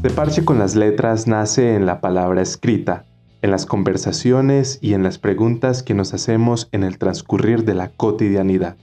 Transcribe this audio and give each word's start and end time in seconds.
De 0.00 0.08
Parche 0.08 0.46
con 0.46 0.58
las 0.58 0.76
Letras 0.76 1.26
nace 1.26 1.74
en 1.74 1.84
la 1.84 2.00
palabra 2.00 2.40
escrita, 2.40 3.04
en 3.42 3.50
las 3.50 3.66
conversaciones 3.66 4.78
y 4.80 4.94
en 4.94 5.02
las 5.02 5.18
preguntas 5.18 5.82
que 5.82 5.92
nos 5.92 6.14
hacemos 6.14 6.70
en 6.72 6.84
el 6.84 6.96
transcurrir 6.96 7.64
de 7.64 7.74
la 7.74 7.90
cotidianidad. 7.90 8.78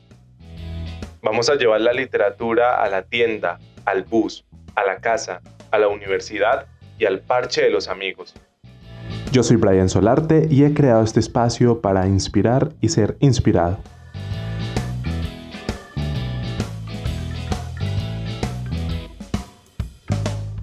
Vamos 1.23 1.49
a 1.49 1.55
llevar 1.55 1.81
la 1.81 1.91
literatura 1.91 2.83
a 2.83 2.87
la 2.89 3.01
tienda, 3.01 3.57
al 3.85 4.03
bus, 4.03 4.45
a 4.75 4.83
la 4.83 4.97
casa, 4.97 5.41
a 5.71 5.79
la 5.79 5.87
universidad 5.87 6.67
y 6.99 7.05
al 7.05 7.21
parche 7.21 7.63
de 7.63 7.71
los 7.71 7.87
amigos. 7.87 8.35
Yo 9.31 9.41
soy 9.41 9.57
Brian 9.57 9.89
Solarte 9.89 10.47
y 10.51 10.65
he 10.65 10.75
creado 10.75 11.03
este 11.03 11.19
espacio 11.19 11.81
para 11.81 12.05
inspirar 12.05 12.73
y 12.79 12.89
ser 12.89 13.17
inspirado. 13.21 13.79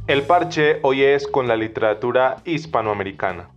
El 0.06 0.24
parche 0.24 0.80
hoy 0.82 1.02
es 1.02 1.26
con 1.26 1.48
la 1.48 1.56
literatura 1.56 2.36
hispanoamericana. 2.44 3.48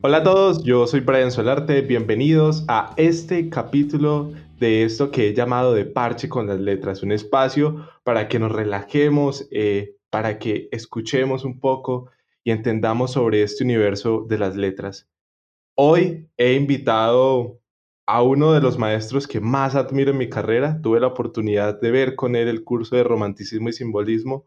Hola 0.00 0.16
a 0.16 0.22
todos, 0.22 0.64
yo 0.64 0.86
soy 0.86 1.00
Brian 1.00 1.30
Solarte, 1.30 1.82
bienvenidos 1.82 2.64
a 2.66 2.94
este 2.96 3.50
capítulo 3.50 4.32
de 4.58 4.84
esto 4.84 5.10
que 5.10 5.28
he 5.28 5.34
llamado 5.34 5.74
de 5.74 5.84
parche 5.84 6.30
con 6.30 6.46
las 6.46 6.58
letras, 6.58 7.02
un 7.02 7.12
espacio 7.12 7.90
para 8.04 8.26
que 8.26 8.38
nos 8.38 8.52
relajemos, 8.52 9.48
eh, 9.50 9.96
para 10.08 10.38
que 10.38 10.70
escuchemos 10.72 11.44
un 11.44 11.60
poco 11.60 12.10
y 12.42 12.52
entendamos 12.52 13.12
sobre 13.12 13.42
este 13.42 13.64
universo 13.64 14.24
de 14.26 14.38
las 14.38 14.56
letras. 14.56 15.06
Hoy 15.74 16.26
he 16.38 16.54
invitado 16.54 17.60
a 18.06 18.22
uno 18.22 18.52
de 18.52 18.60
los 18.60 18.78
maestros 18.78 19.26
que 19.26 19.40
más 19.40 19.74
admiro 19.74 20.12
en 20.12 20.18
mi 20.18 20.28
carrera. 20.28 20.80
Tuve 20.80 21.00
la 21.00 21.08
oportunidad 21.08 21.80
de 21.80 21.90
ver 21.90 22.14
con 22.14 22.36
él 22.36 22.48
el 22.48 22.62
curso 22.62 22.96
de 22.96 23.04
romanticismo 23.04 23.68
y 23.68 23.72
simbolismo. 23.72 24.46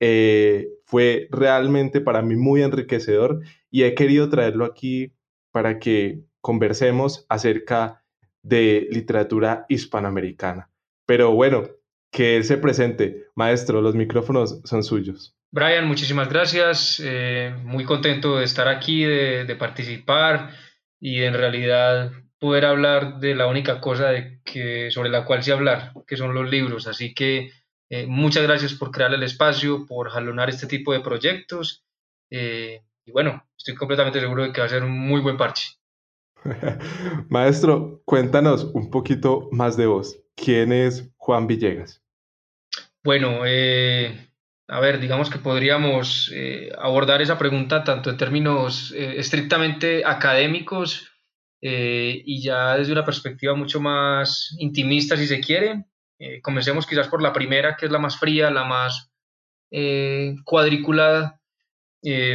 Eh, 0.00 0.68
fue 0.84 1.28
realmente 1.30 2.00
para 2.00 2.22
mí 2.22 2.36
muy 2.36 2.62
enriquecedor 2.62 3.40
y 3.70 3.82
he 3.82 3.94
querido 3.94 4.28
traerlo 4.28 4.64
aquí 4.64 5.14
para 5.50 5.78
que 5.78 6.20
conversemos 6.40 7.26
acerca 7.28 8.04
de 8.42 8.86
literatura 8.90 9.64
hispanoamericana. 9.68 10.70
Pero 11.06 11.32
bueno, 11.32 11.64
que 12.12 12.36
él 12.36 12.44
se 12.44 12.58
presente. 12.58 13.26
Maestro, 13.34 13.80
los 13.80 13.94
micrófonos 13.94 14.60
son 14.64 14.84
suyos. 14.84 15.34
Brian, 15.50 15.86
muchísimas 15.86 16.28
gracias. 16.28 17.02
Eh, 17.04 17.54
muy 17.64 17.84
contento 17.84 18.36
de 18.36 18.44
estar 18.44 18.68
aquí, 18.68 19.02
de, 19.02 19.44
de 19.46 19.56
participar 19.56 20.50
y 21.00 21.22
en 21.22 21.34
realidad 21.34 22.12
poder 22.38 22.64
hablar 22.64 23.18
de 23.18 23.34
la 23.34 23.46
única 23.46 23.80
cosa 23.80 24.10
de 24.10 24.40
que, 24.44 24.90
sobre 24.90 25.10
la 25.10 25.24
cual 25.24 25.42
sí 25.42 25.50
hablar, 25.50 25.92
que 26.06 26.16
son 26.16 26.34
los 26.34 26.48
libros. 26.48 26.86
Así 26.86 27.14
que 27.14 27.50
eh, 27.90 28.06
muchas 28.06 28.42
gracias 28.42 28.74
por 28.74 28.90
crear 28.90 29.12
el 29.12 29.22
espacio, 29.22 29.86
por 29.86 30.10
jalonar 30.10 30.48
este 30.48 30.66
tipo 30.66 30.92
de 30.92 31.00
proyectos. 31.00 31.84
Eh, 32.30 32.82
y 33.04 33.10
bueno, 33.10 33.44
estoy 33.56 33.74
completamente 33.74 34.20
seguro 34.20 34.44
de 34.44 34.52
que 34.52 34.60
va 34.60 34.66
a 34.66 34.70
ser 34.70 34.84
un 34.84 34.98
muy 34.98 35.20
buen 35.20 35.36
parche. 35.36 35.72
Maestro, 37.28 38.02
cuéntanos 38.04 38.64
un 38.74 38.90
poquito 38.90 39.48
más 39.50 39.76
de 39.76 39.86
vos. 39.86 40.20
¿Quién 40.36 40.72
es 40.72 41.10
Juan 41.16 41.46
Villegas? 41.46 42.02
Bueno, 43.02 43.40
eh, 43.44 44.30
a 44.68 44.80
ver, 44.80 45.00
digamos 45.00 45.30
que 45.30 45.38
podríamos 45.38 46.32
abordar 46.78 47.22
esa 47.22 47.38
pregunta 47.38 47.82
tanto 47.82 48.10
en 48.10 48.16
términos 48.16 48.92
estrictamente 48.92 50.04
académicos 50.04 51.08
eh, 51.60 52.22
y 52.24 52.42
ya 52.42 52.76
desde 52.76 52.92
una 52.92 53.04
perspectiva 53.04 53.54
mucho 53.54 53.80
más 53.80 54.54
intimista, 54.58 55.16
si 55.16 55.26
se 55.26 55.40
quiere. 55.40 55.84
Eh, 56.18 56.40
comencemos 56.40 56.86
quizás 56.86 57.08
por 57.08 57.22
la 57.22 57.32
primera, 57.32 57.76
que 57.76 57.86
es 57.86 57.92
la 57.92 57.98
más 57.98 58.18
fría, 58.18 58.50
la 58.50 58.64
más 58.64 59.10
eh, 59.70 60.36
cuadriculada. 60.44 61.40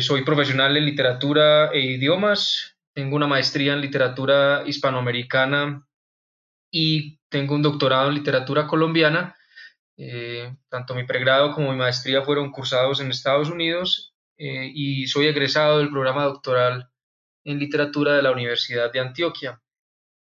soy 0.02 0.24
profesional 0.24 0.76
en 0.78 0.86
literatura 0.86 1.72
e 1.72 1.80
idiomas, 1.80 2.78
tengo 2.94 3.16
una 3.16 3.28
maestría 3.28 3.74
en 3.74 3.82
literatura 3.82 4.64
hispanoamericana 4.66 5.88
y 6.72 7.20
tengo 7.30 7.56
un 7.56 7.62
doctorado 7.62 8.10
en 8.10 8.16
literatura 8.16 8.68
colombiana. 8.68 9.36
tanto 10.70 10.96
mi 10.96 11.06
pregrado 11.06 11.54
como 11.54 11.72
mi 11.72 11.78
maestría 11.78 12.24
fueron 12.24 12.52
cursados 12.52 13.00
en 13.00 13.12
Estados 13.12 13.50
Unidos 13.50 14.14
y 14.38 15.08
soy 15.08 15.28
egresado 15.28 15.80
del 15.80 15.90
programa 15.90 16.26
doctoral 16.26 16.93
en 17.44 17.60
literatura 17.60 18.14
de 18.14 18.22
la 18.22 18.32
Universidad 18.32 18.92
de 18.92 19.00
Antioquia. 19.00 19.62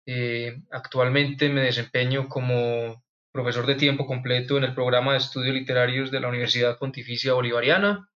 Eh, 0.06 0.62
actualmente 0.70 1.48
me 1.48 1.62
desempeño 1.62 2.28
como 2.28 3.02
profesor 3.32 3.66
de 3.66 3.76
tiempo 3.76 4.06
completo 4.06 4.58
en 4.58 4.64
el 4.64 4.74
programa 4.74 5.12
de 5.12 5.18
estudios 5.18 5.54
literarios 5.54 6.10
de 6.10 6.20
la 6.20 6.28
Universidad 6.28 6.78
Pontificia 6.78 7.34
Bolivariana. 7.34 8.08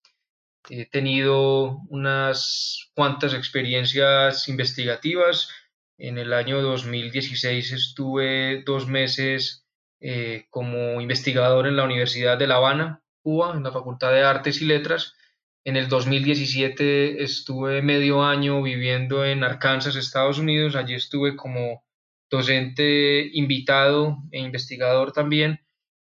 He 0.71 0.87
tenido 0.87 1.81
unas 1.89 2.91
cuantas 2.95 3.35
experiencias 3.35 4.49
investigativas. 4.49 5.51
En 5.99 6.19
el 6.19 6.33
año 6.33 6.63
2016 6.63 7.73
estuve 7.73 8.63
dos 8.65 8.87
meses 8.87 9.67
eh, 10.01 10.47
como 10.51 11.01
investigador 11.01 11.67
en 11.67 11.77
la 11.77 11.85
Universidad 11.85 12.39
de 12.39 12.47
La 12.47 12.57
Habana, 12.57 13.03
Cuba, 13.23 13.55
en 13.55 13.63
la 13.63 13.73
Facultad 13.73 14.13
de 14.13 14.23
Artes 14.23 14.63
y 14.63 14.65
Letras, 14.65 15.15
en 15.65 15.77
el 15.77 15.89
2017 15.89 17.23
estuve 17.23 17.83
medio 17.83 18.25
año 18.25 18.63
viviendo 18.63 19.25
en 19.25 19.45
Arkansas, 19.45 19.95
Estados 19.95 20.39
Unidos. 20.39 20.75
Allí 20.75 20.95
estuve 20.95 21.37
como 21.37 21.85
docente 22.31 23.29
invitado 23.33 24.19
e 24.33 24.41
investigador 24.41 25.13
también 25.13 25.61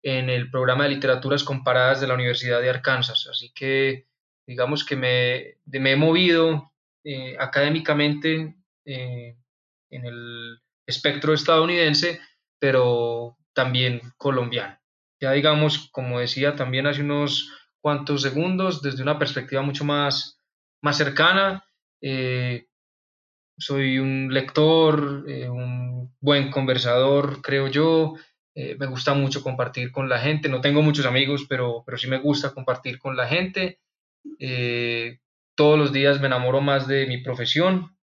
en 0.01 0.29
el 0.29 0.49
programa 0.49 0.85
de 0.85 0.91
literaturas 0.91 1.43
comparadas 1.43 2.01
de 2.01 2.07
la 2.07 2.15
Universidad 2.15 2.61
de 2.61 2.69
Arkansas. 2.69 3.27
Así 3.29 3.51
que 3.53 4.07
digamos 4.47 4.83
que 4.83 4.95
me, 4.95 5.57
he 5.71 5.95
movido 5.95 6.73
eh, 7.03 7.35
académicamente 7.39 8.55
eh, 8.85 9.37
en 9.89 10.05
el 10.05 10.59
espectro 10.87 11.33
estadounidense, 11.33 12.19
pero 12.59 13.37
también 13.53 14.01
colombiano. 14.17 14.79
Ya 15.21 15.31
digamos, 15.31 15.89
como 15.91 16.19
decía 16.19 16.55
también 16.55 16.87
hace 16.87 17.01
unos 17.01 17.49
cuantos 17.83 18.21
segundos 18.21 18.81
desde 18.81 19.03
una 19.03 19.19
perspectiva 19.19 19.61
mucho 19.61 19.83
más, 19.83 20.39
más 20.81 20.95
cercana. 20.95 21.65
Eh, 22.01 22.67
soy 23.57 23.99
un 23.99 24.33
lector, 24.33 25.25
eh, 25.27 25.49
un 25.49 26.15
buen 26.21 26.49
conversador, 26.49 27.41
creo 27.41 27.67
yo. 27.67 28.13
Eh, 28.55 28.77
me 28.79 28.85
gusta 28.85 29.13
mucho 29.13 29.43
compartir 29.43 29.91
con 29.91 30.07
la 30.07 30.19
gente. 30.19 30.47
No 30.47 30.61
tengo 30.61 30.81
muchos 30.81 31.05
amigos, 31.05 31.45
pero, 31.49 31.83
pero 31.85 31.97
sí 31.97 32.07
me 32.07 32.19
gusta 32.19 32.53
compartir 32.53 32.97
con 32.99 33.17
la 33.17 33.27
gente. 33.27 33.81
todos 35.55 35.77
los 35.77 35.91
días 35.91 36.21
me 36.21 36.27
enamoro 36.27 36.61
más 36.61 36.87
de 36.87 37.05
mi 37.05 37.17
profesión. 37.17 37.97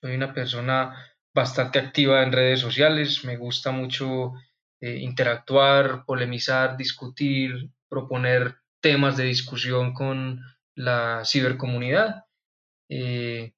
soy 0.00 0.14
una 0.14 0.34
persona 0.34 0.96
bastante 1.32 1.78
activa 1.78 2.24
en 2.24 2.32
redes 2.32 2.58
sociales. 2.58 3.24
Me 3.24 3.36
gusta 3.36 3.70
mucho 3.70 4.32
interactuar, 4.80 6.04
polemizar, 6.04 6.76
discutir, 6.76 7.70
proponer 7.94 8.56
temas 8.80 9.16
de 9.16 9.24
discusión 9.24 9.94
con 9.94 10.40
la 10.74 11.22
cibercomunidad. 11.24 12.24
Eh, 12.90 13.54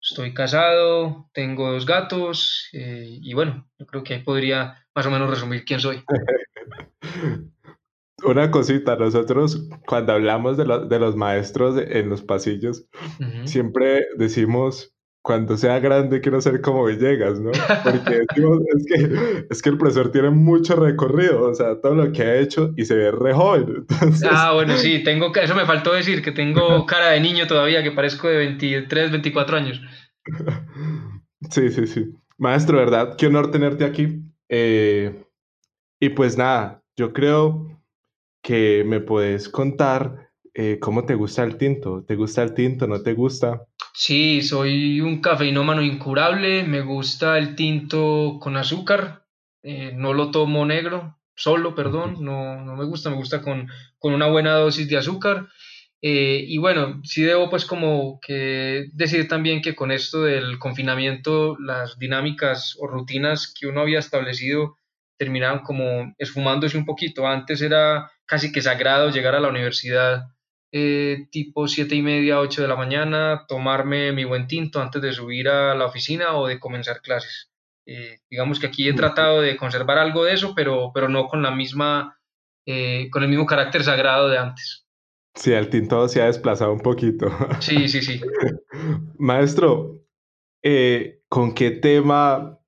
estoy 0.00 0.34
casado, 0.34 1.30
tengo 1.32 1.72
dos 1.72 1.86
gatos 1.86 2.68
eh, 2.74 3.08
y 3.08 3.32
bueno, 3.32 3.66
yo 3.78 3.86
creo 3.86 4.04
que 4.04 4.14
ahí 4.14 4.22
podría 4.22 4.86
más 4.94 5.06
o 5.06 5.10
menos 5.10 5.30
resumir 5.30 5.64
quién 5.64 5.80
soy. 5.80 6.04
Una 8.22 8.50
cosita, 8.50 8.96
nosotros 8.96 9.66
cuando 9.86 10.12
hablamos 10.12 10.56
de, 10.56 10.64
de 10.88 10.98
los 10.98 11.16
maestros 11.16 11.76
en 11.78 12.08
los 12.08 12.22
pasillos, 12.22 12.86
siempre 13.44 14.06
decimos 14.16 14.93
cuando 15.24 15.56
sea 15.56 15.80
grande 15.80 16.20
quiero 16.20 16.38
ser 16.42 16.60
como 16.60 16.84
Villegas, 16.84 17.40
¿no? 17.40 17.50
Porque 17.82 18.26
es, 18.28 18.86
que, 18.86 19.46
es 19.48 19.62
que 19.62 19.70
el 19.70 19.78
profesor 19.78 20.12
tiene 20.12 20.28
mucho 20.28 20.76
recorrido, 20.76 21.48
o 21.48 21.54
sea, 21.54 21.80
todo 21.80 21.94
lo 21.94 22.12
que 22.12 22.22
ha 22.22 22.36
hecho 22.36 22.74
y 22.76 22.84
se 22.84 22.94
ve 22.94 23.10
re 23.10 23.32
joven. 23.32 23.86
Ah, 24.30 24.52
bueno, 24.52 24.76
sí, 24.76 25.02
tengo, 25.02 25.34
eso 25.34 25.54
me 25.54 25.64
faltó 25.64 25.94
decir, 25.94 26.20
que 26.20 26.30
tengo 26.30 26.84
cara 26.86 27.08
de 27.12 27.20
niño 27.20 27.46
todavía, 27.46 27.82
que 27.82 27.90
parezco 27.90 28.28
de 28.28 28.36
23, 28.36 29.12
24 29.12 29.56
años. 29.56 29.80
Sí, 31.50 31.70
sí, 31.70 31.86
sí. 31.86 32.04
Maestro, 32.36 32.76
¿verdad? 32.76 33.16
Qué 33.16 33.26
honor 33.26 33.50
tenerte 33.50 33.86
aquí. 33.86 34.20
Eh, 34.50 35.24
y 36.00 36.10
pues 36.10 36.36
nada, 36.36 36.82
yo 36.98 37.14
creo 37.14 37.80
que 38.42 38.84
me 38.86 39.00
puedes 39.00 39.48
contar 39.48 40.23
eh, 40.54 40.78
cómo 40.80 41.04
te 41.04 41.14
gusta 41.14 41.42
el 41.42 41.58
tinto. 41.58 42.04
¿Te 42.06 42.14
gusta 42.14 42.42
el 42.42 42.54
tinto? 42.54 42.86
¿No 42.86 43.02
te 43.02 43.12
gusta? 43.12 43.66
Sí, 43.92 44.42
soy 44.42 45.00
un 45.00 45.20
cafeinómano 45.20 45.82
incurable, 45.82 46.64
me 46.64 46.80
gusta 46.80 47.38
el 47.38 47.54
tinto 47.54 48.38
con 48.40 48.56
azúcar, 48.56 49.24
eh, 49.62 49.92
no 49.94 50.12
lo 50.12 50.30
tomo 50.30 50.66
negro, 50.66 51.18
solo, 51.36 51.74
perdón, 51.74 52.16
no, 52.20 52.64
no 52.64 52.76
me 52.76 52.84
gusta, 52.84 53.10
me 53.10 53.16
gusta 53.16 53.40
con, 53.40 53.68
con 53.98 54.14
una 54.14 54.26
buena 54.26 54.54
dosis 54.54 54.88
de 54.88 54.96
azúcar. 54.96 55.48
Eh, 56.02 56.44
y 56.46 56.58
bueno, 56.58 57.00
sí 57.04 57.22
debo 57.22 57.48
pues 57.48 57.64
como 57.64 58.18
que 58.20 58.88
decir 58.92 59.26
también 59.26 59.62
que 59.62 59.74
con 59.74 59.90
esto 59.90 60.24
del 60.24 60.58
confinamiento, 60.58 61.56
las 61.58 61.98
dinámicas 61.98 62.76
o 62.78 62.86
rutinas 62.86 63.54
que 63.58 63.66
uno 63.66 63.80
había 63.80 64.00
establecido 64.00 64.76
terminaban 65.16 65.60
como 65.60 66.14
esfumándose 66.18 66.76
un 66.76 66.84
poquito. 66.84 67.26
Antes 67.26 67.62
era 67.62 68.10
casi 68.26 68.52
que 68.52 68.60
sagrado 68.60 69.10
llegar 69.10 69.34
a 69.34 69.40
la 69.40 69.48
universidad 69.48 70.24
eh, 70.76 71.28
tipo 71.30 71.68
siete 71.68 71.94
y 71.94 72.02
media, 72.02 72.40
8 72.40 72.62
de 72.62 72.66
la 72.66 72.74
mañana, 72.74 73.44
tomarme 73.46 74.10
mi 74.10 74.24
buen 74.24 74.48
tinto 74.48 74.82
antes 74.82 75.00
de 75.00 75.12
subir 75.12 75.48
a 75.48 75.72
la 75.76 75.86
oficina 75.86 76.36
o 76.36 76.48
de 76.48 76.58
comenzar 76.58 77.00
clases. 77.00 77.52
Eh, 77.86 78.18
digamos 78.28 78.58
que 78.58 78.66
aquí 78.66 78.88
he 78.88 78.92
tratado 78.92 79.40
de 79.40 79.56
conservar 79.56 79.98
algo 79.98 80.24
de 80.24 80.34
eso, 80.34 80.52
pero, 80.52 80.90
pero 80.92 81.08
no 81.08 81.28
con 81.28 81.44
la 81.44 81.52
misma, 81.52 82.18
eh, 82.66 83.08
con 83.12 83.22
el 83.22 83.28
mismo 83.28 83.46
carácter 83.46 83.84
sagrado 83.84 84.28
de 84.28 84.38
antes. 84.38 84.84
Sí, 85.36 85.52
el 85.52 85.68
tinto 85.68 86.08
se 86.08 86.20
ha 86.20 86.26
desplazado 86.26 86.72
un 86.72 86.80
poquito. 86.80 87.28
Sí, 87.60 87.86
sí, 87.86 88.02
sí. 88.02 88.20
Maestro, 89.18 90.02
¿con 91.28 91.54
qué 91.54 91.70
tema 91.70 92.58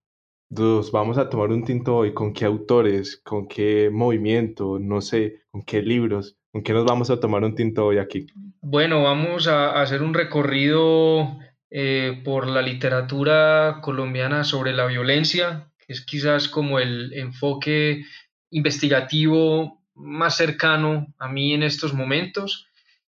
nos 0.48 0.92
vamos 0.92 1.18
a 1.18 1.28
tomar 1.28 1.50
un 1.50 1.64
tinto 1.64 1.96
hoy? 1.96 2.14
¿Con 2.14 2.32
qué 2.32 2.44
autores? 2.44 3.20
¿Con 3.24 3.48
qué 3.48 3.90
movimiento? 3.92 4.78
No 4.78 5.00
sé, 5.00 5.42
¿con 5.50 5.64
qué 5.64 5.82
libros? 5.82 6.38
¿Con 6.56 6.62
qué 6.62 6.72
nos 6.72 6.86
vamos 6.86 7.10
a 7.10 7.20
tomar 7.20 7.44
un 7.44 7.54
tinto 7.54 7.84
hoy 7.84 7.98
aquí? 7.98 8.28
Bueno, 8.62 9.02
vamos 9.02 9.46
a 9.46 9.78
hacer 9.78 10.02
un 10.02 10.14
recorrido 10.14 11.38
eh, 11.68 12.22
por 12.24 12.48
la 12.48 12.62
literatura 12.62 13.80
colombiana 13.82 14.42
sobre 14.42 14.72
la 14.72 14.86
violencia, 14.86 15.70
que 15.78 15.92
es 15.92 16.00
quizás 16.06 16.48
como 16.48 16.78
el 16.78 17.12
enfoque 17.12 18.06
investigativo 18.48 19.82
más 19.94 20.38
cercano 20.38 21.08
a 21.18 21.28
mí 21.28 21.52
en 21.52 21.62
estos 21.62 21.92
momentos. 21.92 22.70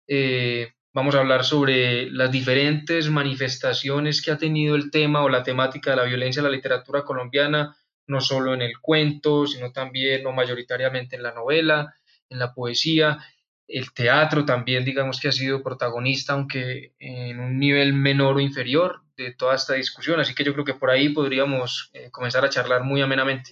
Eh, 0.08 0.73
vamos 0.94 1.14
a 1.14 1.19
hablar 1.19 1.44
sobre 1.44 2.11
las 2.11 2.32
diferentes 2.32 3.11
manifestaciones 3.11 4.23
que 4.23 4.31
ha 4.31 4.38
tenido 4.38 4.75
el 4.75 4.90
tema 4.90 5.23
o 5.23 5.29
la 5.29 5.43
temática 5.43 5.90
de 5.90 5.97
la 5.97 6.05
violencia 6.05 6.40
en 6.40 6.44
la 6.44 6.50
literatura 6.50 7.05
colombiana, 7.05 7.76
no 8.06 8.23
solo 8.23 8.55
en 8.55 8.62
el 8.62 8.79
cuento, 8.81 9.47
sino 9.47 9.70
también 9.70 10.26
o 10.26 10.32
mayoritariamente 10.32 11.17
en 11.17 11.23
la 11.23 11.35
novela, 11.35 11.94
en 12.31 12.38
la 12.38 12.55
poesía 12.55 13.19
el 13.66 13.93
teatro 13.93 14.44
también, 14.44 14.84
digamos 14.84 15.20
que 15.20 15.28
ha 15.28 15.32
sido 15.32 15.62
protagonista, 15.62 16.34
aunque 16.34 16.93
en 16.99 17.40
un 17.40 17.58
nivel 17.58 17.93
menor 17.93 18.37
o 18.37 18.40
inferior 18.40 19.02
de 19.16 19.32
toda 19.32 19.55
esta 19.55 19.75
discusión. 19.75 20.20
Así 20.20 20.34
que 20.34 20.44
yo 20.44 20.52
creo 20.52 20.64
que 20.64 20.75
por 20.75 20.90
ahí 20.90 21.11
podríamos 21.11 21.90
eh, 21.94 22.11
comenzar 22.11 22.44
a 22.44 22.50
charlar 22.50 22.84
muy 22.84 23.00
amenamente. 23.00 23.50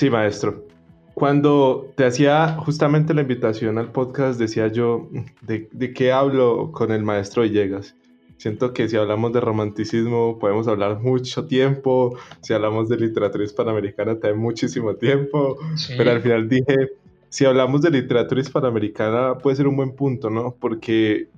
Sí, 0.00 0.08
maestro. 0.08 0.66
Cuando 1.12 1.92
te 1.94 2.06
hacía 2.06 2.56
justamente 2.56 3.12
la 3.12 3.20
invitación 3.20 3.76
al 3.76 3.92
podcast, 3.92 4.40
decía 4.40 4.68
yo, 4.68 5.10
¿de, 5.42 5.92
qué 5.92 6.10
hablo 6.10 6.72
con 6.72 6.90
el 6.90 7.02
maestro 7.02 7.42
Villegas? 7.42 7.94
Siento 8.38 8.72
que 8.72 8.88
si 8.88 8.96
hablamos 8.96 9.34
de 9.34 9.42
romanticismo 9.42 10.38
podemos 10.38 10.68
hablar 10.68 11.00
mucho 11.00 11.44
tiempo, 11.44 12.16
si 12.40 12.54
hablamos 12.54 12.88
de 12.88 12.96
literatura 12.96 13.44
hispanoamericana 13.44 14.18
también 14.18 14.38
muchísimo 14.38 14.94
tiempo, 14.94 15.58
pero 15.98 16.12
al 16.12 16.22
final 16.22 16.48
dije, 16.48 16.92
si 17.28 17.44
hablamos 17.44 17.82
de 17.82 17.90
literatura 17.90 18.40
hispanoamericana 18.40 19.36
puede 19.36 19.56
ser 19.56 19.68
un 19.68 19.76
buen 19.76 19.94
punto, 19.94 20.30
¿no? 20.30 20.56
Porque 20.58 21.28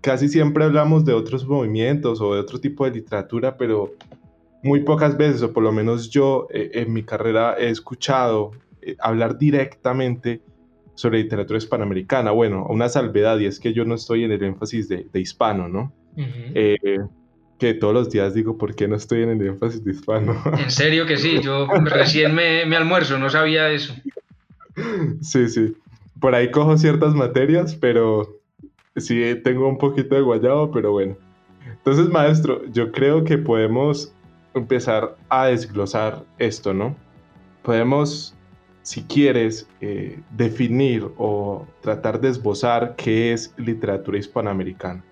casi 0.00 0.28
siempre 0.28 0.62
hablamos 0.62 1.04
de 1.04 1.12
otros 1.12 1.44
movimientos 1.44 2.20
o 2.20 2.34
de 2.34 2.40
otro 2.40 2.60
tipo 2.60 2.84
de 2.84 2.92
literatura, 2.92 3.56
pero 3.56 3.94
muy 4.62 4.80
pocas 4.80 5.16
veces, 5.16 5.42
o 5.42 5.52
por 5.52 5.62
lo 5.62 5.72
menos 5.72 6.10
yo 6.10 6.46
eh, 6.52 6.70
en 6.74 6.92
mi 6.92 7.02
carrera 7.02 7.56
he 7.58 7.68
escuchado 7.68 8.52
eh, 8.80 8.96
hablar 9.00 9.38
directamente 9.38 10.40
sobre 10.94 11.22
literatura 11.22 11.58
hispanoamericana. 11.58 12.30
Bueno, 12.30 12.66
una 12.68 12.88
salvedad, 12.88 13.38
y 13.38 13.46
es 13.46 13.58
que 13.58 13.72
yo 13.72 13.84
no 13.84 13.94
estoy 13.94 14.24
en 14.24 14.32
el 14.32 14.42
énfasis 14.42 14.88
de, 14.88 15.06
hispano, 15.14 15.68
¿no? 15.68 15.92
Eh, 16.16 16.76
que 17.58 17.74
todos 17.74 17.94
los 17.94 18.10
días 18.10 18.34
digo, 18.34 18.58
¿por 18.58 18.74
qué 18.74 18.86
no 18.86 18.96
estoy 18.96 19.22
en 19.22 19.30
el 19.30 19.46
énfasis 19.46 19.84
de 19.84 19.92
hispano? 19.92 20.40
En 20.58 20.70
serio 20.70 21.06
que 21.06 21.16
sí, 21.16 21.40
yo 21.40 21.66
recién 21.84 22.34
me, 22.34 22.66
me 22.66 22.76
almuerzo, 22.76 23.18
no 23.18 23.30
sabía 23.30 23.70
eso. 23.70 23.94
Sí, 25.20 25.48
sí. 25.48 25.74
Por 26.20 26.34
ahí 26.34 26.50
cojo 26.50 26.76
ciertas 26.76 27.14
materias, 27.14 27.74
pero 27.74 28.40
sí 28.96 29.22
tengo 29.42 29.68
un 29.68 29.78
poquito 29.78 30.14
de 30.14 30.20
guayabo, 30.22 30.70
pero 30.70 30.92
bueno. 30.92 31.16
Entonces, 31.66 32.08
maestro, 32.08 32.62
yo 32.72 32.92
creo 32.92 33.24
que 33.24 33.38
podemos 33.38 34.14
empezar 34.54 35.16
a 35.28 35.46
desglosar 35.46 36.24
esto, 36.38 36.74
¿no? 36.74 36.96
Podemos, 37.62 38.34
si 38.82 39.02
quieres, 39.04 39.68
eh, 39.80 40.20
definir 40.30 41.08
o 41.16 41.66
tratar 41.80 42.20
de 42.20 42.28
esbozar 42.28 42.94
qué 42.96 43.32
es 43.32 43.54
literatura 43.56 44.18
hispanoamericana. 44.18 45.04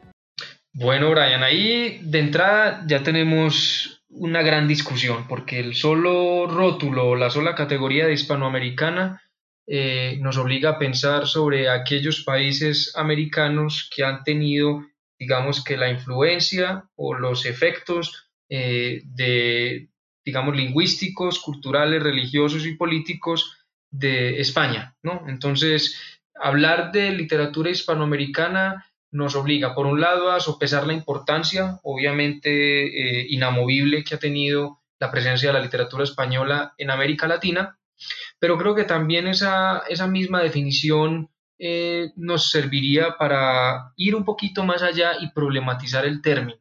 Bueno, 0.72 1.10
Brian, 1.10 1.42
ahí 1.42 2.00
de 2.02 2.20
entrada 2.20 2.84
ya 2.86 3.02
tenemos 3.02 4.04
una 4.08 4.42
gran 4.42 4.68
discusión, 4.68 5.26
porque 5.28 5.60
el 5.60 5.74
solo 5.74 6.46
rótulo, 6.46 7.16
la 7.16 7.30
sola 7.30 7.54
categoría 7.54 8.06
de 8.06 8.12
hispanoamericana, 8.12 9.22
eh, 9.66 10.18
nos 10.20 10.36
obliga 10.36 10.70
a 10.70 10.78
pensar 10.78 11.26
sobre 11.26 11.68
aquellos 11.68 12.24
países 12.24 12.92
americanos 12.96 13.88
que 13.94 14.04
han 14.04 14.24
tenido, 14.24 14.84
digamos 15.18 15.62
que 15.62 15.76
la 15.76 15.90
influencia 15.90 16.88
o 16.96 17.14
los 17.14 17.46
efectos 17.46 18.29
eh, 18.50 19.02
de, 19.04 19.88
digamos, 20.24 20.56
lingüísticos, 20.56 21.38
culturales, 21.38 22.02
religiosos 22.02 22.66
y 22.66 22.74
políticos 22.74 23.56
de 23.90 24.40
España, 24.40 24.96
¿no? 25.02 25.24
Entonces, 25.28 25.96
hablar 26.34 26.92
de 26.92 27.12
literatura 27.12 27.70
hispanoamericana 27.70 28.86
nos 29.12 29.34
obliga, 29.34 29.74
por 29.74 29.86
un 29.86 30.00
lado, 30.00 30.30
a 30.30 30.40
sopesar 30.40 30.86
la 30.86 30.92
importancia, 30.92 31.80
obviamente 31.82 32.50
eh, 32.86 33.26
inamovible, 33.30 34.04
que 34.04 34.16
ha 34.16 34.18
tenido 34.18 34.80
la 35.00 35.10
presencia 35.10 35.48
de 35.48 35.54
la 35.54 35.64
literatura 35.64 36.04
española 36.04 36.74
en 36.76 36.90
América 36.90 37.26
Latina, 37.26 37.78
pero 38.38 38.58
creo 38.58 38.74
que 38.74 38.84
también 38.84 39.26
esa, 39.26 39.82
esa 39.88 40.06
misma 40.06 40.42
definición 40.42 41.30
eh, 41.58 42.12
nos 42.16 42.50
serviría 42.50 43.16
para 43.18 43.92
ir 43.96 44.14
un 44.14 44.24
poquito 44.24 44.64
más 44.64 44.82
allá 44.82 45.12
y 45.20 45.30
problematizar 45.30 46.04
el 46.04 46.22
término. 46.22 46.59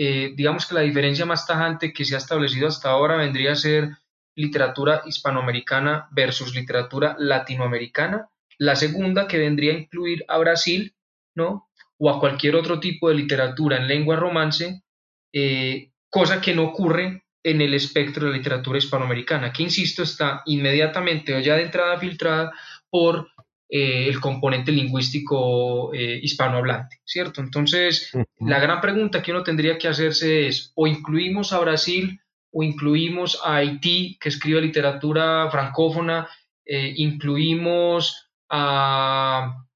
Eh, 0.00 0.32
digamos 0.36 0.64
que 0.64 0.76
la 0.76 0.82
diferencia 0.82 1.26
más 1.26 1.44
tajante 1.44 1.92
que 1.92 2.04
se 2.04 2.14
ha 2.14 2.18
establecido 2.18 2.68
hasta 2.68 2.88
ahora 2.88 3.16
vendría 3.16 3.50
a 3.50 3.56
ser 3.56 3.96
literatura 4.36 5.02
hispanoamericana 5.04 6.06
versus 6.12 6.54
literatura 6.54 7.16
latinoamericana. 7.18 8.28
La 8.58 8.76
segunda 8.76 9.26
que 9.26 9.38
vendría 9.38 9.72
a 9.72 9.78
incluir 9.78 10.24
a 10.28 10.38
Brasil, 10.38 10.94
¿no? 11.34 11.68
O 11.98 12.10
a 12.10 12.20
cualquier 12.20 12.54
otro 12.54 12.78
tipo 12.78 13.08
de 13.08 13.16
literatura 13.16 13.76
en 13.76 13.88
lengua 13.88 14.14
romance, 14.14 14.84
eh, 15.32 15.90
cosa 16.08 16.40
que 16.40 16.54
no 16.54 16.66
ocurre 16.66 17.24
en 17.42 17.60
el 17.60 17.74
espectro 17.74 18.26
de 18.26 18.30
la 18.30 18.36
literatura 18.36 18.78
hispanoamericana, 18.78 19.52
que 19.52 19.64
insisto 19.64 20.04
está 20.04 20.42
inmediatamente 20.46 21.34
o 21.34 21.40
ya 21.40 21.56
de 21.56 21.62
entrada 21.62 21.98
filtrada 21.98 22.52
por 22.88 23.32
eh, 23.70 24.08
el 24.08 24.18
componente 24.18 24.72
lingüístico 24.72 25.92
eh, 25.92 26.18
hispanohablante, 26.22 27.00
¿cierto? 27.04 27.42
Entonces, 27.42 28.10
la 28.40 28.58
gran 28.60 28.80
pregunta 28.80 29.22
que 29.22 29.30
uno 29.30 29.42
tendría 29.42 29.76
que 29.76 29.88
hacerse 29.88 30.46
es, 30.46 30.72
o 30.74 30.86
incluimos 30.86 31.52
a 31.52 31.58
Brasil 31.58 32.18
o 32.50 32.62
incluimos 32.62 33.38
a 33.44 33.56
Haití, 33.56 34.16
que 34.20 34.30
escribe 34.30 34.62
literatura 34.62 35.50
francófona, 35.50 36.28
eh, 36.64 36.94
incluimos 36.96 38.30
a, 38.48 39.66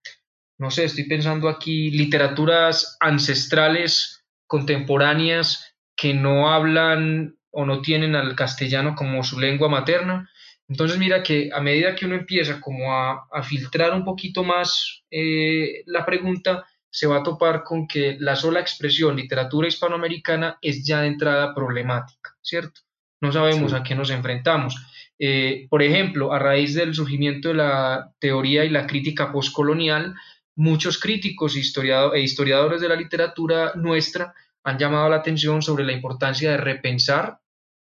no 0.59 0.71
sé, 0.71 0.85
estoy 0.85 1.05
pensando 1.05 1.51
aquí, 1.51 1.91
literaturas 1.91 2.97
ancestrales, 2.99 4.25
contemporáneas, 4.47 5.77
que 5.95 6.15
no 6.15 6.51
hablan 6.51 7.37
o 7.51 7.67
no 7.67 7.83
tienen 7.83 8.15
al 8.15 8.35
castellano 8.35 8.95
como 8.95 9.23
su 9.23 9.39
lengua 9.39 9.69
materna, 9.69 10.31
entonces 10.73 10.97
mira 10.97 11.23
que 11.23 11.51
a 11.53 11.61
medida 11.61 11.95
que 11.95 12.07
uno 12.07 12.15
empieza 12.15 12.59
como 12.59 12.91
a, 12.95 13.43
filtrar 13.43 13.93
un 13.93 14.07
poquito 14.07 14.43
más 14.43 15.05
eh, 15.11 15.83
la 15.85 16.07
pregunta, 16.07 16.67
se 16.89 17.07
va 17.07 17.19
a 17.19 17.23
topar 17.23 17.63
con 17.63 17.87
que 17.87 18.17
la 18.19 18.37
sola 18.37 18.61
expresión 18.61 19.15
literatura 19.15 19.69
hispanoamericana 19.69 20.57
es 20.63 20.83
ya 20.83 21.03
de 21.03 21.09
entrada 21.09 21.55
problemática, 21.55 22.35
¿cierto? 22.41 22.81
No 23.21 23.31
sabemos 23.31 23.75
a 23.75 23.83
qué 23.83 23.95
nos 23.95 24.09
enfrentamos. 24.09 24.75
Eh, 25.19 25.67
por 25.69 25.83
ejemplo, 25.83 26.33
a 26.33 26.39
raíz 26.39 26.75
del 26.75 26.95
surgimiento 26.95 27.49
de 27.49 27.55
la 27.57 28.11
teoría 28.19 28.65
y 28.65 28.71
la 28.71 28.87
crítica 28.87 29.31
postcolonial, 29.31 30.15
muchos 30.57 30.99
críticos 30.99 31.55
e 31.55 32.21
historiadores 32.21 32.81
de 32.81 32.89
la 32.89 32.97
literatura 32.97 33.73
nuestra 33.75 34.33
han 34.65 34.79
llamado 34.79 35.11
la 35.11 35.17
atención 35.17 35.61
sobre 35.61 35.85
la 35.85 35.93
importancia 35.93 36.53
de 36.53 36.57
repensar 36.57 37.41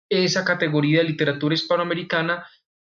esa 0.08 0.44
categoría 0.44 0.98
de 0.98 1.08
literatura 1.08 1.54
hispanoamericana 1.54 2.46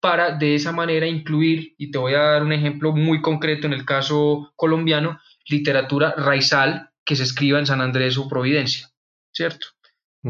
para 0.04 0.36
de 0.36 0.54
esa 0.54 0.70
manera 0.70 1.06
incluir, 1.06 1.74
y 1.78 1.90
te 1.90 1.96
voy 1.96 2.12
a 2.12 2.18
dar 2.18 2.42
un 2.42 2.52
ejemplo 2.52 2.92
muy 2.92 3.22
concreto 3.22 3.66
en 3.66 3.72
el 3.72 3.86
caso 3.86 4.52
colombiano, 4.54 5.18
literatura 5.48 6.14
raizal 6.14 6.90
que 7.06 7.16
se 7.16 7.22
escriba 7.22 7.58
en 7.58 7.64
San 7.64 7.80
Andrés 7.80 8.18
o 8.18 8.28
Providencia. 8.28 8.90
¿cierto? 9.34 9.66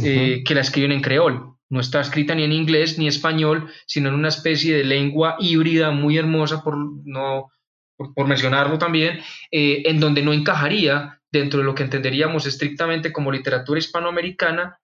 Eh, 0.02 0.42
que 0.44 0.54
la 0.54 0.62
escriben 0.62 0.92
en 0.92 1.00
creol. 1.00 1.56
No 1.68 1.80
está 1.80 2.00
escrita 2.00 2.34
ni 2.34 2.42
en 2.42 2.52
inglés 2.52 2.98
ni 2.98 3.06
español, 3.06 3.70
sino 3.86 4.08
en 4.08 4.14
una 4.14 4.28
especie 4.28 4.76
de 4.76 4.84
lengua 4.84 5.36
híbrida 5.38 5.90
muy 5.92 6.18
hermosa, 6.18 6.62
por, 6.62 6.76
no, 7.04 7.50
por, 7.96 8.26
mencionarlo 8.26 8.78
también, 8.78 9.20
eh, 9.50 9.82
en 9.86 10.00
donde 10.00 10.22
no 10.22 10.32
encajaría 10.32 11.20
dentro 11.30 11.60
de 11.60 11.66
lo 11.66 11.74
que 11.74 11.84
entenderíamos 11.84 12.46
estrictamente 12.46 13.12
como 13.12 13.32
literatura 13.32 13.78
hispanoamericana, 13.78 14.78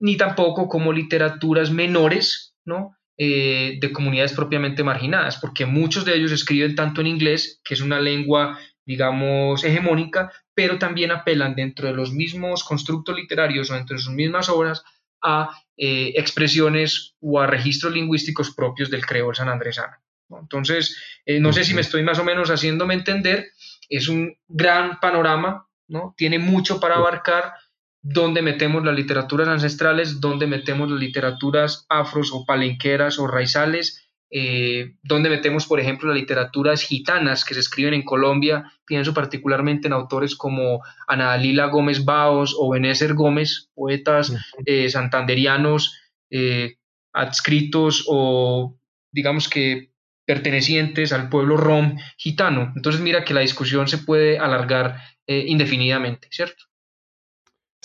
ni 0.00 0.16
tampoco 0.16 0.68
como 0.68 0.92
literaturas 0.92 1.70
menores, 1.70 2.54
¿no? 2.64 2.95
Eh, 3.18 3.78
de 3.80 3.92
comunidades 3.92 4.34
propiamente 4.34 4.84
marginadas, 4.84 5.38
porque 5.38 5.64
muchos 5.64 6.04
de 6.04 6.14
ellos 6.14 6.32
escriben 6.32 6.74
tanto 6.74 7.00
en 7.00 7.06
inglés, 7.06 7.62
que 7.64 7.72
es 7.72 7.80
una 7.80 7.98
lengua, 7.98 8.58
digamos, 8.84 9.64
hegemónica, 9.64 10.30
pero 10.52 10.78
también 10.78 11.10
apelan 11.10 11.54
dentro 11.54 11.86
de 11.86 11.94
los 11.94 12.12
mismos 12.12 12.62
constructos 12.62 13.16
literarios 13.16 13.70
o 13.70 13.74
dentro 13.74 13.96
de 13.96 14.02
sus 14.02 14.12
mismas 14.12 14.50
obras 14.50 14.84
a 15.22 15.48
eh, 15.78 16.12
expresiones 16.16 17.14
o 17.20 17.40
a 17.40 17.46
registros 17.46 17.94
lingüísticos 17.94 18.54
propios 18.54 18.90
del 18.90 19.06
creol 19.06 19.34
sanandresano. 19.34 19.96
Entonces, 20.38 20.96
eh, 21.24 21.40
no 21.40 21.54
sé 21.54 21.64
si 21.64 21.72
me 21.72 21.80
estoy 21.80 22.02
más 22.02 22.18
o 22.18 22.24
menos 22.24 22.50
haciéndome 22.50 22.92
entender, 22.92 23.46
es 23.88 24.08
un 24.08 24.36
gran 24.46 25.00
panorama, 25.00 25.66
¿no? 25.88 26.14
Tiene 26.18 26.38
mucho 26.38 26.80
para 26.80 26.96
abarcar, 26.96 27.54
dónde 28.08 28.40
metemos 28.40 28.84
las 28.84 28.94
literaturas 28.94 29.48
ancestrales, 29.48 30.20
dónde 30.20 30.46
metemos 30.46 30.88
las 30.88 31.00
literaturas 31.00 31.86
afros 31.88 32.30
o 32.32 32.44
palenqueras 32.44 33.18
o 33.18 33.26
raizales, 33.26 34.08
eh, 34.30 34.94
dónde 35.02 35.28
metemos, 35.28 35.66
por 35.66 35.80
ejemplo, 35.80 36.08
las 36.08 36.18
literaturas 36.18 36.82
gitanas 36.82 37.44
que 37.44 37.54
se 37.54 37.60
escriben 37.60 37.94
en 37.94 38.04
Colombia. 38.04 38.72
Pienso 38.86 39.12
particularmente 39.12 39.88
en 39.88 39.92
autores 39.92 40.36
como 40.36 40.82
Ana 41.08 41.26
Dalila 41.26 41.66
Gómez 41.66 42.04
Baos 42.04 42.54
o 42.56 42.70
Benézer 42.70 43.14
Gómez, 43.14 43.70
poetas 43.74 44.32
eh, 44.64 44.88
santanderianos 44.88 46.00
eh, 46.30 46.76
adscritos 47.12 48.04
o 48.06 48.78
digamos 49.10 49.48
que 49.48 49.90
pertenecientes 50.24 51.12
al 51.12 51.28
pueblo 51.28 51.56
rom 51.56 51.96
gitano. 52.16 52.72
Entonces 52.76 53.00
mira 53.00 53.24
que 53.24 53.34
la 53.34 53.40
discusión 53.40 53.88
se 53.88 53.98
puede 53.98 54.38
alargar 54.38 55.00
indefinidamente, 55.28 56.28
¿cierto? 56.30 56.66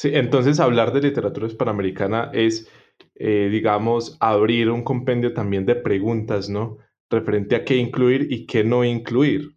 Sí, 0.02 0.10
entonces 0.16 0.60
hablar 0.60 0.94
de 0.94 1.02
literatura 1.02 1.46
hispanoamericana 1.46 2.32
es, 2.34 2.68
eh, 3.14 3.50
digamos, 3.52 4.18
abrir 4.20 4.72
un 4.72 4.84
compendio 4.84 5.32
también 5.32 5.64
de 5.68 5.76
preguntas, 5.76 6.50
¿no? 6.50 6.80
Referente 7.08 7.56
a 7.56 7.64
qué 7.64 7.76
incluir 7.76 8.26
y 8.32 8.48
qué 8.48 8.64
no 8.64 8.84
incluir. 8.84 9.52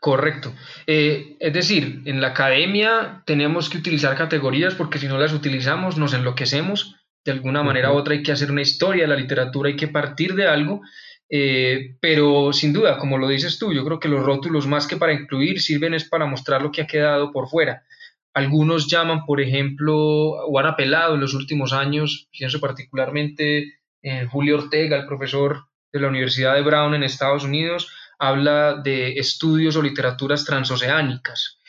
Correcto. 0.00 0.54
Eh, 0.86 1.36
es 1.38 1.52
decir, 1.52 2.00
en 2.06 2.22
la 2.22 2.28
academia 2.28 3.22
tenemos 3.26 3.68
que 3.68 3.76
utilizar 3.76 4.16
categorías 4.16 4.74
porque 4.74 4.98
si 4.98 5.06
no 5.06 5.18
las 5.18 5.34
utilizamos 5.34 5.98
nos 5.98 6.14
enloquecemos. 6.14 6.96
De 7.22 7.32
alguna 7.32 7.62
manera 7.62 7.92
u 7.92 7.96
otra 7.96 8.14
hay 8.14 8.22
que 8.22 8.32
hacer 8.32 8.50
una 8.50 8.62
historia 8.62 9.02
de 9.02 9.08
la 9.08 9.16
literatura, 9.16 9.68
hay 9.68 9.76
que 9.76 9.88
partir 9.88 10.34
de 10.34 10.46
algo. 10.46 10.80
Eh, 11.28 11.98
pero 12.00 12.54
sin 12.54 12.72
duda, 12.72 12.96
como 12.96 13.18
lo 13.18 13.28
dices 13.28 13.58
tú, 13.58 13.74
yo 13.74 13.84
creo 13.84 14.00
que 14.00 14.08
los 14.08 14.24
rótulos 14.24 14.66
más 14.66 14.86
que 14.86 14.96
para 14.96 15.12
incluir 15.12 15.60
sirven 15.60 15.92
es 15.92 16.08
para 16.08 16.24
mostrar 16.24 16.62
lo 16.62 16.72
que 16.72 16.80
ha 16.80 16.86
quedado 16.86 17.32
por 17.32 17.50
fuera. 17.50 17.82
Algunos 18.32 18.88
llaman, 18.88 19.24
por 19.24 19.40
ejemplo, 19.40 19.96
o 19.96 20.58
han 20.58 20.66
apelado 20.66 21.14
en 21.14 21.20
los 21.20 21.34
últimos 21.34 21.72
años, 21.72 22.28
pienso 22.30 22.60
particularmente 22.60 23.80
en 24.02 24.28
Julio 24.28 24.58
Ortega, 24.58 24.96
el 24.96 25.06
profesor 25.06 25.66
de 25.92 26.00
la 26.00 26.08
Universidad 26.08 26.54
de 26.54 26.62
Brown 26.62 26.94
en 26.94 27.02
Estados 27.02 27.44
Unidos, 27.44 27.92
habla 28.18 28.74
de 28.74 29.14
estudios 29.14 29.76
o 29.76 29.82
literaturas 29.82 30.44
transoceánicas. 30.44 31.60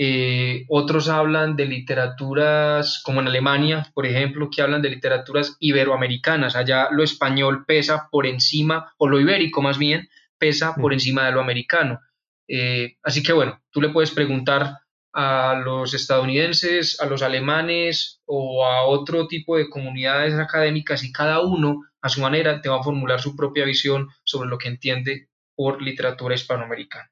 Eh, 0.00 0.64
otros 0.68 1.08
hablan 1.08 1.56
de 1.56 1.66
literaturas, 1.66 3.02
como 3.04 3.20
en 3.20 3.28
Alemania, 3.28 3.90
por 3.94 4.06
ejemplo, 4.06 4.48
que 4.48 4.62
hablan 4.62 4.80
de 4.80 4.90
literaturas 4.90 5.56
iberoamericanas. 5.58 6.54
Allá 6.54 6.88
lo 6.92 7.02
español 7.02 7.64
pesa 7.66 8.08
por 8.10 8.26
encima, 8.26 8.92
o 8.96 9.08
lo 9.08 9.20
ibérico 9.20 9.60
más 9.60 9.76
bien, 9.76 10.08
pesa 10.38 10.74
por 10.76 10.92
encima 10.92 11.26
de 11.26 11.32
lo 11.32 11.40
americano. 11.40 12.00
Eh, 12.46 12.96
así 13.02 13.22
que 13.22 13.32
bueno, 13.32 13.60
tú 13.70 13.80
le 13.80 13.90
puedes 13.90 14.12
preguntar 14.12 14.78
a 15.12 15.54
los 15.64 15.94
estadounidenses, 15.94 17.00
a 17.00 17.06
los 17.06 17.22
alemanes 17.22 18.20
o 18.26 18.64
a 18.64 18.84
otro 18.84 19.26
tipo 19.26 19.56
de 19.56 19.68
comunidades 19.68 20.34
académicas 20.34 21.02
y 21.02 21.12
cada 21.12 21.40
uno 21.40 21.82
a 22.00 22.08
su 22.08 22.20
manera 22.20 22.60
te 22.60 22.68
va 22.68 22.80
a 22.80 22.82
formular 22.82 23.20
su 23.20 23.34
propia 23.34 23.64
visión 23.64 24.08
sobre 24.24 24.48
lo 24.48 24.58
que 24.58 24.68
entiende 24.68 25.28
por 25.56 25.82
literatura 25.82 26.34
hispanoamericana. 26.34 27.10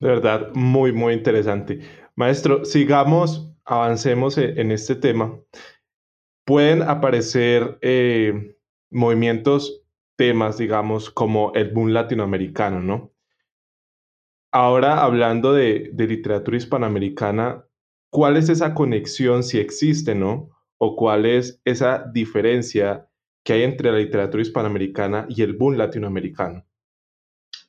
De 0.00 0.08
verdad, 0.08 0.50
muy, 0.54 0.92
muy 0.92 1.12
interesante. 1.12 1.80
Maestro, 2.16 2.64
sigamos, 2.64 3.52
avancemos 3.64 4.38
e-, 4.38 4.58
en 4.58 4.72
este 4.72 4.94
tema. 4.94 5.38
Pueden 6.46 6.82
aparecer 6.82 7.78
eh, 7.82 8.56
movimientos, 8.90 9.82
temas, 10.16 10.56
digamos, 10.56 11.10
como 11.10 11.52
el 11.54 11.70
boom 11.70 11.92
latinoamericano, 11.92 12.80
¿no? 12.80 13.12
Ahora, 14.52 15.02
hablando 15.02 15.52
de, 15.52 15.92
literatura 15.96 16.56
hispanoamericana, 16.56 17.64
¿cuál 18.10 18.36
es 18.36 18.48
esa 18.48 18.74
conexión, 18.74 19.44
si 19.44 19.58
existe, 19.58 20.14
no? 20.14 20.50
¿O 20.78 20.96
cuál 20.96 21.26
es 21.26 21.60
esa 21.64 22.04
diferencia 22.12 23.06
que 23.44 23.52
hay 23.52 23.62
entre 23.62 23.92
la 23.92 23.98
literatura 23.98 24.42
hispanoamericana 24.42 25.26
y 25.28 25.42
el 25.42 25.52
boom 25.52 25.76
latinoamericano? 25.76 26.66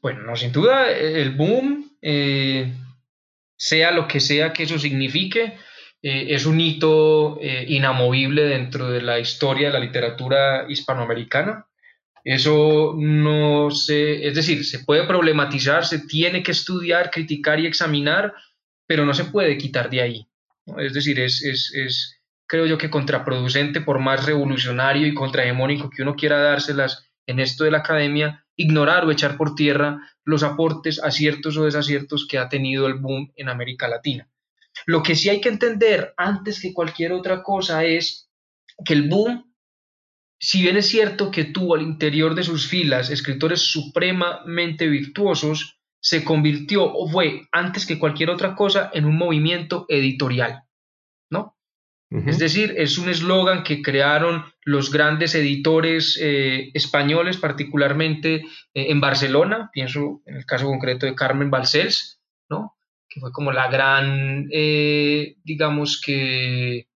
Bueno, 0.02 0.24
no, 0.24 0.36
sin 0.36 0.52
duda, 0.52 0.90
el 0.92 1.36
boom, 1.36 1.98
eh, 2.02 2.74
sea 3.56 3.92
lo 3.92 4.08
que 4.08 4.20
sea 4.20 4.52
que 4.52 4.64
eso 4.64 4.80
signifique, 4.80 5.54
eh, 6.02 6.34
es 6.34 6.48
un 6.48 6.60
hito 6.60 7.40
eh, 7.40 7.66
inamovible 7.68 8.42
dentro 8.42 8.90
de 8.90 9.04
la 9.04 9.20
historia 9.20 9.68
de 9.68 9.74
la 9.74 9.80
literatura 9.80 10.66
hispanoamericana. 10.68 11.68
Eso 12.24 12.96
no 12.98 13.72
se, 13.72 14.28
es 14.28 14.36
decir, 14.36 14.66
se 14.66 14.80
puede 14.80 15.06
problematizar, 15.08 15.86
se 15.86 16.00
tiene 16.00 16.44
que 16.44 16.52
estudiar, 16.52 17.10
criticar 17.10 17.60
y 17.60 17.66
examinar, 17.66 18.34
pero 18.88 19.06
no 19.06 19.14
se 19.14 19.26
puede 19.26 19.58
quitar 19.58 19.90
de 19.90 20.02
ahí. 20.02 20.28
Es 20.78 20.94
decir, 20.94 21.20
es, 21.20 21.44
es, 21.44 21.74
es, 21.74 22.22
creo 22.48 22.66
yo 22.66 22.78
que 22.78 22.90
contraproducente, 22.90 23.82
por 23.82 24.00
más 24.00 24.26
revolucionario 24.26 25.08
y 25.08 25.14
contrahegemónico 25.14 25.90
que 25.90 26.04
uno 26.04 26.16
quiera 26.16 26.40
dárselas 26.40 27.08
en 27.26 27.40
esto 27.40 27.64
de 27.64 27.72
la 27.72 27.80
academia, 27.80 28.46
ignorar 28.56 29.06
o 29.06 29.12
echar 29.12 29.38
por 29.38 29.56
tierra 29.56 30.00
los 30.24 30.44
aportes, 30.44 31.02
aciertos 31.04 31.58
o 31.58 31.66
desaciertos 31.66 32.28
que 32.28 32.38
ha 32.38 32.50
tenido 32.50 32.88
el 32.88 32.96
boom 32.96 33.32
en 33.36 33.50
América 33.50 33.88
Latina. 33.88 34.30
Lo 34.86 35.04
que 35.04 35.16
sí 35.16 35.30
hay 35.30 35.42
que 35.42 35.50
entender 35.50 36.14
antes 36.18 36.62
que 36.62 36.74
cualquier 36.74 37.14
otra 37.14 37.44
cosa 37.44 37.84
es 37.84 38.30
que 38.86 38.94
el 38.94 39.10
boom 39.10 39.51
si 40.44 40.64
bien 40.64 40.76
es 40.76 40.88
cierto 40.88 41.30
que 41.30 41.44
tuvo 41.44 41.76
al 41.76 41.84
interior 41.84 42.34
de 42.34 42.42
sus 42.42 42.68
filas 42.68 43.12
escritores 43.12 43.62
supremamente 43.62 44.88
virtuosos, 44.88 45.80
se 46.00 46.24
convirtió 46.24 46.84
o 46.84 47.08
fue 47.08 47.48
antes 47.52 47.86
que 47.86 48.00
cualquier 48.00 48.32
otra 48.32 48.56
cosa 48.56 48.90
en 48.92 49.06
un 49.06 49.20
movimiento 49.20 49.86
editorial, 49.88 50.64
¿no? 51.30 51.56
Es 52.10 52.40
decir, 52.40 52.74
es 52.76 52.98
un 52.98 53.08
eslogan 53.08 53.64
que 53.64 53.84
crearon 53.84 54.44
los 54.66 54.92
grandes 54.92 55.36
editores 55.36 56.20
eh, 56.20 56.72
españoles, 56.74 57.38
particularmente 57.38 58.36
eh, 58.36 58.42
en 58.74 59.00
Barcelona, 59.00 59.70
pienso 59.72 60.22
en 60.26 60.38
el 60.38 60.46
caso 60.46 60.66
concreto 60.66 61.06
de 61.06 61.16
Carmen 61.16 61.52
Balcells, 61.52 62.20
¿no? 62.50 62.76
Que 63.08 63.20
fue 63.22 63.32
como 63.32 63.52
la 63.52 63.70
gran, 63.70 64.50
eh, 64.52 65.36
digamos 65.44 66.02
que, 66.02 66.90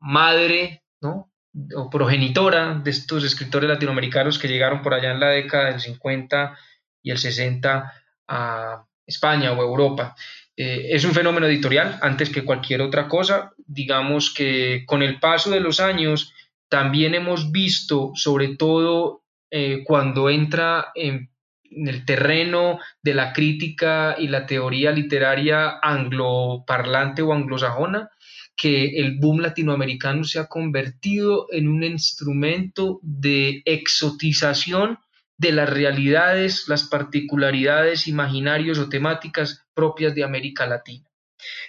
madre, 0.00 0.82
¿no? 1.00 1.30
O 1.76 1.88
progenitora 1.88 2.80
de 2.82 2.90
estos 2.90 3.24
escritores 3.24 3.68
latinoamericanos 3.68 4.38
que 4.38 4.48
llegaron 4.48 4.82
por 4.82 4.94
allá 4.94 5.12
en 5.12 5.20
la 5.20 5.28
década 5.28 5.70
del 5.70 5.80
50 5.80 6.58
y 7.02 7.10
el 7.10 7.18
60 7.18 7.92
a 8.28 8.84
España 9.06 9.52
o 9.52 9.62
Europa. 9.62 10.16
Eh, 10.56 10.88
es 10.90 11.04
un 11.04 11.12
fenómeno 11.12 11.46
editorial 11.46 11.98
antes 12.00 12.30
que 12.30 12.44
cualquier 12.44 12.80
otra 12.82 13.08
cosa. 13.08 13.52
Digamos 13.66 14.32
que 14.32 14.84
con 14.86 15.02
el 15.02 15.20
paso 15.20 15.50
de 15.50 15.60
los 15.60 15.80
años 15.80 16.32
también 16.68 17.14
hemos 17.14 17.52
visto, 17.52 18.12
sobre 18.14 18.56
todo 18.56 19.22
eh, 19.50 19.84
cuando 19.84 20.30
entra 20.30 20.88
en, 20.94 21.30
en, 21.64 21.88
el 21.88 22.04
terreno 22.04 22.78
de 23.02 23.14
la 23.14 23.32
crítica 23.32 24.16
y 24.18 24.28
la 24.28 24.46
teoría 24.46 24.90
literaria 24.90 25.78
angloparlante 25.82 27.22
o 27.22 27.32
anglosajona, 27.32 28.10
que 28.56 29.00
el 29.00 29.18
boom 29.18 29.40
latinoamericano 29.40 30.24
se 30.24 30.38
ha 30.38 30.46
convertido 30.46 31.48
en 31.50 31.68
un 31.68 31.82
instrumento 31.82 33.00
de 33.02 33.62
exotización 33.64 34.98
de 35.36 35.52
las 35.52 35.68
realidades, 35.68 36.68
las 36.68 36.84
particularidades, 36.84 38.06
imaginarios 38.06 38.78
o 38.78 38.88
temáticas 38.88 39.66
propias 39.74 40.14
de 40.14 40.24
América 40.24 40.66
Latina. 40.66 41.10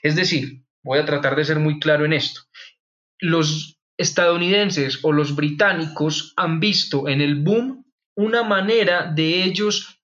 Es 0.03 0.15
decir, 0.15 0.63
voy 0.83 0.99
a 0.99 1.05
tratar 1.05 1.35
de 1.35 1.45
ser 1.45 1.59
muy 1.59 1.79
claro 1.79 2.05
en 2.05 2.13
esto. 2.13 2.41
Los 3.19 3.79
estadounidenses 3.97 4.99
o 5.03 5.11
los 5.11 5.35
británicos 5.35 6.33
han 6.35 6.59
visto 6.59 7.07
en 7.07 7.21
el 7.21 7.35
boom 7.35 7.85
una 8.15 8.43
manera 8.43 9.11
de 9.11 9.43
ellos 9.43 10.01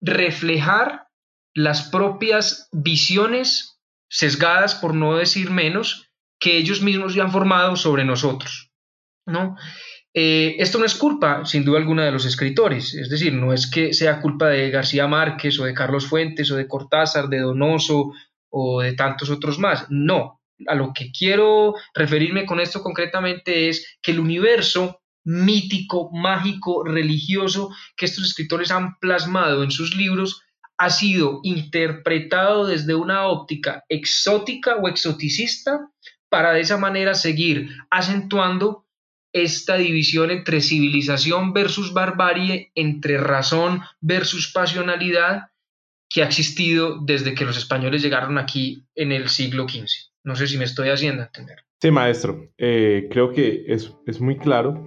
reflejar 0.00 1.08
las 1.54 1.88
propias 1.88 2.68
visiones 2.72 3.73
sesgadas, 4.14 4.76
por 4.76 4.94
no 4.94 5.16
decir 5.16 5.50
menos, 5.50 6.08
que 6.38 6.56
ellos 6.56 6.82
mismos 6.82 7.14
ya 7.14 7.24
han 7.24 7.32
formado 7.32 7.74
sobre 7.74 8.04
nosotros. 8.04 8.70
¿no? 9.26 9.56
Eh, 10.14 10.54
esto 10.60 10.78
no 10.78 10.84
es 10.84 10.94
culpa, 10.94 11.44
sin 11.44 11.64
duda 11.64 11.78
alguna, 11.78 12.04
de 12.04 12.12
los 12.12 12.24
escritores, 12.24 12.94
es 12.94 13.10
decir, 13.10 13.32
no 13.32 13.52
es 13.52 13.68
que 13.68 13.92
sea 13.92 14.20
culpa 14.20 14.48
de 14.48 14.70
García 14.70 15.08
Márquez 15.08 15.58
o 15.58 15.64
de 15.64 15.74
Carlos 15.74 16.06
Fuentes 16.06 16.48
o 16.52 16.56
de 16.56 16.68
Cortázar, 16.68 17.28
de 17.28 17.40
Donoso 17.40 18.12
o 18.50 18.82
de 18.82 18.92
tantos 18.92 19.30
otros 19.30 19.58
más, 19.58 19.86
no. 19.90 20.40
A 20.68 20.76
lo 20.76 20.92
que 20.94 21.10
quiero 21.10 21.74
referirme 21.92 22.46
con 22.46 22.60
esto 22.60 22.82
concretamente 22.82 23.68
es 23.68 23.98
que 24.00 24.12
el 24.12 24.20
universo 24.20 25.00
mítico, 25.24 26.10
mágico, 26.12 26.84
religioso 26.84 27.70
que 27.96 28.06
estos 28.06 28.24
escritores 28.24 28.70
han 28.70 28.96
plasmado 29.00 29.64
en 29.64 29.72
sus 29.72 29.96
libros 29.96 30.42
ha 30.78 30.90
sido 30.90 31.40
interpretado 31.42 32.66
desde 32.66 32.94
una 32.94 33.26
óptica 33.28 33.84
exótica 33.88 34.76
o 34.76 34.88
exoticista 34.88 35.90
para 36.28 36.52
de 36.52 36.60
esa 36.60 36.76
manera 36.76 37.14
seguir 37.14 37.70
acentuando 37.90 38.86
esta 39.32 39.76
división 39.76 40.30
entre 40.30 40.60
civilización 40.60 41.52
versus 41.52 41.92
barbarie, 41.92 42.70
entre 42.74 43.18
razón 43.18 43.82
versus 44.00 44.52
pasionalidad 44.52 45.50
que 46.08 46.22
ha 46.22 46.26
existido 46.26 47.00
desde 47.04 47.34
que 47.34 47.44
los 47.44 47.56
españoles 47.56 48.02
llegaron 48.02 48.38
aquí 48.38 48.86
en 48.94 49.10
el 49.10 49.28
siglo 49.28 49.68
XV. 49.68 49.88
No 50.22 50.36
sé 50.36 50.46
si 50.46 50.56
me 50.56 50.64
estoy 50.64 50.88
haciendo 50.88 51.22
entender. 51.22 51.58
Sí, 51.80 51.90
maestro, 51.90 52.52
eh, 52.56 53.08
creo 53.10 53.32
que 53.32 53.64
es, 53.66 53.92
es 54.06 54.20
muy 54.20 54.38
claro 54.38 54.86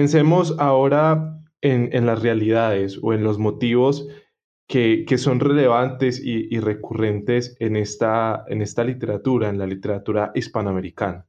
Pensemos 0.00 0.56
ahora 0.58 1.42
en, 1.60 2.06
las 2.06 2.22
realidades 2.22 2.98
o 3.02 3.12
en 3.12 3.22
los 3.22 3.38
motivos 3.38 4.08
que, 4.66 5.04
son 5.18 5.40
relevantes 5.40 6.22
y, 6.24 6.58
recurrentes 6.58 7.54
en 7.60 7.76
esta, 7.76 8.46
literatura, 8.82 9.50
en 9.50 9.58
la 9.58 9.66
literatura 9.66 10.32
hispanoamericana. 10.34 11.26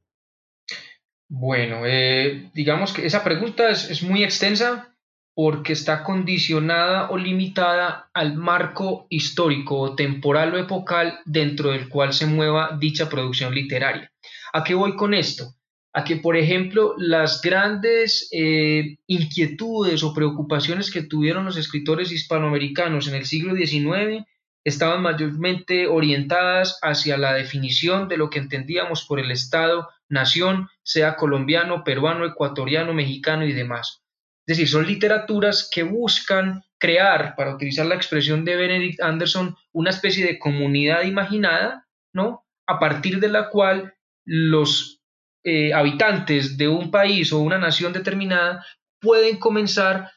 Bueno, 1.28 1.82
eh, 1.84 2.50
digamos 2.54 2.94
que 2.94 3.04
esa 3.04 3.22
pregunta 3.22 3.68
es, 3.68 3.90
es 3.90 4.02
muy 4.02 4.24
extensa 4.24 4.96
porque 5.34 5.74
está 5.74 6.02
condicionada 6.02 7.10
o 7.10 7.18
limitada 7.18 8.08
al 8.14 8.36
marco 8.38 9.06
histórico 9.10 9.94
temporal 9.94 10.54
o 10.54 10.58
epocal 10.58 11.18
dentro 11.26 11.72
del 11.72 11.90
cual 11.90 12.14
se 12.14 12.24
mueva 12.24 12.78
dicha 12.80 13.10
producción 13.10 13.54
literaria. 13.54 14.10
¿A 14.54 14.64
qué 14.64 14.72
voy 14.72 14.96
con 14.96 15.12
esto? 15.12 15.56
A 15.94 16.04
que, 16.04 16.16
por 16.16 16.36
ejemplo, 16.36 16.94
las 16.96 17.42
grandes 17.42 18.28
eh, 18.32 18.96
inquietudes 19.06 20.02
o 20.02 20.14
preocupaciones 20.14 20.90
que 20.90 21.02
tuvieron 21.02 21.44
los 21.44 21.58
escritores 21.58 22.10
hispanoamericanos 22.10 23.08
en 23.08 23.14
el 23.14 23.26
siglo 23.26 23.54
XIX 23.54 24.24
estaban 24.64 25.02
mayormente 25.02 25.86
orientadas 25.86 26.78
hacia 26.82 27.18
la 27.18 27.34
definición 27.34 28.08
de 28.08 28.16
lo 28.16 28.30
que 28.30 28.38
entendíamos 28.38 29.04
por 29.04 29.20
el 29.20 29.30
Estado, 29.30 29.88
nación, 30.08 30.68
sea 30.82 31.16
colombiano, 31.16 31.84
peruano, 31.84 32.24
ecuatoriano, 32.24 32.94
mexicano 32.94 33.44
y 33.44 33.52
demás. 33.52 34.02
Es 34.46 34.56
decir, 34.56 34.68
son 34.68 34.86
literaturas 34.86 35.68
que 35.72 35.82
buscan 35.82 36.62
crear, 36.78 37.34
para 37.36 37.54
utilizar 37.54 37.86
la 37.86 37.94
expresión 37.94 38.44
de 38.44 38.56
Benedict 38.56 39.00
Anderson, 39.00 39.56
una 39.72 39.90
especie 39.90 40.24
de 40.24 40.38
comunidad 40.38 41.02
imaginada, 41.02 41.86
¿no? 42.12 42.44
A 42.66 42.78
partir 42.78 43.20
de 43.20 43.28
la 43.28 43.50
cual 43.50 43.94
los 44.24 45.01
eh, 45.44 45.72
habitantes 45.72 46.56
de 46.56 46.68
un 46.68 46.90
país 46.90 47.32
o 47.32 47.40
una 47.40 47.58
nación 47.58 47.92
determinada 47.92 48.64
pueden 49.00 49.38
comenzar 49.38 50.12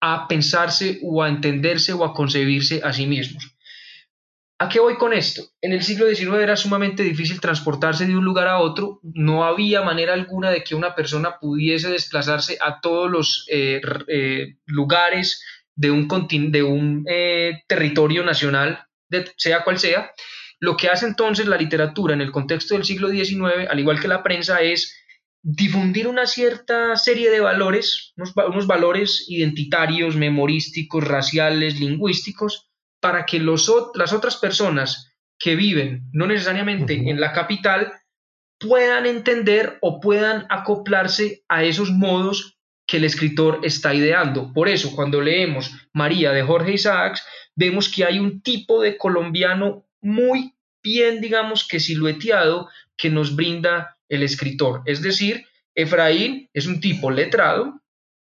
a 0.00 0.28
pensarse 0.28 1.00
o 1.02 1.22
a 1.22 1.28
entenderse 1.28 1.92
o 1.92 2.04
a 2.04 2.12
concebirse 2.12 2.82
a 2.84 2.92
sí 2.92 3.06
mismos. 3.06 3.56
¿A 4.58 4.68
qué 4.68 4.80
voy 4.80 4.96
con 4.96 5.12
esto? 5.12 5.42
En 5.60 5.72
el 5.72 5.82
siglo 5.82 6.06
XIX 6.06 6.36
era 6.42 6.56
sumamente 6.56 7.02
difícil 7.02 7.40
transportarse 7.40 8.06
de 8.06 8.16
un 8.16 8.24
lugar 8.24 8.48
a 8.48 8.58
otro, 8.58 9.00
no 9.02 9.44
había 9.44 9.82
manera 9.82 10.14
alguna 10.14 10.50
de 10.50 10.64
que 10.64 10.74
una 10.74 10.94
persona 10.94 11.38
pudiese 11.38 11.90
desplazarse 11.90 12.58
a 12.60 12.80
todos 12.80 13.10
los 13.10 13.46
eh, 13.50 13.80
eh, 14.08 14.56
lugares 14.66 15.42
de 15.74 15.90
un, 15.90 16.08
de 16.50 16.62
un 16.62 17.04
territorio 17.66 18.24
nacional, 18.24 18.86
sea 19.36 19.62
cual 19.62 19.78
sea, 19.78 20.10
lo 20.60 20.76
que 20.76 20.88
hace 20.88 21.06
entonces 21.06 21.46
la 21.46 21.56
literatura 21.56 22.14
en 22.14 22.20
el 22.20 22.32
contexto 22.32 22.74
del 22.74 22.84
siglo 22.84 23.08
XIX, 23.08 23.68
al 23.68 23.78
igual 23.78 24.00
que 24.00 24.08
la 24.08 24.22
prensa, 24.22 24.62
es 24.62 24.94
difundir 25.42 26.08
una 26.08 26.26
cierta 26.26 26.96
serie 26.96 27.30
de 27.30 27.40
valores, 27.40 28.14
unos, 28.16 28.66
valores 28.66 29.26
identitarios, 29.28 30.16
memorísticos, 30.16 31.04
raciales, 31.04 31.78
lingüísticos, 31.78 32.68
para 33.00 33.26
que 33.26 33.38
los, 33.38 33.70
las 33.94 34.12
otras 34.12 34.36
personas 34.36 35.14
que 35.38 35.54
viven, 35.54 36.08
no 36.12 36.26
necesariamente 36.26 36.94
en 36.94 37.20
la 37.20 37.32
capital, 37.32 37.92
puedan 38.58 39.06
entender 39.06 39.78
o 39.82 40.00
puedan 40.00 40.46
acoplarse 40.48 41.44
a 41.48 41.62
esos 41.62 41.90
modos 41.90 42.58
que 42.86 42.96
el 42.96 43.04
escritor 43.04 43.60
está 43.62 43.94
ideando. 43.94 44.52
Por 44.52 44.68
eso, 44.68 44.94
cuando 44.96 45.20
leemos 45.20 45.70
María 45.92 46.32
de 46.32 46.42
Jorge 46.42 46.72
Isaacs, 46.72 47.24
vemos 47.54 47.88
que 47.88 48.04
hay 48.04 48.18
un 48.18 48.40
tipo 48.42 48.80
de 48.80 48.96
colombiano 48.96 49.85
muy 50.06 50.54
bien, 50.82 51.20
digamos 51.20 51.66
que 51.66 51.80
silueteado 51.80 52.68
que 52.96 53.10
nos 53.10 53.34
brinda 53.34 53.98
el 54.08 54.22
escritor. 54.22 54.82
Es 54.86 55.02
decir, 55.02 55.44
Efraín 55.74 56.48
es 56.54 56.66
un 56.66 56.80
tipo 56.80 57.10
letrado, 57.10 57.82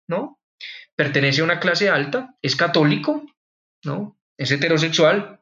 ¿no? 0.07 0.39
Pertenece 0.95 1.41
a 1.41 1.45
una 1.45 1.59
clase 1.59 1.89
alta, 1.89 2.37
es 2.43 2.55
católico, 2.55 3.25
¿no? 3.83 4.19
Es 4.37 4.51
heterosexual, 4.51 5.41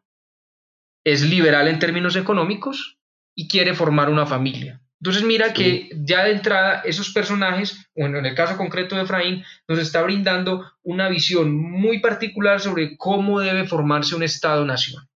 es 1.05 1.29
liberal 1.29 1.67
en 1.67 1.81
términos 1.81 2.15
económicos 2.15 2.99
y 3.35 3.49
quiere 3.49 3.75
formar 3.75 4.09
una 4.09 4.27
familia. 4.27 4.81
Entonces 5.01 5.25
mira 5.25 5.53
que 5.53 5.91
ya 5.93 6.25
de 6.25 6.33
entrada 6.33 6.83
esos 6.85 7.11
personajes, 7.11 7.91
bueno, 7.97 8.19
en 8.19 8.27
el 8.27 8.35
caso 8.37 8.57
concreto 8.57 8.95
de 8.95 9.03
Efraín, 9.03 9.45
nos 9.67 9.79
está 9.81 10.03
brindando 10.03 10.73
una 10.83 11.09
visión 11.09 11.57
muy 11.57 12.01
particular 12.01 12.61
sobre 12.61 12.97
cómo 12.97 13.41
debe 13.41 13.67
formarse 13.67 14.15
un 14.15 14.23
Estado-nación. 14.23 15.09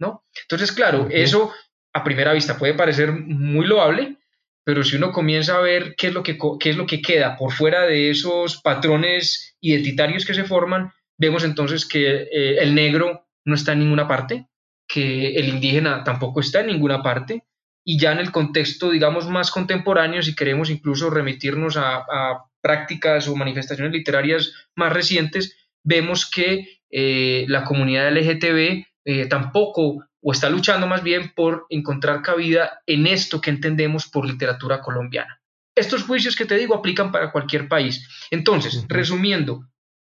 ¿No? 0.00 0.24
Entonces, 0.42 0.72
claro, 0.72 1.08
eso 1.10 1.52
a 1.92 2.02
primera 2.02 2.32
vista 2.32 2.58
puede 2.58 2.74
parecer 2.74 3.12
muy 3.12 3.66
loable, 3.66 4.16
pero 4.64 4.82
si 4.82 4.96
uno 4.96 5.12
comienza 5.12 5.56
a 5.56 5.60
ver 5.60 5.94
qué 5.96 6.08
es 6.08 6.14
lo 6.14 6.22
que, 6.22 6.38
es 6.64 6.76
lo 6.76 6.86
que 6.86 7.02
queda 7.02 7.36
por 7.36 7.52
fuera 7.52 7.82
de 7.82 8.10
esos 8.10 8.60
patrones 8.60 9.56
identitarios 9.60 10.24
que 10.24 10.34
se 10.34 10.44
forman, 10.44 10.92
vemos 11.18 11.44
entonces 11.44 11.86
que 11.86 12.28
eh, 12.32 12.58
el 12.60 12.74
negro 12.74 13.26
no 13.44 13.54
está 13.54 13.72
en 13.72 13.80
ninguna 13.80 14.08
parte, 14.08 14.46
que 14.88 15.34
el 15.34 15.48
indígena 15.48 16.02
tampoco 16.02 16.40
está 16.40 16.60
en 16.60 16.68
ninguna 16.68 17.02
parte, 17.02 17.44
y 17.84 17.98
ya 17.98 18.12
en 18.12 18.18
el 18.18 18.30
contexto, 18.30 18.90
digamos, 18.90 19.28
más 19.28 19.50
contemporáneo, 19.50 20.22
si 20.22 20.34
queremos 20.34 20.70
incluso 20.70 21.10
remitirnos 21.10 21.76
a, 21.76 22.44
prácticas 22.62 23.26
o 23.26 23.34
manifestaciones 23.34 23.90
literarias 23.90 24.52
más 24.76 24.92
recientes, 24.92 25.56
vemos 25.82 26.28
que 26.28 26.82
eh, 26.90 27.46
la 27.48 27.64
comunidad 27.64 28.12
LGTB 28.12 28.84
eh, 29.04 29.26
tampoco 29.26 30.04
o 30.22 30.32
está 30.32 30.50
luchando 30.50 30.86
más 30.86 31.02
bien 31.02 31.32
por 31.34 31.66
encontrar 31.70 32.22
cabida 32.22 32.82
en 32.86 33.06
esto 33.06 33.40
que 33.40 33.50
entendemos 33.50 34.06
por 34.06 34.26
literatura 34.26 34.80
colombiana. 34.80 35.40
Estos 35.74 36.02
juicios 36.02 36.36
que 36.36 36.44
te 36.44 36.58
digo 36.58 36.74
aplican 36.74 37.10
para 37.10 37.32
cualquier 37.32 37.68
país. 37.68 38.06
Entonces, 38.30 38.84
resumiendo, 38.88 39.66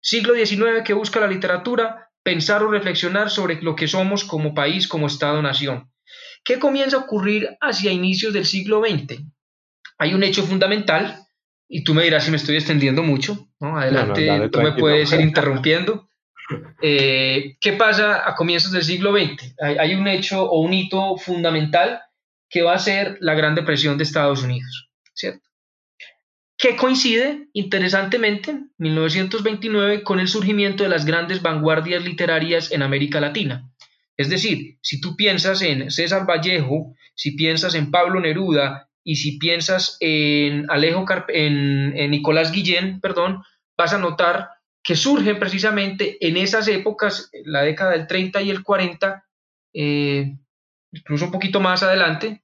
siglo 0.00 0.34
XIX 0.34 0.82
que 0.84 0.94
busca 0.94 1.20
la 1.20 1.28
literatura, 1.28 2.10
pensar 2.22 2.62
o 2.62 2.70
reflexionar 2.70 3.30
sobre 3.30 3.60
lo 3.62 3.76
que 3.76 3.86
somos 3.86 4.24
como 4.24 4.54
país, 4.54 4.88
como 4.88 5.06
Estado-nación. 5.06 5.90
¿Qué 6.44 6.58
comienza 6.58 6.96
a 6.96 7.00
ocurrir 7.00 7.56
hacia 7.60 7.92
inicios 7.92 8.32
del 8.32 8.46
siglo 8.46 8.82
XX? 8.82 9.20
Hay 9.98 10.14
un 10.14 10.24
hecho 10.24 10.42
fundamental, 10.42 11.24
y 11.68 11.84
tú 11.84 11.94
me 11.94 12.02
dirás 12.02 12.24
si 12.24 12.30
me 12.30 12.36
estoy 12.36 12.56
extendiendo 12.56 13.02
mucho, 13.02 13.48
adelante, 13.60 14.48
tú 14.50 14.60
me 14.60 14.72
puedes 14.72 15.12
ir 15.12 15.20
interrumpiendo. 15.22 16.08
Eh, 16.80 17.56
¿Qué 17.60 17.72
pasa 17.74 18.28
a 18.28 18.34
comienzos 18.34 18.72
del 18.72 18.84
siglo 18.84 19.12
XX? 19.12 19.54
Hay, 19.60 19.94
un 19.94 20.08
hecho 20.08 20.44
o 20.44 20.60
un 20.60 20.72
hito 20.72 21.16
fundamental 21.16 22.00
que 22.48 22.62
va 22.62 22.74
a 22.74 22.78
ser 22.78 23.16
la 23.20 23.34
Gran 23.34 23.54
Depresión 23.54 23.96
de 23.96 24.04
Estados 24.04 24.42
Unidos, 24.42 24.90
¿cierto? 25.14 25.48
Que 26.58 26.76
coincide, 26.76 27.48
interesantemente, 27.54 28.56
1929 28.78 30.02
con 30.02 30.20
el 30.20 30.28
surgimiento 30.28 30.84
de 30.84 30.90
las 30.90 31.04
grandes 31.04 31.42
vanguardias 31.42 32.04
literarias 32.04 32.70
en 32.70 32.82
América 32.82 33.20
Latina. 33.20 33.68
Es 34.16 34.28
decir, 34.28 34.78
si 34.82 35.00
tú 35.00 35.16
piensas 35.16 35.62
en 35.62 35.90
César 35.90 36.26
Vallejo, 36.28 36.94
si 37.14 37.32
piensas 37.32 37.74
en 37.74 37.90
Pablo 37.90 38.20
Neruda 38.20 38.88
y 39.02 39.16
si 39.16 39.38
piensas 39.38 39.96
en 40.00 40.70
Alejo 40.70 41.04
en, 41.28 41.96
en 41.96 42.10
Nicolás 42.10 42.52
Guillén, 42.52 43.00
perdón, 43.00 43.42
vas 43.76 43.92
a 43.92 43.98
notar 43.98 44.50
que 44.82 44.96
surgen 44.96 45.38
precisamente 45.38 46.18
en 46.26 46.36
esas 46.36 46.66
épocas, 46.68 47.30
la 47.44 47.62
década 47.62 47.92
del 47.92 48.06
30 48.06 48.42
y 48.42 48.50
el 48.50 48.62
40, 48.62 49.24
eh, 49.74 50.36
incluso 50.92 51.26
un 51.26 51.30
poquito 51.30 51.60
más 51.60 51.82
adelante, 51.82 52.42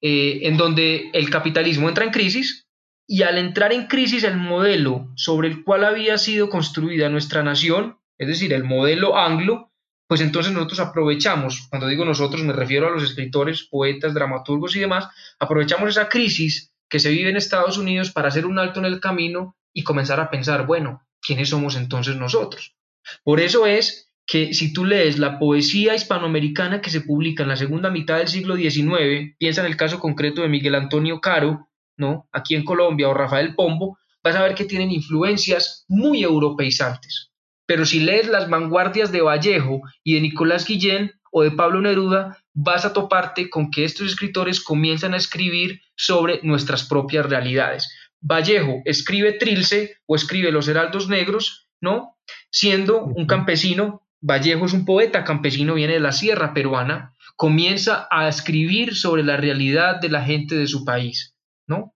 eh, 0.00 0.40
en 0.42 0.56
donde 0.56 1.10
el 1.12 1.30
capitalismo 1.30 1.88
entra 1.88 2.04
en 2.04 2.10
crisis 2.10 2.68
y 3.06 3.22
al 3.22 3.38
entrar 3.38 3.72
en 3.72 3.86
crisis 3.86 4.22
el 4.22 4.36
modelo 4.36 5.10
sobre 5.16 5.48
el 5.48 5.64
cual 5.64 5.84
había 5.84 6.16
sido 6.16 6.48
construida 6.48 7.08
nuestra 7.08 7.42
nación, 7.42 7.98
es 8.18 8.28
decir, 8.28 8.52
el 8.52 8.64
modelo 8.64 9.18
anglo, 9.18 9.72
pues 10.06 10.20
entonces 10.20 10.52
nosotros 10.52 10.80
aprovechamos, 10.80 11.66
cuando 11.70 11.88
digo 11.88 12.04
nosotros 12.04 12.42
me 12.44 12.52
refiero 12.52 12.86
a 12.86 12.90
los 12.90 13.02
escritores, 13.02 13.64
poetas, 13.64 14.14
dramaturgos 14.14 14.76
y 14.76 14.80
demás, 14.80 15.08
aprovechamos 15.38 15.88
esa 15.90 16.08
crisis 16.08 16.72
que 16.88 17.00
se 17.00 17.10
vive 17.10 17.30
en 17.30 17.36
Estados 17.36 17.78
Unidos 17.78 18.10
para 18.10 18.28
hacer 18.28 18.46
un 18.46 18.58
alto 18.58 18.80
en 18.80 18.86
el 18.86 19.00
camino 19.00 19.56
y 19.72 19.84
comenzar 19.84 20.20
a 20.20 20.30
pensar, 20.30 20.66
bueno, 20.66 21.06
¿quiénes 21.30 21.50
somos 21.50 21.76
entonces 21.76 22.16
nosotros? 22.16 22.74
Por 23.22 23.38
eso 23.38 23.64
es 23.64 24.10
que 24.26 24.52
si 24.52 24.72
tú 24.72 24.84
lees 24.84 25.16
la 25.20 25.38
poesía 25.38 25.94
hispanoamericana 25.94 26.80
que 26.80 26.90
se 26.90 27.02
publica 27.02 27.44
en 27.44 27.50
la 27.50 27.56
segunda 27.56 27.88
mitad 27.88 28.18
del 28.18 28.26
siglo 28.26 28.56
XIX, 28.56 29.36
piensa 29.38 29.60
en 29.60 29.68
el 29.68 29.76
caso 29.76 30.00
concreto 30.00 30.42
de 30.42 30.48
Miguel 30.48 30.74
Antonio 30.74 31.20
Caro, 31.20 31.68
¿no? 31.96 32.28
Aquí 32.32 32.56
en 32.56 32.64
Colombia 32.64 33.08
o 33.08 33.14
Rafael 33.14 33.54
Pombo, 33.54 33.96
vas 34.24 34.34
a 34.34 34.42
ver 34.42 34.56
que 34.56 34.64
tienen 34.64 34.90
influencias 34.90 35.84
muy 35.86 36.24
europeizantes. 36.24 37.30
Pero 37.64 37.86
si 37.86 38.00
lees 38.00 38.26
las 38.26 38.50
vanguardias 38.50 39.12
de 39.12 39.20
Vallejo 39.20 39.82
y 40.02 40.14
de 40.14 40.22
Nicolás 40.22 40.66
Guillén 40.66 41.12
o 41.30 41.44
de 41.44 41.52
Pablo 41.52 41.80
Neruda, 41.80 42.38
vas 42.52 42.84
a 42.84 42.92
toparte 42.92 43.48
con 43.48 43.70
que 43.70 43.84
estos 43.84 44.08
escritores 44.08 44.60
comienzan 44.60 45.14
a 45.14 45.18
escribir 45.18 45.80
sobre 45.94 46.40
nuestras 46.42 46.82
propias 46.88 47.26
realidades. 47.26 47.88
Vallejo 48.20 48.82
escribe 48.84 49.32
Trilce 49.32 49.96
o 50.06 50.16
escribe 50.16 50.52
Los 50.52 50.68
Heraldos 50.68 51.08
Negros, 51.08 51.68
¿no? 51.80 52.16
Siendo 52.50 53.04
un 53.04 53.26
campesino, 53.26 54.06
Vallejo 54.20 54.66
es 54.66 54.72
un 54.72 54.84
poeta 54.84 55.24
campesino, 55.24 55.74
viene 55.74 55.94
de 55.94 56.00
la 56.00 56.12
sierra 56.12 56.52
peruana, 56.52 57.14
comienza 57.36 58.06
a 58.10 58.28
escribir 58.28 58.94
sobre 58.94 59.22
la 59.22 59.36
realidad 59.36 60.00
de 60.00 60.10
la 60.10 60.22
gente 60.22 60.56
de 60.56 60.66
su 60.66 60.84
país. 60.84 61.34
¿no? 61.70 61.94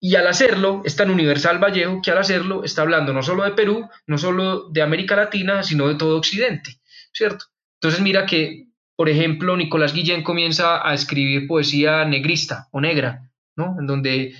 Y 0.00 0.14
al 0.16 0.26
hacerlo, 0.26 0.82
es 0.84 0.96
tan 0.96 1.10
universal 1.10 1.58
Vallejo 1.58 2.00
que 2.02 2.10
al 2.10 2.18
hacerlo 2.18 2.64
está 2.64 2.82
hablando 2.82 3.12
no 3.12 3.22
solo 3.22 3.44
de 3.44 3.52
Perú, 3.52 3.88
no 4.06 4.18
solo 4.18 4.70
de 4.70 4.82
América 4.82 5.16
Latina, 5.16 5.62
sino 5.62 5.88
de 5.88 5.96
todo 5.96 6.16
Occidente, 6.16 6.78
¿cierto? 7.12 7.46
Entonces 7.80 8.00
mira 8.00 8.24
que, 8.24 8.68
por 8.96 9.08
ejemplo, 9.08 9.56
Nicolás 9.56 9.92
Guillén 9.92 10.22
comienza 10.22 10.86
a 10.88 10.94
escribir 10.94 11.46
poesía 11.46 12.04
negrista 12.04 12.68
o 12.70 12.80
negra, 12.80 13.30
¿no? 13.56 13.76
En 13.78 13.86
donde 13.86 14.34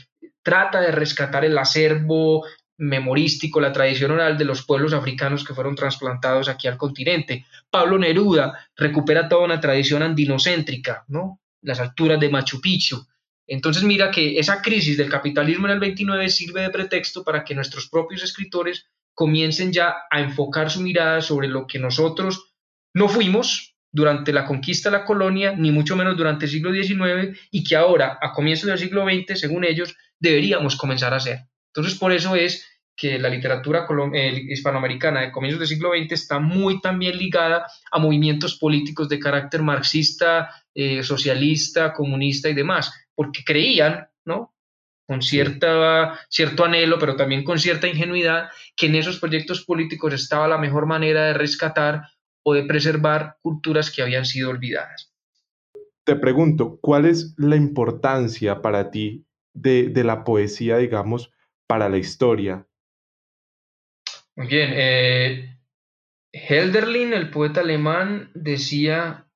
trata 0.45 0.81
de 0.81 0.93
rescatar 0.93 1.45
el 1.45 1.59
acervo 1.59 2.45
memorístico, 2.77 3.61
la 3.61 3.73
tradición 3.73 4.13
oral 4.13 4.37
de 4.37 4.45
los 4.45 4.65
pueblos 4.65 4.93
africanos 4.93 5.45
que 5.45 5.55
fueron 5.55 5.75
trasplantados 5.75 6.49
aquí 6.49 6.69
al 6.69 6.77
continente. 6.77 7.47
Pablo 7.71 7.99
Neruda 7.99 8.69
recupera 8.77 9.29
toda 9.29 9.45
una 9.45 9.61
tradición 9.61 10.03
andinocéntrica, 10.03 11.05
¿no? 11.09 11.41
Las 11.63 11.81
alturas 11.81 12.21
de 12.21 12.29
Machu 12.29 12.61
Picchu. 12.61 13.07
Entonces 13.47 13.83
mira 13.83 14.11
que 14.11 14.39
esa 14.39 14.63
crisis 14.63 14.97
del 14.97 15.11
capitalismo 15.11 15.67
en 15.67 15.75
el 15.75 15.81
29 15.81 16.29
sirve 16.29 16.63
de 16.63 16.71
pretexto 16.71 17.25
para 17.25 17.45
que 17.45 17.55
nuestros 17.55 17.89
propios 17.89 18.23
escritores 18.23 18.87
comiencen 19.15 19.73
ya 19.73 19.95
a 20.11 20.21
enfocar 20.21 20.71
su 20.71 20.81
mirada 20.81 21.21
sobre 21.21 21.49
lo 21.49 21.67
que 21.67 21.79
nosotros 21.79 22.53
no 22.93 23.09
fuimos 23.09 23.74
durante 23.95 24.33
la 24.33 24.45
conquista 24.45 24.91
de 24.91 24.99
la 24.99 25.05
colonia, 25.05 25.55
ni 25.57 25.71
mucho 25.71 25.97
menos 25.97 26.17
durante 26.17 26.45
el 26.45 26.51
siglo 26.51 26.73
XIX, 26.73 27.39
y 27.51 27.65
que 27.65 27.77
ahora, 27.77 28.19
a 28.21 28.33
comienzos 28.33 28.67
del 28.67 28.79
siglo 28.79 29.05
XX, 29.05 29.39
según 29.39 29.65
ellos, 29.65 29.97
deberíamos 30.19 30.77
comenzar 30.77 31.15
a 31.15 31.17
hacer. 31.17 31.47
Entonces, 31.69 31.99
por 31.99 32.13
eso 32.13 32.35
es 32.37 32.67
que 32.97 33.19
la 33.19 33.29
literatura 33.29 33.87
hispanoamericana 34.49 35.23
de 35.23 35.33
comienzos 35.33 35.61
del 35.61 35.69
siglo 35.69 35.91
XX 35.97 36.13
está 36.13 36.39
muy 36.39 36.81
también 36.81 37.17
ligada 37.17 37.67
a 37.91 37.99
movimientos 37.99 38.57
políticos 38.57 39.09
de 39.09 39.19
carácter 39.19 39.63
marxista, 39.63 40.51
eh, 40.75 41.03
socialista, 41.03 41.93
comunista 41.93 42.49
y 42.49 42.55
demás 42.55 42.93
porque 43.15 43.45
creían, 43.45 44.09
¿no? 44.25 44.55
Con 45.07 45.23
cierta, 45.23 46.19
cierto 46.29 46.65
anhelo, 46.65 46.99
pero 46.99 47.17
también 47.17 47.45
con 47.45 47.59
cierta 47.59 47.87
ingenuidad, 47.87 48.49
que 48.77 48.87
en 48.87 48.95
esos 48.95 49.19
proyectos 49.21 49.65
políticos 49.65 50.15
estaba 50.15 50.49
la 50.49 50.59
mejor 50.59 50.87
manera 50.87 51.27
de 51.27 51.35
rescatar 51.35 52.03
o 52.45 52.55
de 52.55 52.65
preservar 52.65 53.39
culturas 53.43 53.91
que 53.91 54.03
habían 54.03 54.25
sido 54.25 54.51
olvidadas. 54.51 55.13
Te 56.05 56.17
pregunto, 56.17 56.79
¿cuál 56.81 57.07
es 57.07 57.35
la 57.39 57.57
importancia 57.57 58.61
para 58.61 58.91
ti 58.91 59.27
de, 59.55 59.91
la 60.05 60.23
poesía, 60.23 60.77
digamos, 60.77 61.33
para 61.67 61.89
la 61.89 61.97
historia? 61.97 62.67
Muy 64.37 64.47
bien. 64.47 64.71
Eh, 64.75 65.59
Helderlin, 66.33 67.15
el 67.15 67.31
poeta 67.31 67.61
alemán, 67.61 68.31
decía 68.35 69.27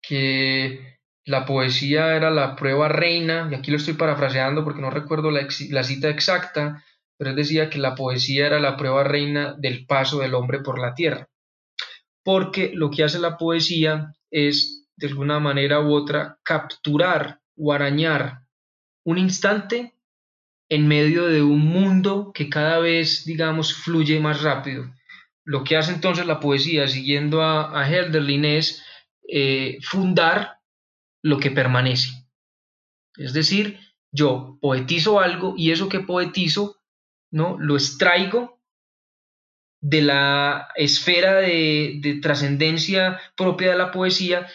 que 0.00 0.98
la 1.24 1.46
poesía 1.46 2.16
era 2.16 2.30
la 2.30 2.56
prueba 2.56 2.88
reina, 2.88 3.48
y 3.50 3.54
aquí 3.54 3.70
lo 3.70 3.76
estoy 3.76 3.94
parafraseando 3.94 4.64
porque 4.64 4.80
no 4.80 4.90
recuerdo 4.90 5.30
la, 5.30 5.48
cita 5.48 6.08
exacta, 6.08 6.84
pero 7.16 7.30
él 7.30 7.36
decía 7.36 7.70
que 7.70 7.78
la 7.78 7.94
poesía 7.94 8.46
era 8.46 8.60
la 8.60 8.76
prueba 8.76 9.04
reina 9.04 9.54
del 9.58 9.86
paso 9.86 10.18
del 10.18 10.34
hombre 10.34 10.60
por 10.60 10.78
la 10.78 10.94
tierra. 10.94 11.28
Porque 12.24 12.72
lo 12.74 12.90
que 12.90 13.04
hace 13.04 13.18
la 13.18 13.36
poesía 13.36 14.14
es, 14.30 14.86
de 14.96 15.08
alguna 15.08 15.40
manera 15.40 15.80
u 15.80 15.92
otra, 15.92 16.38
capturar 16.42 17.40
o 17.56 17.72
arañar 17.72 18.42
un 19.04 19.18
instante 19.18 19.94
en 20.68 20.88
medio 20.88 21.26
de 21.26 21.42
un 21.42 21.60
mundo 21.60 22.32
que 22.32 22.48
cada 22.48 22.78
vez, 22.78 23.24
digamos, 23.24 23.74
fluye 23.74 24.20
más 24.20 24.42
rápido. 24.42 24.90
Lo 25.44 25.64
que 25.64 25.76
hace 25.76 25.92
entonces 25.92 26.24
la 26.24 26.40
poesía, 26.40 26.88
siguiendo 26.88 27.42
a, 27.42 27.78
a 27.78 27.90
es 27.90 28.82
eh, 29.28 29.78
fundar 29.82 30.60
lo 31.22 31.38
que 31.38 31.50
permanece. 31.50 32.10
Es 33.16 33.32
decir, 33.32 33.78
yo 34.12 34.58
poetizo 34.60 35.20
algo 35.20 35.54
y 35.56 35.72
eso 35.72 35.88
que 35.88 36.00
poetizo, 36.00 36.76
¿no? 37.30 37.56
Lo 37.58 37.74
extraigo 37.74 38.61
de 39.82 40.00
la 40.00 40.68
esfera 40.76 41.34
de, 41.34 41.98
de 42.00 42.14
trascendencia 42.20 43.20
propia 43.36 43.72
de 43.72 43.76
la 43.76 43.90
poesía 43.90 44.46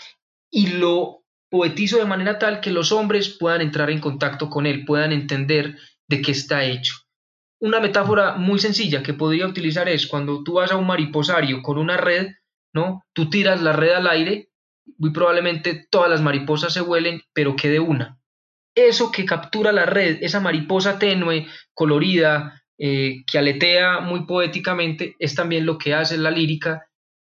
y 0.50 0.68
lo 0.68 1.24
poetizo 1.50 1.98
de 1.98 2.06
manera 2.06 2.40
tal 2.40 2.60
que 2.60 2.72
los 2.72 2.92
hombres 2.92 3.38
puedan 3.38 3.62
entrar 3.62 3.92
en 3.92 4.00
contacto 4.00 4.50
con 4.50 4.66
él, 4.66 4.84
puedan 4.86 5.12
entender 5.12 5.78
de 6.08 6.22
qué 6.24 6.32
está 6.32 6.64
hecho. 6.64 6.96
Una 7.60 7.80
metáfora 7.80 8.38
muy 8.38 8.58
sencilla 8.58 9.04
que 9.04 9.14
podría 9.14 9.46
utilizar 9.46 9.88
es 9.88 10.08
cuando 10.08 10.44
tú 10.44 10.54
vas 10.54 10.72
a 10.72 10.78
un 10.78 10.88
mariposario 10.88 11.62
con 11.62 11.78
una 11.78 11.98
red, 11.98 12.32
¿no? 12.74 13.04
Tú 13.14 13.30
tiras 13.30 13.62
la 13.62 13.74
red 13.74 13.92
al 13.92 14.08
aire 14.08 14.50
muy 14.98 15.12
probablemente 15.12 15.88
todas 15.90 16.10
las 16.10 16.22
mariposas 16.22 16.74
se 16.74 16.82
vuelen, 16.82 17.22
pero 17.34 17.56
quede 17.56 17.80
una. 17.80 18.20
Eso 18.76 19.12
que 19.12 19.26
captura 19.26 19.72
la 19.72 19.86
red, 19.86 20.20
esa 20.22 20.40
mariposa 20.40 21.00
tenue, 21.00 21.48
colorida, 21.74 22.64
eh, 22.78 23.24
que 23.26 23.38
aletea 23.38 24.00
muy 24.00 24.26
poéticamente, 24.26 25.16
es 25.20 25.36
también 25.36 25.66
lo 25.66 25.78
que 25.78 25.94
hace 25.94 26.18
la 26.18 26.32
lírica 26.32 26.88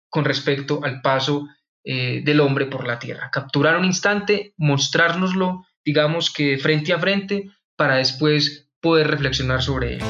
con 0.08 0.24
respecto 0.24 0.80
al 0.82 1.02
paso 1.02 1.48
eh, 1.84 2.22
del 2.24 2.40
hombre 2.40 2.66
por 2.66 2.86
la 2.86 2.98
tierra. 2.98 3.30
Capturar 3.30 3.76
un 3.76 3.84
instante, 3.84 4.54
mostrárnoslo, 4.56 5.66
digamos 5.84 6.32
que 6.32 6.58
frente 6.58 6.92
a 6.92 6.98
frente, 6.98 7.50
para 7.76 7.96
después 7.96 8.68
poder 8.80 9.08
reflexionar 9.08 9.62
sobre 9.62 9.94
él. 9.94 10.02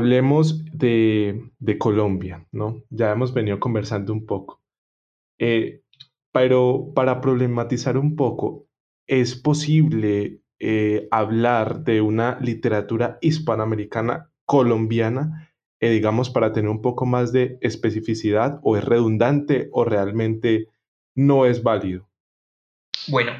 Hablemos 0.00 0.64
de, 0.72 1.50
Colombia, 1.78 2.46
¿no? 2.52 2.82
Ya 2.88 3.12
hemos 3.12 3.34
venido 3.34 3.60
conversando 3.60 4.12
un 4.14 4.24
poco. 4.24 4.62
Eh, 5.38 5.82
pero 6.32 6.92
para 6.94 7.20
problematizar 7.20 7.98
un 7.98 8.16
poco, 8.16 8.66
¿es 9.06 9.34
posible 9.34 10.40
eh, 10.58 11.06
hablar 11.10 11.84
de 11.84 12.00
una 12.00 12.38
literatura 12.40 13.18
hispanoamericana 13.20 14.30
colombiana, 14.46 15.52
eh, 15.80 15.90
digamos, 15.90 16.30
para 16.30 16.52
tener 16.52 16.70
un 16.70 16.82
poco 16.82 17.04
más 17.04 17.32
de 17.32 17.58
especificidad, 17.60 18.58
o 18.62 18.76
es 18.76 18.84
redundante 18.84 19.68
o 19.72 19.84
realmente 19.84 20.68
no 21.14 21.44
es 21.44 21.62
válido? 21.62 22.08
Bueno, 23.08 23.32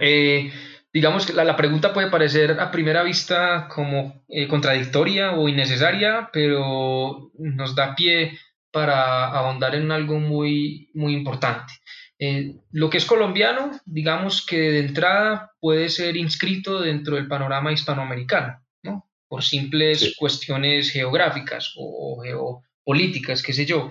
digamos 0.93 1.27
que 1.27 1.33
la, 1.33 1.57
pregunta 1.57 1.93
puede 1.93 2.11
parecer 2.11 2.59
a 2.61 2.71
primera 2.71 3.03
vista 3.03 3.69
como 3.69 4.25
eh, 4.29 4.49
contradictoria 4.49 5.33
o 5.33 5.49
innecesaria, 5.49 6.31
pero 6.33 7.31
nos 7.39 7.75
da 7.75 7.95
pie 7.95 8.39
para 8.73 9.27
ahondar 9.27 9.75
en 9.75 9.91
algo 9.93 10.19
muy, 10.19 10.91
muy 10.95 11.15
importante. 11.15 11.73
Eh, 12.19 12.57
lo 12.73 12.91
que 12.91 12.99
es 12.99 13.07
colombiano, 13.07 13.71
digamos 13.87 14.45
que 14.45 14.59
de 14.59 14.81
entrada 14.81 15.53
puede 15.61 15.89
ser 15.89 16.17
inscrito 16.17 16.81
dentro 16.81 17.17
del 17.17 17.29
panorama 17.29 17.73
hispanoamericano, 17.73 18.63
¿no? 18.83 19.09
por 19.29 19.43
simples 19.43 20.15
cuestiones 20.19 20.91
geográficas 20.91 21.73
o, 21.77 22.19
o 22.19 22.23
geopolíticas, 22.23 23.43
qué 23.43 23.53
sé 23.53 23.65
yo. 23.65 23.91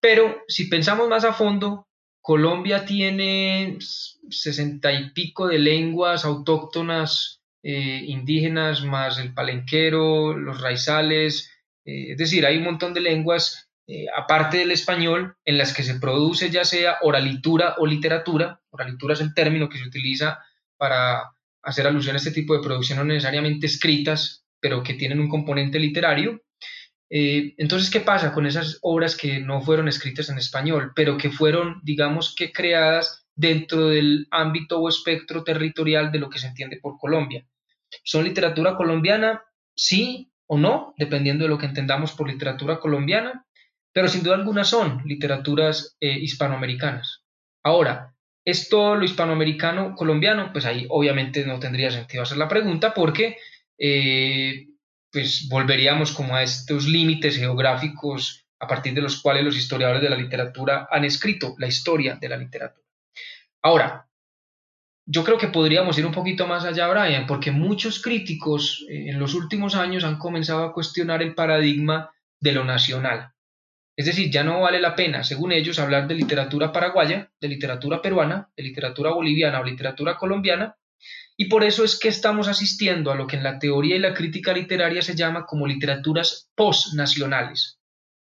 Pero 0.00 0.42
si 0.48 0.66
pensamos 0.66 1.08
más 1.08 1.24
a 1.24 1.32
fondo, 1.32 1.88
Colombia 2.30 2.84
tiene 2.84 3.78
sesenta 3.80 4.92
y 4.92 5.10
pico 5.10 5.48
de 5.48 5.58
lenguas 5.58 6.24
autóctonas 6.24 7.42
eh, 7.60 8.04
indígenas, 8.06 8.84
más 8.84 9.18
el 9.18 9.34
palenquero, 9.34 10.36
los 10.36 10.60
raizales, 10.60 11.50
eh, 11.84 12.12
es 12.12 12.18
decir, 12.18 12.46
hay 12.46 12.58
un 12.58 12.62
montón 12.62 12.94
de 12.94 13.00
lenguas, 13.00 13.68
eh, 13.88 14.06
aparte 14.16 14.58
del 14.58 14.70
español, 14.70 15.34
en 15.44 15.58
las 15.58 15.74
que 15.74 15.82
se 15.82 15.98
produce 15.98 16.50
ya 16.50 16.64
sea 16.64 16.98
oralitura 17.02 17.74
o 17.78 17.86
literatura. 17.86 18.60
Oralitura 18.70 19.14
es 19.14 19.20
el 19.22 19.34
término 19.34 19.68
que 19.68 19.78
se 19.78 19.88
utiliza 19.88 20.38
para 20.76 21.32
hacer 21.64 21.88
alusión 21.88 22.14
a 22.14 22.18
este 22.18 22.30
tipo 22.30 22.54
de 22.54 22.62
producciones 22.62 23.04
no 23.04 23.12
necesariamente 23.12 23.66
escritas, 23.66 24.46
pero 24.60 24.84
que 24.84 24.94
tienen 24.94 25.18
un 25.18 25.28
componente 25.28 25.80
literario. 25.80 26.40
Eh, 27.10 27.54
entonces, 27.58 27.90
¿qué 27.90 28.00
pasa 28.00 28.32
con 28.32 28.46
esas 28.46 28.78
obras 28.82 29.16
que 29.16 29.40
no 29.40 29.60
fueron 29.60 29.88
escritas 29.88 30.30
en 30.30 30.38
español, 30.38 30.92
pero 30.94 31.18
que 31.18 31.30
fueron, 31.30 31.80
digamos 31.82 32.34
que, 32.34 32.52
creadas 32.52 33.26
dentro 33.34 33.88
del 33.88 34.28
ámbito 34.30 34.80
o 34.80 34.88
espectro 34.88 35.42
territorial 35.42 36.12
de 36.12 36.20
lo 36.20 36.30
que 36.30 36.38
se 36.38 36.46
entiende 36.46 36.78
por 36.80 36.98
Colombia? 36.98 37.44
¿Son 38.04 38.24
literatura 38.24 38.76
colombiana? 38.76 39.42
Sí 39.74 40.30
o 40.46 40.56
no, 40.56 40.94
dependiendo 40.96 41.44
de 41.44 41.50
lo 41.50 41.58
que 41.58 41.66
entendamos 41.66 42.12
por 42.12 42.28
literatura 42.28 42.78
colombiana, 42.78 43.44
pero 43.92 44.08
sin 44.08 44.22
duda 44.22 44.36
alguna 44.36 44.64
son 44.64 45.02
literaturas 45.04 45.96
eh, 46.00 46.18
hispanoamericanas. 46.18 47.24
Ahora, 47.62 48.14
¿es 48.44 48.68
todo 48.68 48.94
lo 48.94 49.04
hispanoamericano 49.04 49.94
colombiano? 49.96 50.50
Pues 50.52 50.64
ahí 50.64 50.86
obviamente 50.88 51.44
no 51.44 51.58
tendría 51.58 51.90
sentido 51.90 52.22
hacer 52.22 52.38
la 52.38 52.48
pregunta 52.48 52.94
porque 52.94 53.36
eh, 53.78 54.69
pues 55.12 55.48
volveríamos 55.48 56.12
como 56.12 56.34
a 56.34 56.42
estos 56.42 56.86
límites 56.86 57.36
geográficos 57.36 58.46
a 58.58 58.66
partir 58.66 58.94
de 58.94 59.00
los 59.00 59.20
cuales 59.20 59.44
los 59.44 59.56
historiadores 59.56 60.02
de 60.02 60.10
la 60.10 60.16
literatura 60.16 60.86
han 60.90 61.04
escrito 61.04 61.54
la 61.58 61.66
historia 61.66 62.16
de 62.16 62.28
la 62.28 62.36
literatura. 62.36 62.86
Ahora, 63.62 64.06
yo 65.06 65.24
creo 65.24 65.38
que 65.38 65.48
podríamos 65.48 65.98
ir 65.98 66.06
un 66.06 66.12
poquito 66.12 66.46
más 66.46 66.64
allá, 66.64 66.86
Brian, 66.88 67.26
porque 67.26 67.50
muchos 67.50 68.00
críticos 68.00 68.86
eh, 68.88 69.08
en 69.08 69.18
los 69.18 69.34
últimos 69.34 69.74
años 69.74 70.04
han 70.04 70.18
comenzado 70.18 70.62
a 70.62 70.72
cuestionar 70.72 71.22
el 71.22 71.34
paradigma 71.34 72.10
de 72.38 72.52
lo 72.52 72.64
nacional. 72.64 73.32
Es 73.96 74.06
decir, 74.06 74.30
ya 74.30 74.44
no 74.44 74.60
vale 74.60 74.80
la 74.80 74.94
pena, 74.94 75.24
según 75.24 75.52
ellos, 75.52 75.78
hablar 75.78 76.06
de 76.06 76.14
literatura 76.14 76.72
paraguaya, 76.72 77.30
de 77.40 77.48
literatura 77.48 78.00
peruana, 78.00 78.50
de 78.56 78.62
literatura 78.62 79.10
boliviana 79.10 79.60
o 79.60 79.64
literatura 79.64 80.16
colombiana, 80.16 80.76
y 81.40 81.46
por 81.46 81.64
eso 81.64 81.84
es 81.84 81.98
que 81.98 82.08
estamos 82.08 82.48
asistiendo 82.48 83.10
a 83.10 83.14
lo 83.14 83.26
que 83.26 83.36
en 83.36 83.42
la 83.42 83.58
teoría 83.58 83.96
y 83.96 83.98
la 83.98 84.12
crítica 84.12 84.52
literaria 84.52 85.00
se 85.00 85.16
llama 85.16 85.46
como 85.46 85.66
literaturas 85.66 86.50
postnacionales, 86.54 87.80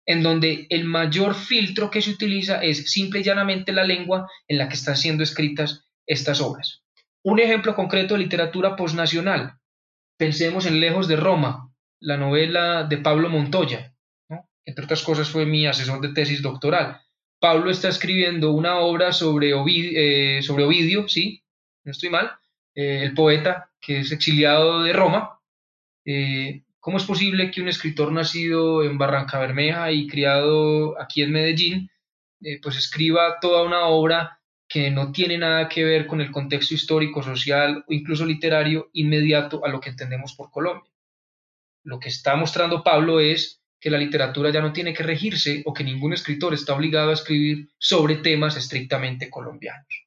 en 0.06 0.22
donde 0.22 0.68
el 0.70 0.84
mayor 0.84 1.34
filtro 1.34 1.90
que 1.90 2.00
se 2.00 2.10
utiliza 2.10 2.62
es 2.62 2.92
simple 2.92 3.18
y 3.18 3.22
llanamente 3.24 3.72
la 3.72 3.82
lengua 3.82 4.30
en 4.46 4.56
la 4.56 4.68
que 4.68 4.76
están 4.76 4.96
siendo 4.96 5.24
escritas 5.24 5.84
estas 6.06 6.40
obras. 6.40 6.84
Un 7.24 7.40
ejemplo 7.40 7.74
concreto 7.74 8.14
de 8.14 8.20
literatura 8.20 8.76
postnacional. 8.76 9.54
Pensemos 10.16 10.66
en 10.66 10.78
Lejos 10.78 11.08
de 11.08 11.16
Roma, 11.16 11.74
la 11.98 12.16
novela 12.16 12.84
de 12.84 12.98
Pablo 12.98 13.28
Montoya, 13.28 13.96
entre 14.64 14.84
otras 14.84 15.02
cosas 15.02 15.28
fue 15.28 15.44
mi 15.44 15.66
asesor 15.66 16.00
de 16.02 16.12
tesis 16.12 16.40
doctoral. 16.40 17.00
Pablo 17.40 17.72
está 17.72 17.88
escribiendo 17.88 18.52
una 18.52 18.78
obra 18.78 19.12
sobre 19.12 19.50
eh, 19.50 20.40
sobre 20.40 20.62
Ovidio 20.62 21.08
¿sí? 21.08 21.42
No 21.82 21.90
estoy 21.90 22.08
mal, 22.08 22.30
eh, 22.74 23.02
el 23.02 23.14
poeta 23.14 23.70
que 23.80 24.00
es 24.00 24.12
exiliado 24.12 24.82
de 24.82 24.92
Roma. 24.92 25.40
Eh, 26.04 26.62
¿Cómo 26.80 26.96
es 26.96 27.04
posible 27.04 27.50
que 27.50 27.60
un 27.60 27.68
escritor 27.68 28.12
nacido 28.12 28.82
en 28.82 28.98
Barranca 28.98 29.38
Bermeja 29.38 29.92
y 29.92 30.08
criado 30.08 31.00
aquí 31.00 31.22
en 31.22 31.32
Medellín, 31.32 31.90
eh, 32.40 32.60
pues 32.60 32.76
escriba 32.76 33.38
toda 33.40 33.62
una 33.62 33.86
obra 33.86 34.40
que 34.68 34.90
no 34.90 35.12
tiene 35.12 35.38
nada 35.38 35.68
que 35.68 35.84
ver 35.84 36.06
con 36.06 36.20
el 36.20 36.30
contexto 36.30 36.74
histórico, 36.74 37.22
social 37.22 37.84
o 37.86 37.92
incluso 37.92 38.24
literario 38.24 38.88
inmediato 38.94 39.64
a 39.64 39.68
lo 39.68 39.80
que 39.80 39.90
entendemos 39.90 40.34
por 40.34 40.50
Colombia? 40.50 40.90
Lo 41.84 41.98
que 42.00 42.08
está 42.08 42.36
mostrando 42.36 42.82
Pablo 42.82 43.20
es 43.20 43.60
que 43.80 43.90
la 43.90 43.98
literatura 43.98 44.50
ya 44.50 44.62
no 44.62 44.72
tiene 44.72 44.94
que 44.94 45.02
regirse 45.02 45.62
o 45.66 45.74
que 45.74 45.84
ningún 45.84 46.12
escritor 46.12 46.54
está 46.54 46.74
obligado 46.74 47.10
a 47.10 47.14
escribir 47.14 47.68
sobre 47.78 48.16
temas 48.16 48.56
estrictamente 48.56 49.28
colombianos. 49.28 50.01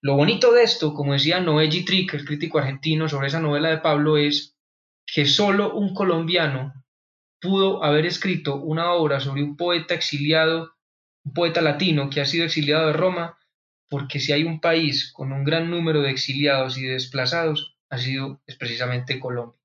Lo 0.00 0.16
bonito 0.16 0.52
de 0.52 0.62
esto, 0.62 0.94
como 0.94 1.12
decía 1.12 1.40
Noé 1.40 1.68
Trick, 1.68 2.14
el 2.14 2.24
crítico 2.24 2.58
argentino, 2.58 3.08
sobre 3.08 3.28
esa 3.28 3.40
novela 3.40 3.68
de 3.68 3.78
Pablo, 3.78 4.16
es 4.16 4.56
que 5.06 5.26
solo 5.26 5.74
un 5.74 5.94
colombiano 5.94 6.72
pudo 7.40 7.84
haber 7.84 8.06
escrito 8.06 8.56
una 8.56 8.92
obra 8.92 9.20
sobre 9.20 9.42
un 9.42 9.56
poeta 9.56 9.94
exiliado, 9.94 10.74
un 11.24 11.32
poeta 11.32 11.60
latino 11.60 12.10
que 12.10 12.20
ha 12.20 12.26
sido 12.26 12.44
exiliado 12.44 12.88
de 12.88 12.92
Roma, 12.92 13.38
porque 13.88 14.18
si 14.18 14.32
hay 14.32 14.44
un 14.44 14.60
país 14.60 15.12
con 15.12 15.32
un 15.32 15.44
gran 15.44 15.70
número 15.70 16.02
de 16.02 16.10
exiliados 16.10 16.76
y 16.78 16.82
de 16.82 16.94
desplazados, 16.94 17.76
ha 17.88 17.98
sido 17.98 18.42
es 18.46 18.56
precisamente 18.56 19.20
Colombia. 19.20 19.60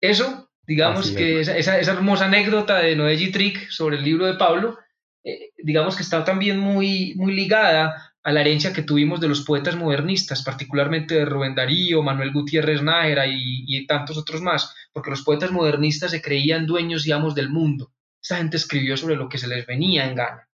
Eso, 0.00 0.50
digamos 0.66 1.10
que 1.10 1.40
esa, 1.40 1.78
hermosa 1.78 2.26
anécdota 2.26 2.78
de 2.78 2.96
Noé 2.96 3.16
Trick 3.28 3.70
sobre 3.70 3.96
el 3.96 4.04
libro 4.04 4.26
de 4.26 4.34
Pablo, 4.34 4.78
eh, 5.22 5.52
digamos 5.58 5.96
que 5.96 6.02
está 6.02 6.24
también 6.24 6.58
muy, 6.58 7.14
muy 7.16 7.34
ligada 7.34 8.13
a 8.24 8.32
la 8.32 8.40
herencia 8.40 8.72
que 8.72 8.82
tuvimos 8.82 9.20
de 9.20 9.28
los 9.28 9.42
poetas 9.42 9.76
modernistas, 9.76 10.42
particularmente 10.42 11.14
de 11.14 11.26
Rubén 11.26 11.54
Darío, 11.54 12.02
Manuel 12.02 12.32
Gutiérrez 12.32 12.82
Nájera 12.82 13.26
y, 13.26 13.86
tantos 13.86 14.16
otros 14.16 14.40
más, 14.40 14.74
porque 14.94 15.10
los 15.10 15.22
poetas 15.22 15.52
modernistas 15.52 16.10
se 16.10 16.22
creían 16.22 16.66
dueños 16.66 17.06
y 17.06 17.12
amos 17.12 17.34
del 17.34 17.50
mundo. 17.50 17.92
Esta 18.22 18.38
gente 18.38 18.56
escribió 18.56 18.96
sobre 18.96 19.16
lo 19.16 19.28
que 19.28 19.36
se 19.36 19.46
les 19.46 19.66
venía 19.66 20.08
en 20.08 20.14
gana. 20.14 20.48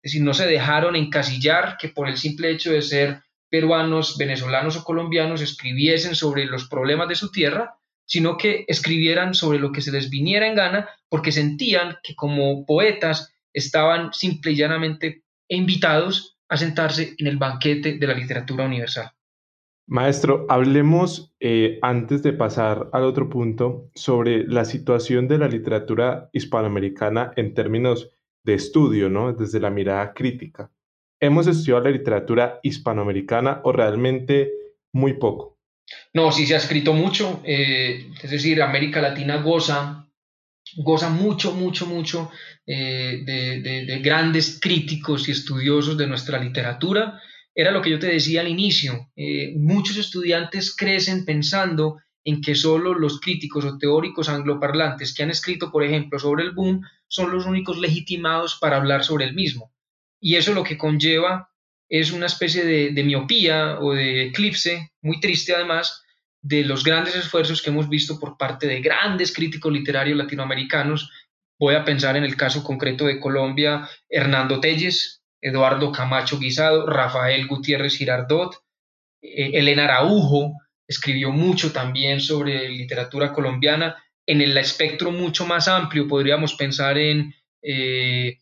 Es 0.00 0.12
decir, 0.12 0.22
no 0.22 0.32
se 0.32 0.46
dejaron 0.46 0.94
encasillar 0.94 1.76
que 1.76 1.88
por 1.88 2.08
el 2.08 2.16
simple 2.16 2.52
hecho 2.52 2.70
de 2.70 2.82
ser 2.82 3.20
peruanos, 3.50 4.16
venezolanos 4.16 4.76
o 4.76 4.84
colombianos 4.84 5.40
escribiesen 5.40 6.14
sobre 6.14 6.44
los 6.44 6.68
problemas 6.68 7.08
de 7.08 7.16
su 7.16 7.32
tierra, 7.32 7.80
sino 8.06 8.36
que 8.36 8.64
escribieran 8.68 9.34
sobre 9.34 9.58
lo 9.58 9.72
que 9.72 9.80
se 9.80 9.90
les 9.90 10.08
viniera 10.08 10.46
en 10.46 10.54
gana 10.54 10.88
porque 11.08 11.32
sentían 11.32 11.96
que 12.04 12.14
como 12.14 12.64
poetas 12.64 13.34
estaban 13.52 14.12
simple 14.12 14.52
y 14.52 14.56
llanamente 14.56 15.24
invitados 15.48 16.37
a 16.48 16.56
sentarse 16.56 17.14
en 17.18 17.26
el 17.26 17.36
banquete 17.36 17.98
de 17.98 18.06
la 18.06 18.14
literatura 18.14 18.64
universal. 18.64 19.10
Maestro, 19.86 20.44
hablemos 20.50 21.34
eh, 21.40 21.78
antes 21.80 22.22
de 22.22 22.34
pasar 22.34 22.90
al 22.92 23.04
otro 23.04 23.30
punto 23.30 23.90
sobre 23.94 24.46
la 24.46 24.66
situación 24.66 25.28
de 25.28 25.38
la 25.38 25.48
literatura 25.48 26.28
hispanoamericana 26.32 27.32
en 27.36 27.54
términos 27.54 28.10
de 28.44 28.54
estudio, 28.54 29.08
¿no? 29.08 29.32
Desde 29.32 29.60
la 29.60 29.70
mirada 29.70 30.12
crítica. 30.12 30.70
¿Hemos 31.20 31.46
estudiado 31.46 31.84
la 31.84 31.90
literatura 31.90 32.60
hispanoamericana 32.62 33.60
o 33.64 33.72
realmente 33.72 34.52
muy 34.92 35.14
poco? 35.14 35.58
No, 36.12 36.32
sí 36.32 36.46
se 36.46 36.54
ha 36.54 36.58
escrito 36.58 36.92
mucho, 36.92 37.40
eh, 37.44 38.10
es 38.22 38.30
decir, 38.30 38.60
América 38.60 39.00
Latina 39.00 39.38
goza 39.38 40.07
goza 40.76 41.10
mucho, 41.10 41.54
mucho, 41.54 41.86
mucho 41.86 42.30
eh, 42.66 43.22
de, 43.24 43.98
grandes 44.02 44.58
críticos 44.60 45.28
y 45.28 45.32
estudiosos 45.32 45.96
de 45.96 46.06
nuestra 46.06 46.38
literatura. 46.38 47.20
Era 47.54 47.70
lo 47.70 47.82
que 47.82 47.90
yo 47.90 47.98
te 47.98 48.06
decía 48.06 48.40
al 48.40 48.48
inicio. 48.48 49.10
Eh, 49.16 49.54
muchos 49.56 49.96
estudiantes 49.96 50.74
crecen 50.76 51.24
pensando 51.24 51.98
en 52.24 52.40
que 52.40 52.54
solo 52.54 52.94
los 52.94 53.20
críticos 53.20 53.64
o 53.64 53.78
teóricos 53.78 54.28
angloparlantes 54.28 55.14
que 55.14 55.22
han 55.22 55.30
escrito, 55.30 55.70
por 55.72 55.82
ejemplo, 55.82 56.18
sobre 56.18 56.44
el 56.44 56.52
boom, 56.52 56.82
son 57.06 57.32
los 57.32 57.46
únicos 57.46 57.78
legitimados 57.78 58.58
para 58.60 58.76
hablar 58.76 59.02
sobre 59.02 59.24
el 59.24 59.34
mismo. 59.34 59.72
Y 60.20 60.36
eso 60.36 60.52
lo 60.52 60.62
que 60.62 60.76
conlleva 60.76 61.50
es 61.88 62.12
una 62.12 62.26
especie 62.26 62.64
de 62.64 63.02
miopía 63.02 63.78
o 63.80 63.94
de 63.94 64.26
eclipse, 64.26 64.92
muy 65.00 65.20
triste 65.20 65.54
además, 65.54 66.04
de 66.42 66.64
los 66.64 66.84
grandes 66.84 67.16
esfuerzos 67.16 67.62
que 67.62 67.70
hemos 67.70 67.88
visto 67.88 68.18
por 68.18 68.36
parte 68.36 68.66
de 68.66 68.80
grandes 68.80 69.32
críticos 69.32 69.72
literarios 69.72 70.16
latinoamericanos. 70.16 71.10
Voy 71.58 71.74
a 71.74 71.84
pensar 71.84 72.16
en 72.16 72.24
el 72.24 72.36
caso 72.36 72.62
concreto 72.62 73.06
de 73.06 73.18
Colombia, 73.18 73.88
Hernando 74.08 74.60
Telles, 74.60 75.22
Eduardo 75.40 75.92
Camacho 75.92 76.38
Guisado, 76.38 76.86
Rafael 76.86 77.46
Gutiérrez 77.46 77.96
Girardot, 77.96 78.54
eh, 79.22 79.50
Elena 79.54 79.84
Araujo, 79.84 80.54
escribió 80.86 81.30
mucho 81.30 81.72
también 81.72 82.20
sobre 82.20 82.68
literatura 82.68 83.32
colombiana. 83.32 83.96
En 84.26 84.40
el 84.40 84.56
espectro 84.56 85.10
mucho 85.10 85.46
más 85.46 85.68
amplio 85.68 86.06
podríamos 86.06 86.54
pensar 86.54 86.98
en, 86.98 87.34
eh, 87.62 88.38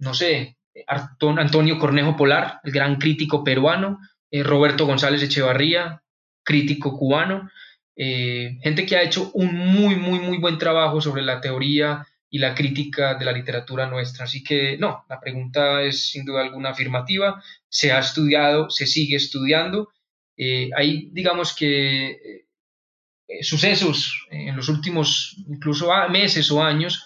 no 0.00 0.14
sé, 0.14 0.56
Antonio 0.86 1.78
Cornejo 1.78 2.16
Polar, 2.16 2.60
el 2.62 2.72
gran 2.72 2.96
crítico 2.96 3.42
peruano, 3.42 3.98
eh, 4.30 4.42
Roberto 4.42 4.86
González 4.86 5.22
Echevarría, 5.22 6.02
crítico 6.48 6.96
cubano, 6.96 7.50
eh, 7.94 8.56
gente 8.62 8.86
que 8.86 8.96
ha 8.96 9.02
hecho 9.02 9.30
un 9.34 9.54
muy, 9.54 9.96
muy, 9.96 10.18
muy 10.18 10.38
buen 10.38 10.56
trabajo 10.56 10.98
sobre 11.02 11.20
la 11.20 11.42
teoría 11.42 12.06
y 12.30 12.38
la 12.38 12.54
crítica 12.54 13.16
de 13.16 13.26
la 13.26 13.32
literatura 13.32 13.86
nuestra. 13.86 14.24
Así 14.24 14.42
que 14.42 14.78
no, 14.78 15.04
la 15.10 15.20
pregunta 15.20 15.82
es 15.82 16.08
sin 16.10 16.24
duda 16.24 16.40
alguna 16.40 16.70
afirmativa, 16.70 17.42
se 17.68 17.92
ha 17.92 17.98
estudiado, 17.98 18.70
se 18.70 18.86
sigue 18.86 19.16
estudiando. 19.16 19.90
Eh, 20.38 20.70
hay, 20.74 21.10
digamos 21.12 21.54
que, 21.54 22.12
eh, 22.12 23.42
sucesos 23.42 24.26
en 24.30 24.56
los 24.56 24.70
últimos 24.70 25.36
incluso 25.48 25.90
meses 26.08 26.50
o 26.50 26.62
años 26.62 27.04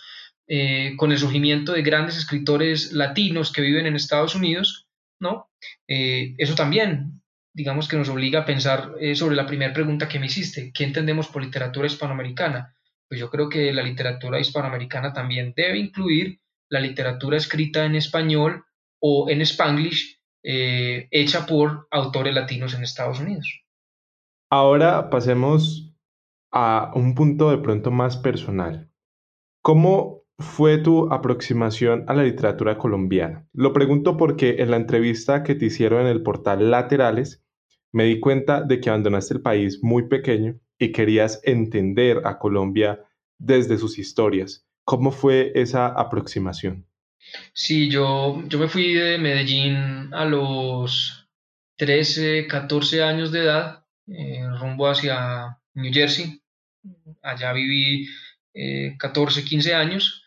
con 0.96 1.11
el 1.11 1.18
surgimiento 1.18 1.72
de 1.72 1.83
grandes 1.83 2.18
escritores 2.18 2.92
latinos 2.92 3.50
que 3.50 3.62
viven 3.62 3.87
en 3.87 3.96
Estados 3.96 4.35
Unidos 4.35 4.87
¿no? 5.18 5.48
Eso 5.87 6.55
también, 6.55 7.21
digamos 7.54 7.88
que 7.88 7.96
nos 7.96 8.08
obliga 8.08 8.40
a 8.40 8.44
pensar 8.44 8.94
eh, 9.00 9.14
sobre 9.14 9.36
la 9.36 9.46
primera 9.46 9.72
pregunta 9.72 10.08
que 10.08 10.18
me 10.18 10.26
hiciste, 10.26 10.72
¿qué 10.72 10.84
entendemos 10.84 11.28
por 11.28 11.42
literatura 11.42 11.86
hispanoamericana? 11.86 12.74
Pues 13.08 13.20
yo 13.20 13.30
creo 13.30 13.48
que 13.48 13.72
la 13.72 13.82
literatura 13.82 14.40
hispanoamericana 14.40 15.12
también 15.12 15.52
debe 15.54 15.78
incluir 15.78 16.40
la 16.70 16.80
literatura 16.80 17.36
escrita 17.36 17.84
en 17.84 17.94
español 17.94 18.64
o 19.00 19.28
en 19.28 19.42
spanglish 19.42 20.18
eh, 20.42 21.08
hecha 21.10 21.46
por 21.46 21.86
autores 21.90 22.34
latinos 22.34 22.74
en 22.74 22.82
Estados 22.82 23.20
Unidos. 23.20 23.62
Ahora 24.50 25.10
pasemos 25.10 25.94
a 26.50 26.92
un 26.94 27.14
punto 27.14 27.50
de 27.50 27.58
pronto 27.58 27.90
más 27.90 28.16
personal. 28.16 28.90
¿Cómo 29.62 30.24
fue 30.38 30.78
tu 30.78 31.12
aproximación 31.12 32.04
a 32.08 32.14
la 32.14 32.24
literatura 32.24 32.78
colombiana? 32.78 33.46
Lo 33.52 33.72
pregunto 33.72 34.16
porque 34.16 34.56
en 34.58 34.70
la 34.70 34.76
entrevista 34.76 35.42
que 35.42 35.54
te 35.54 35.66
hicieron 35.66 36.02
en 36.02 36.08
el 36.08 36.22
portal 36.22 36.70
Laterales, 36.70 37.41
me 37.92 38.05
di 38.05 38.20
cuenta 38.20 38.62
de 38.62 38.81
que 38.81 38.88
abandonaste 38.88 39.35
el 39.35 39.42
país 39.42 39.83
muy 39.83 40.09
pequeño 40.09 40.59
y 40.78 40.92
querías 40.92 41.40
entender 41.44 42.22
a 42.24 42.38
Colombia 42.38 43.00
desde 43.38 43.78
sus 43.78 43.98
historias. 43.98 44.66
¿Cómo 44.85 45.12
fue 45.12 45.52
esa 45.55 45.87
aproximación? 45.87 46.87
Sí, 47.52 47.88
yo, 47.88 48.42
yo 48.48 48.59
me 48.59 48.68
fui 48.68 48.94
de 48.94 49.18
Medellín 49.18 50.12
a 50.12 50.24
los 50.24 51.28
13, 51.76 52.46
14 52.48 53.02
años 53.02 53.31
de 53.31 53.40
edad, 53.40 53.85
eh, 54.09 54.44
rumbo 54.59 54.88
hacia 54.88 55.59
New 55.74 55.92
Jersey. 55.92 56.42
Allá 57.22 57.52
viví 57.52 58.09
14, 58.98 59.40
eh, 59.40 59.44
15 59.44 59.74
años. 59.74 60.24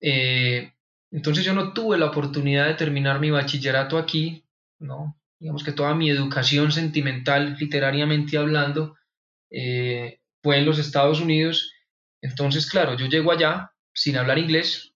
Eh, 0.00 0.72
entonces 1.10 1.44
yo 1.44 1.54
no 1.54 1.72
tuve 1.72 1.98
la 1.98 2.06
oportunidad 2.06 2.66
de 2.66 2.74
terminar 2.74 3.20
mi 3.20 3.30
bachillerato 3.30 3.98
aquí, 3.98 4.44
¿no? 4.78 5.18
Digamos 5.42 5.64
que 5.64 5.72
toda 5.72 5.92
mi 5.92 6.08
educación 6.08 6.70
sentimental, 6.70 7.56
literariamente 7.58 8.38
hablando, 8.38 8.94
fue 10.42 10.58
en 10.58 10.64
los 10.64 10.78
Estados 10.78 11.20
Unidos. 11.20 11.72
Entonces, 12.20 12.70
claro, 12.70 12.96
yo 12.96 13.06
llego 13.06 13.32
allá 13.32 13.72
sin 13.92 14.16
hablar 14.16 14.38
inglés, 14.38 14.94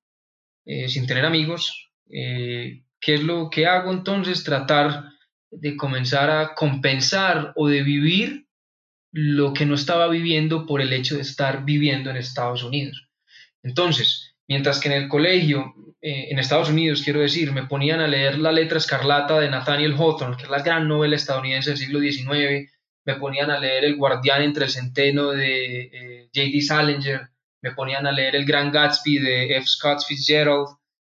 eh, 0.64 0.88
sin 0.88 1.06
tener 1.06 1.24
amigos. 1.24 1.90
Eh, 2.10 2.82
¿Qué 3.00 3.14
es 3.14 3.22
lo 3.22 3.50
que 3.50 3.66
hago 3.66 3.92
entonces? 3.92 4.44
Tratar 4.44 5.10
de 5.50 5.76
comenzar 5.76 6.30
a 6.30 6.54
compensar 6.54 7.52
o 7.56 7.68
de 7.68 7.82
vivir 7.82 8.46
lo 9.12 9.52
que 9.52 9.66
no 9.66 9.74
estaba 9.74 10.08
viviendo 10.08 10.66
por 10.66 10.80
el 10.80 10.92
hecho 10.92 11.16
de 11.16 11.22
estar 11.22 11.64
viviendo 11.64 12.10
en 12.10 12.16
Estados 12.16 12.62
Unidos. 12.62 13.08
Entonces, 13.62 14.25
mientras 14.48 14.80
que 14.80 14.88
en 14.88 15.02
el 15.02 15.08
colegio, 15.08 15.74
eh, 16.00 16.28
en 16.30 16.38
Estados 16.38 16.70
Unidos, 16.70 17.02
quiero 17.02 17.20
decir, 17.20 17.52
me 17.52 17.66
ponían 17.66 18.00
a 18.00 18.08
leer 18.08 18.38
La 18.38 18.52
letra 18.52 18.78
escarlata 18.78 19.40
de 19.40 19.50
Nathaniel 19.50 19.94
Hawthorne, 19.94 20.36
que 20.36 20.44
es 20.44 20.50
la 20.50 20.62
gran 20.62 20.88
novela 20.88 21.16
estadounidense 21.16 21.70
del 21.70 21.78
siglo 21.78 22.00
XIX, 22.00 22.70
me 23.04 23.14
ponían 23.14 23.50
a 23.50 23.58
leer 23.58 23.84
El 23.84 23.96
guardián 23.96 24.42
entre 24.42 24.64
el 24.64 24.70
centeno 24.70 25.30
de 25.30 26.28
J.D. 26.34 26.60
Salinger, 26.60 27.28
me 27.62 27.72
ponían 27.72 28.06
a 28.06 28.12
leer 28.12 28.36
El 28.36 28.44
Gran 28.44 28.70
Gatsby 28.70 29.18
de 29.18 29.56
F. 29.56 29.66
Scott 29.66 30.04
Fitzgerald, 30.06 30.68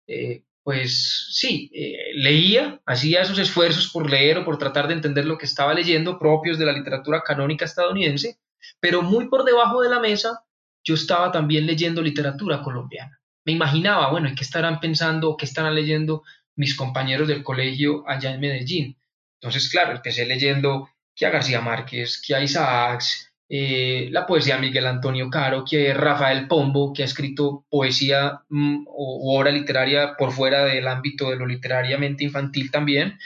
eh, 0.06 0.44
pues 0.62 1.28
sí, 1.32 1.70
eh, 1.74 2.12
leía, 2.14 2.80
hacía 2.86 3.22
esos 3.22 3.38
esfuerzos 3.38 3.90
por 3.90 4.10
leer 4.10 4.38
o 4.38 4.44
por 4.44 4.58
tratar 4.58 4.86
de 4.86 4.94
entender 4.94 5.24
lo 5.24 5.38
que 5.38 5.46
estaba 5.46 5.74
leyendo, 5.74 6.18
propios 6.18 6.58
de 6.58 6.66
la 6.66 6.72
literatura 6.72 7.22
canónica 7.22 7.64
estadounidense, 7.64 8.38
pero 8.80 9.02
muy 9.02 9.28
por 9.28 9.44
debajo 9.44 9.80
de 9.80 9.88
la 9.88 9.98
mesa 9.98 10.44
yo 10.84 10.94
estaba 10.94 11.32
también 11.32 11.66
leyendo 11.66 12.02
literatura 12.02 12.62
colombiana. 12.62 13.21
Me 13.44 13.52
imaginaba, 13.52 14.10
bueno, 14.10 14.28
¿en 14.28 14.34
qué 14.34 14.44
estarán 14.44 14.80
pensando 14.80 15.36
qué 15.36 15.44
estarán 15.44 15.74
leyendo 15.74 16.22
mis 16.56 16.76
compañeros 16.76 17.28
del 17.28 17.42
colegio 17.42 18.04
allá 18.08 18.32
en 18.32 18.40
Medellín? 18.40 18.96
Entonces, 19.40 19.68
claro, 19.68 19.92
empecé 19.92 20.24
leyendo 20.26 20.88
que 21.14 21.26
a 21.26 21.30
García 21.30 21.60
Márquez, 21.60 22.22
que 22.24 22.34
a 22.34 22.42
Isaacs, 22.42 23.32
eh, 23.48 24.08
la 24.10 24.26
poesía 24.26 24.54
de 24.54 24.62
Miguel 24.62 24.86
Antonio 24.86 25.28
Caro, 25.28 25.64
que 25.68 25.92
Rafael 25.92 26.48
Pombo, 26.48 26.92
que 26.92 27.02
ha 27.02 27.04
escrito 27.04 27.66
poesía 27.68 28.40
mm, 28.48 28.86
o, 28.86 29.38
obra 29.38 29.50
literaria 29.50 30.16
por 30.16 30.32
fuera 30.32 30.64
del 30.64 30.88
ámbito 30.88 31.28
de 31.28 31.36
lo 31.36 31.46
literariamente 31.46 32.24
infantil 32.24 32.70
también. 32.70 33.18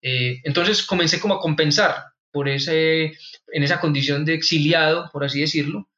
Eh, 0.00 0.40
entonces 0.44 0.84
comencé 0.86 1.20
como 1.20 1.34
a 1.34 1.40
compensar 1.40 1.96
por 2.32 2.48
ese, 2.48 3.12
en 3.52 3.62
esa 3.62 3.78
condición 3.80 4.24
de 4.24 4.34
exiliado, 4.34 5.10
por 5.12 5.24
así 5.24 5.40
decirlo, 5.40 5.88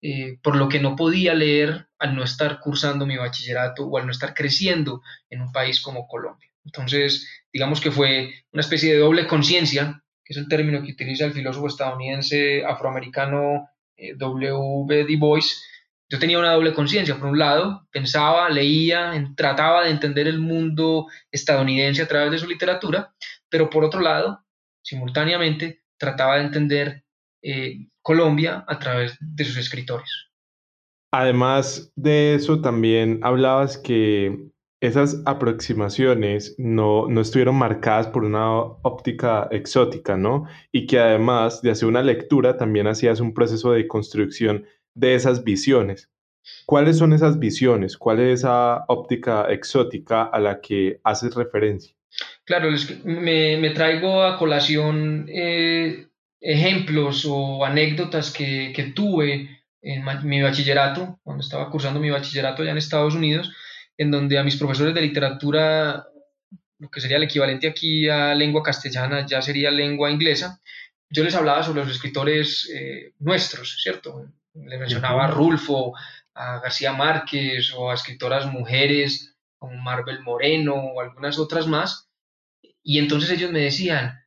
eh, 0.00 0.38
por 0.42 0.56
lo 0.56 0.68
que 0.68 0.80
no 0.80 0.96
podía 0.96 1.34
leer 1.34 1.88
al 2.04 2.14
no 2.14 2.22
estar 2.22 2.60
cursando 2.60 3.06
mi 3.06 3.16
bachillerato 3.16 3.86
o 3.86 3.98
al 3.98 4.04
no 4.04 4.12
estar 4.12 4.34
creciendo 4.34 5.02
en 5.30 5.40
un 5.40 5.52
país 5.52 5.80
como 5.80 6.06
Colombia. 6.06 6.50
Entonces, 6.64 7.28
digamos 7.52 7.80
que 7.80 7.90
fue 7.90 8.32
una 8.52 8.60
especie 8.60 8.92
de 8.92 8.98
doble 8.98 9.26
conciencia 9.26 10.04
que 10.24 10.32
es 10.32 10.38
el 10.38 10.48
término 10.48 10.82
que 10.82 10.92
utiliza 10.92 11.26
el 11.26 11.32
filósofo 11.32 11.66
estadounidense 11.66 12.64
afroamericano 12.64 13.68
eh, 13.96 14.14
W. 14.16 15.04
Du 15.04 15.18
Bois, 15.18 15.62
yo 16.08 16.18
tenía 16.18 16.38
una 16.38 16.52
doble 16.52 16.72
conciencia. 16.72 17.16
Por 17.16 17.28
un 17.28 17.38
lado, 17.38 17.86
pensaba, 17.90 18.48
leía, 18.48 19.12
trataba 19.36 19.84
de 19.84 19.90
entender 19.90 20.26
el 20.26 20.40
mundo 20.40 21.06
estadounidense 21.30 22.02
a 22.02 22.08
través 22.08 22.30
de 22.32 22.38
su 22.38 22.48
literatura, 22.48 23.14
pero 23.48 23.68
por 23.68 23.84
otro 23.84 24.00
lado, 24.00 24.44
simultáneamente, 24.82 25.82
trataba 25.98 26.36
de 26.36 26.44
entender 26.44 27.04
eh, 27.42 27.88
Colombia 28.00 28.64
a 28.66 28.78
través 28.78 29.16
de 29.20 29.44
sus 29.44 29.58
escritores. 29.58 30.23
Además 31.16 31.92
de 31.94 32.34
eso, 32.34 32.60
también 32.60 33.20
hablabas 33.22 33.78
que 33.78 34.48
esas 34.80 35.22
aproximaciones 35.26 36.56
no, 36.58 37.08
estuvieron 37.20 37.54
marcadas 37.54 38.08
por 38.08 38.24
una 38.24 38.60
óptica 38.60 39.46
exótica, 39.52 40.16
¿no? 40.16 40.48
Y 40.72 40.88
que 40.88 40.98
además 40.98 41.62
de 41.62 41.70
hacer 41.70 41.86
una 41.86 42.02
lectura, 42.02 42.56
también 42.56 42.88
hacías 42.88 43.20
un 43.20 43.32
proceso 43.32 43.70
de 43.70 43.86
construcción 43.86 44.66
de 44.94 45.14
esas 45.14 45.44
visiones. 45.44 46.10
¿Cuáles 46.66 46.98
son 46.98 47.12
esas 47.12 47.38
visiones? 47.38 47.96
¿Cuál 47.96 48.18
es 48.18 48.40
esa 48.40 48.84
óptica 48.88 49.46
exótica 49.52 50.24
a 50.24 50.40
la 50.40 50.60
que 50.60 50.98
haces 51.04 51.36
referencia? 51.36 51.94
Claro, 52.44 52.70
me, 53.04 53.70
traigo 53.70 54.24
a 54.24 54.36
colación 54.36 55.26
eh, 55.28 56.08
ejemplos 56.40 57.24
o 57.24 57.64
anécdotas 57.64 58.32
que, 58.32 58.72
que 58.74 58.82
tuve 58.86 59.62
en 59.84 60.02
mi 60.26 60.40
bachillerato, 60.40 61.20
cuando 61.22 61.42
estaba 61.42 61.70
cursando 61.70 62.00
mi 62.00 62.08
bachillerato 62.10 62.62
allá 62.62 62.72
en 62.72 62.78
Estados 62.78 63.14
Unidos, 63.14 63.52
en 63.98 64.10
donde 64.10 64.38
a 64.38 64.42
mis 64.42 64.56
profesores 64.56 64.94
de 64.94 65.02
literatura, 65.02 66.06
lo 66.78 66.88
que 66.88 67.00
sería 67.00 67.18
el 67.18 67.24
equivalente 67.24 67.68
aquí 67.68 68.08
a 68.08 68.34
lengua 68.34 68.62
castellana, 68.62 69.26
ya 69.26 69.42
sería 69.42 69.70
lengua 69.70 70.10
inglesa, 70.10 70.60
yo 71.10 71.22
les 71.22 71.34
hablaba 71.34 71.62
sobre 71.62 71.82
los 71.82 71.92
escritores 71.92 72.68
eh, 72.74 73.12
nuestros, 73.18 73.78
¿cierto? 73.82 74.24
Les 74.54 74.80
mencionaba 74.80 75.26
a 75.26 75.30
Rulfo, 75.30 75.92
a 76.34 76.60
García 76.60 76.92
Márquez 76.92 77.72
o 77.76 77.90
a 77.90 77.94
escritoras 77.94 78.46
mujeres 78.46 79.36
como 79.58 79.76
Marvel 79.76 80.22
Moreno 80.22 80.74
o 80.74 81.00
algunas 81.00 81.38
otras 81.38 81.66
más. 81.66 82.08
Y 82.82 82.98
entonces 82.98 83.30
ellos 83.30 83.52
me 83.52 83.60
decían, 83.60 84.24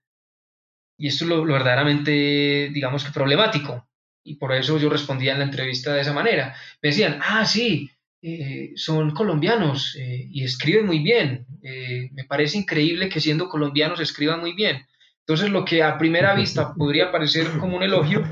y 0.97 1.07
esto 1.07 1.25
es 1.25 1.29
lo, 1.29 1.45
lo 1.45 1.53
verdaderamente, 1.53 2.69
digamos 2.71 3.03
que 3.03 3.11
problemático, 3.11 3.86
y 4.27 4.35
por 4.35 4.53
eso 4.53 4.77
yo 4.77 4.89
respondía 4.89 5.31
en 5.31 5.39
la 5.39 5.45
entrevista 5.45 5.93
de 5.93 6.01
esa 6.01 6.13
manera, 6.13 6.53
me 6.81 6.89
decían, 6.89 7.19
ah, 7.23 7.45
sí, 7.45 7.89
eh, 8.21 8.73
son 8.75 9.11
colombianos 9.11 9.95
eh, 9.95 10.27
y 10.29 10.43
escriben 10.43 10.85
muy 10.85 10.99
bien. 10.99 11.45
Eh, 11.63 12.09
me 12.13 12.25
parece 12.25 12.57
increíble 12.57 13.07
que 13.07 13.21
siendo 13.21 13.47
colombianos 13.47 14.01
escriban 14.01 14.41
muy 14.41 14.53
bien. 14.53 14.85
Entonces 15.19 15.49
lo 15.49 15.63
que 15.63 15.81
a 15.81 15.97
primera 15.97 16.35
vista 16.35 16.73
podría 16.77 17.11
parecer 17.11 17.47
como 17.59 17.77
un 17.77 17.83
elogio 17.83 18.23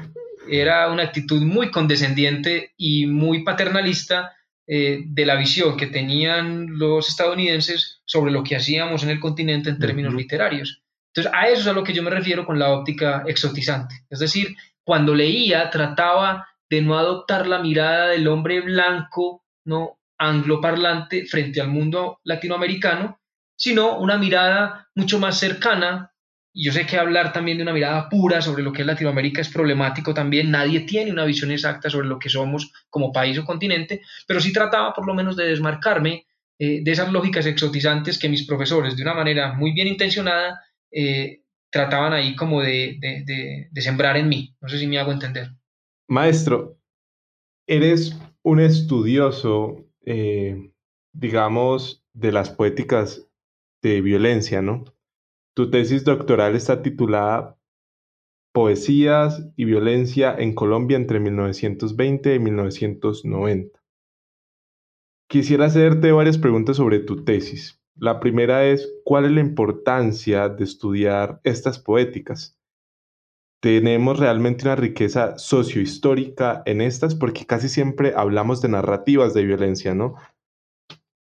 era 0.49 0.91
una 0.91 1.03
actitud 1.03 1.41
muy 1.41 1.71
condescendiente 1.71 2.73
y 2.77 3.05
muy 3.05 3.43
paternalista 3.43 4.34
de 4.67 5.25
la 5.27 5.36
visión 5.36 5.77
que 5.77 5.86
tenían 5.86 6.79
los 6.79 7.08
estadounidenses 7.08 8.01
sobre 8.05 8.31
lo 8.31 8.43
que 8.43 8.55
hacíamos 8.55 9.03
en 9.03 9.12
el 9.12 9.19
continente 9.19 9.70
en 9.70 9.78
términos 9.78 10.15
literarios. 10.15 10.82
Entonces 11.16 11.32
a 11.34 11.47
eso 11.47 11.61
es 11.61 11.68
a 11.68 11.74
lo 11.74 11.84
que 11.84 11.93
yo 11.93 12.03
me 12.03 12.09
refiero 12.09 12.45
con 12.45 12.59
la 12.59 12.72
óptica 12.72 13.24
exotizante. 13.26 14.05
Es 14.09 14.20
decir, 14.20 14.53
cuando 14.84 15.16
leía 15.16 15.70
trataba 15.70 16.45
de 16.70 16.82
no 16.82 16.97
adoptar 16.97 17.47
la 17.47 17.59
mirada 17.59 18.07
del 18.09 18.28
hombre 18.28 18.59
blanco 18.59 19.45
no 19.63 19.97
angloparlante 20.18 21.26
frente 21.26 21.61
al 21.61 21.70
mundo 21.70 22.20
latinoamericano, 22.26 23.20
sino 23.55 23.97
una 23.97 24.18
mirada 24.18 24.89
mucho 24.93 25.18
más 25.18 25.39
cercana. 25.39 26.11
Y 26.53 26.66
yo 26.66 26.74
sé 26.74 26.86
que 26.86 26.97
hablar 26.97 27.32
también 27.32 27.57
de 27.57 27.63
una 27.63 27.74
mirada 27.74 28.09
pura 28.09 28.41
sobre 28.41 28.63
lo 28.63 28.74
que 28.74 28.82
es 28.82 28.88
Latinoamérica 28.88 29.41
es 29.41 29.49
problemático 29.49 30.13
también. 30.13 30.51
Nadie 30.51 30.82
tiene 30.82 31.11
una 31.11 31.26
visión 31.26 31.51
exacta 31.51 31.89
sobre 31.89 32.07
lo 32.07 32.20
que 32.20 32.30
somos 32.30 32.74
como 32.89 33.13
país 33.13 33.38
o 33.38 33.45
continente, 33.45 34.01
pero 34.28 34.41
sí 34.41 34.51
trataba 34.51 34.93
por 34.93 35.07
lo 35.07 35.13
menos 35.13 35.38
de 35.38 35.47
desmarcarme 35.47 36.26
eh, 36.59 36.82
de 36.84 36.91
esas 36.91 37.11
lógicas 37.11 37.45
exotizantes 37.45 38.18
que 38.18 38.30
mis 38.30 38.45
profesores, 38.45 38.95
de 38.95 39.03
una 39.03 39.13
manera 39.13 39.53
muy 39.53 39.74
bien 39.74 39.88
intencionada, 39.88 40.61
eh, 40.96 41.43
trataban 41.70 42.14
ahí 42.14 42.36
como 42.36 42.62
de, 42.62 42.98
de 43.70 43.82
sembrar 43.82 44.18
en 44.18 44.30
mí. 44.30 44.56
No 44.62 44.70
sé 44.70 44.80
si 44.80 44.88
me 44.88 44.98
hago 44.98 45.12
entender. 45.12 45.50
Maestro, 46.08 46.78
eres 47.68 48.18
un 48.43 48.60
estudioso, 48.60 49.86
eh, 50.06 50.72
digamos, 51.14 52.04
de 52.14 52.32
las 52.32 52.50
poéticas 52.50 53.28
de 53.82 54.02
violencia, 54.02 54.62
¿no? 54.62 54.86
Tu 55.56 55.72
tesis 55.72 56.04
doctoral 56.04 56.56
está 56.56 56.82
titulada 56.82 57.58
Poesías 58.54 59.50
y 59.56 59.66
violencia 59.66 60.36
en 60.38 60.54
Colombia 60.54 60.96
entre 60.96 61.20
1920 61.20 62.36
y 62.36 62.39
1990. 62.39 63.80
Quisiera 65.28 65.66
hacerte 65.66 66.12
varias 66.12 66.38
preguntas 66.38 66.78
sobre 66.78 67.00
tu 67.00 67.24
tesis. 67.26 67.82
La 67.98 68.20
primera 68.20 68.66
es, 68.66 68.91
¿cuál 69.04 69.26
es 69.26 69.32
la 69.32 69.41
importancia 69.41 70.50
de 70.50 70.64
estudiar 70.64 71.39
estas 71.43 71.80
poéticas? 71.80 72.56
tenemos 73.66 74.20
realmente 74.20 74.66
una 74.66 74.76
riqueza 74.76 75.39
sociohistórica 75.39 76.62
en 76.68 76.82
estas 76.82 77.16
porque 77.16 77.48
casi 77.48 77.68
siempre 77.68 78.14
hablamos 78.16 78.62
de 78.62 78.70
narrativas 78.70 79.34
de 79.34 79.43
violencia, 79.43 79.96
¿no? 79.96 80.14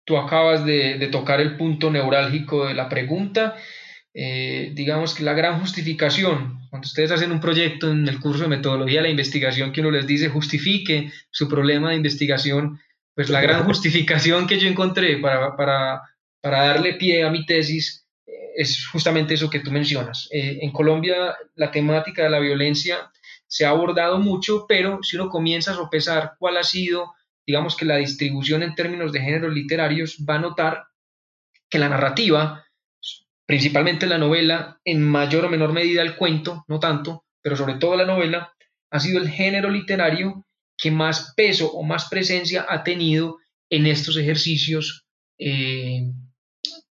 Tú 0.05 0.17
acabas 0.17 0.65
de, 0.65 1.09
tocar 1.13 1.41
el 1.41 1.57
punto 1.57 1.89
neurálgico 1.89 2.67
de 2.67 2.75
la 2.75 2.89
pregunta. 2.89 3.55
Eh, 4.13 4.73
digamos 4.75 5.15
que 5.15 5.23
la 5.23 5.35
gran 5.35 5.61
justificación, 5.61 6.59
cuando 6.69 6.87
ustedes 6.87 7.13
hacen 7.13 7.31
un 7.31 7.39
proyecto 7.39 7.93
en 7.93 8.09
el 8.09 8.19
curso 8.19 8.43
de 8.43 8.49
metodología 8.49 8.99
de 8.99 9.05
la 9.05 9.11
investigación 9.11 9.71
que 9.71 9.81
uno 9.81 9.93
les 9.93 10.09
dice 10.09 10.29
justifique 10.29 11.13
su 11.31 11.49
problema 11.49 11.91
de 11.91 11.97
investigación, 11.97 12.81
pues 13.15 13.31
la 13.31 13.41
gran 13.41 13.63
justificación 13.67 14.49
que 14.49 14.59
yo 14.59 14.69
encontré 14.69 15.19
para, 15.19 15.57
para, 15.57 16.03
para 16.43 16.67
darle 16.67 16.95
pie 16.95 17.25
a 17.25 17.31
mi 17.31 17.47
tesis 17.47 18.07
es 18.55 18.87
justamente 18.89 19.35
eso 19.35 19.49
que 19.49 19.61
tú 19.61 19.71
mencionas. 19.71 20.29
Eh, 20.31 20.59
en 20.61 20.73
Colombia 20.73 21.35
la 21.55 21.71
temática 21.71 22.25
de 22.25 22.31
la 22.31 22.41
violencia 22.41 23.11
se 23.47 23.65
ha 23.65 23.71
abordado 23.71 24.19
mucho, 24.19 24.67
pero 24.69 25.03
si 25.03 25.17
uno 25.17 25.29
comienza 25.29 25.73
a 25.73 25.77
sopesar 25.77 26.33
cuál 26.39 26.57
ha 26.57 26.65
sido, 26.65 27.15
digamos 27.47 27.77
que 27.77 27.85
la 27.85 27.97
distribución 27.97 28.63
en 28.63 28.75
términos 28.75 29.13
de 29.13 29.21
géneros 29.21 29.53
literarios, 29.53 30.19
va 30.29 30.37
a 30.37 30.41
notar 30.41 30.85
que 31.69 31.79
la 31.79 31.89
narrativa, 31.89 32.65
principalmente 33.47 34.07
la 34.07 34.19
novela, 34.19 34.81
en 34.85 35.03
mayor 35.03 35.45
o 35.45 35.49
menor 35.49 35.73
medida 35.73 36.03
el 36.03 36.17
cuento, 36.17 36.65
no 36.69 36.81
tanto, 36.81 37.25
pero 37.43 37.57
sobre 37.57 37.75
todo 37.75 37.97
la 37.97 38.07
novela, 38.07 38.53
ha 38.91 39.01
sido 39.01 39.21
el 39.21 39.29
género 39.29 39.71
literario 39.71 40.47
que 40.77 40.91
más 40.91 41.33
peso 41.37 41.71
o 41.73 41.83
más 41.83 42.09
presencia 42.09 42.67
ha 42.69 42.83
tenido 42.83 43.39
en 43.71 43.87
estos 43.87 44.17
ejercicios 44.17 45.07
eh, 45.39 46.11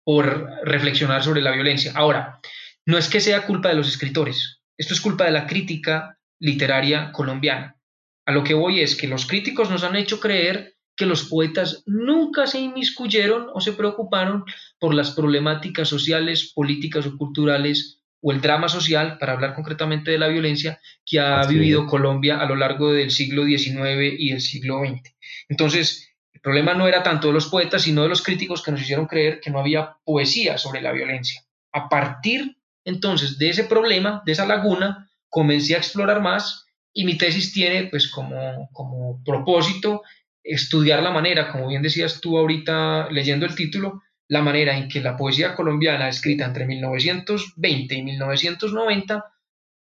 por 0.08 0.48
reflexionar 0.64 1.22
sobre 1.22 1.42
la 1.42 1.52
violencia. 1.52 1.92
Ahora, 1.94 2.40
no 2.86 2.96
es 2.96 3.10
que 3.10 3.20
sea 3.20 3.44
culpa 3.44 3.68
de 3.68 3.74
los 3.74 3.88
escritores, 3.88 4.62
esto 4.78 4.94
es 4.94 5.02
culpa 5.02 5.26
de 5.26 5.32
la 5.32 5.46
crítica 5.46 6.18
literaria 6.40 7.12
colombiana. 7.12 7.76
A 8.24 8.32
lo 8.32 8.42
que 8.42 8.54
voy 8.54 8.80
es 8.80 8.96
que 8.96 9.06
los 9.06 9.26
críticos 9.26 9.68
nos 9.68 9.84
han 9.84 9.96
hecho 9.96 10.18
creer 10.18 10.76
que 10.96 11.04
los 11.04 11.24
poetas 11.24 11.82
nunca 11.84 12.46
se 12.46 12.58
inmiscuyeron 12.58 13.48
o 13.52 13.60
se 13.60 13.74
preocuparon 13.74 14.46
por 14.78 14.94
las 14.94 15.10
problemáticas 15.10 15.88
sociales, 15.90 16.54
políticas 16.54 17.04
o 17.04 17.18
culturales 17.18 18.00
o 18.22 18.32
el 18.32 18.40
drama 18.40 18.70
social, 18.70 19.18
para 19.18 19.34
hablar 19.34 19.54
concretamente 19.54 20.10
de 20.10 20.18
la 20.18 20.28
violencia, 20.28 20.80
que 21.04 21.20
ha 21.20 21.46
vivido 21.46 21.86
Colombia 21.86 22.40
a 22.40 22.46
lo 22.46 22.56
largo 22.56 22.94
del 22.94 23.10
siglo 23.10 23.44
XIX 23.44 24.14
y 24.18 24.30
del 24.30 24.40
siglo 24.40 24.78
XX. 24.78 25.14
Entonces, 25.50 26.07
el 26.38 26.42
problema 26.42 26.72
no 26.72 26.86
era 26.86 27.02
tanto 27.02 27.26
de 27.26 27.34
los 27.34 27.48
poetas, 27.48 27.82
sino 27.82 28.04
de 28.04 28.08
los 28.08 28.22
críticos 28.22 28.62
que 28.62 28.70
nos 28.70 28.80
hicieron 28.80 29.06
creer 29.06 29.40
que 29.40 29.50
no 29.50 29.58
había 29.58 29.96
poesía 30.04 30.56
sobre 30.56 30.80
la 30.80 30.92
violencia. 30.92 31.42
A 31.72 31.88
partir 31.88 32.56
entonces 32.84 33.38
de 33.38 33.50
ese 33.50 33.64
problema, 33.64 34.22
de 34.24 34.30
esa 34.30 34.46
laguna, 34.46 35.10
comencé 35.28 35.74
a 35.74 35.78
explorar 35.78 36.22
más 36.22 36.64
y 36.92 37.04
mi 37.04 37.18
tesis 37.18 37.52
tiene 37.52 37.88
pues 37.88 38.08
como, 38.08 38.68
como 38.72 39.20
propósito 39.24 40.02
estudiar 40.44 41.02
la 41.02 41.10
manera, 41.10 41.50
como 41.50 41.66
bien 41.66 41.82
decías 41.82 42.20
tú 42.20 42.38
ahorita 42.38 43.10
leyendo 43.10 43.44
el 43.44 43.56
título, 43.56 44.00
la 44.28 44.40
manera 44.40 44.78
en 44.78 44.88
que 44.88 45.00
la 45.00 45.16
poesía 45.16 45.56
colombiana 45.56 46.08
escrita 46.08 46.44
entre 46.44 46.66
1920 46.66 47.96
y 47.96 48.02
1990 48.04 49.24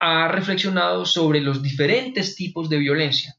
ha 0.01 0.29
reflexionado 0.29 1.05
sobre 1.05 1.43
los 1.43 1.63
diferentes 1.63 2.37
tipos 2.37 2.71
de 2.71 2.79
violencia. 2.79 3.37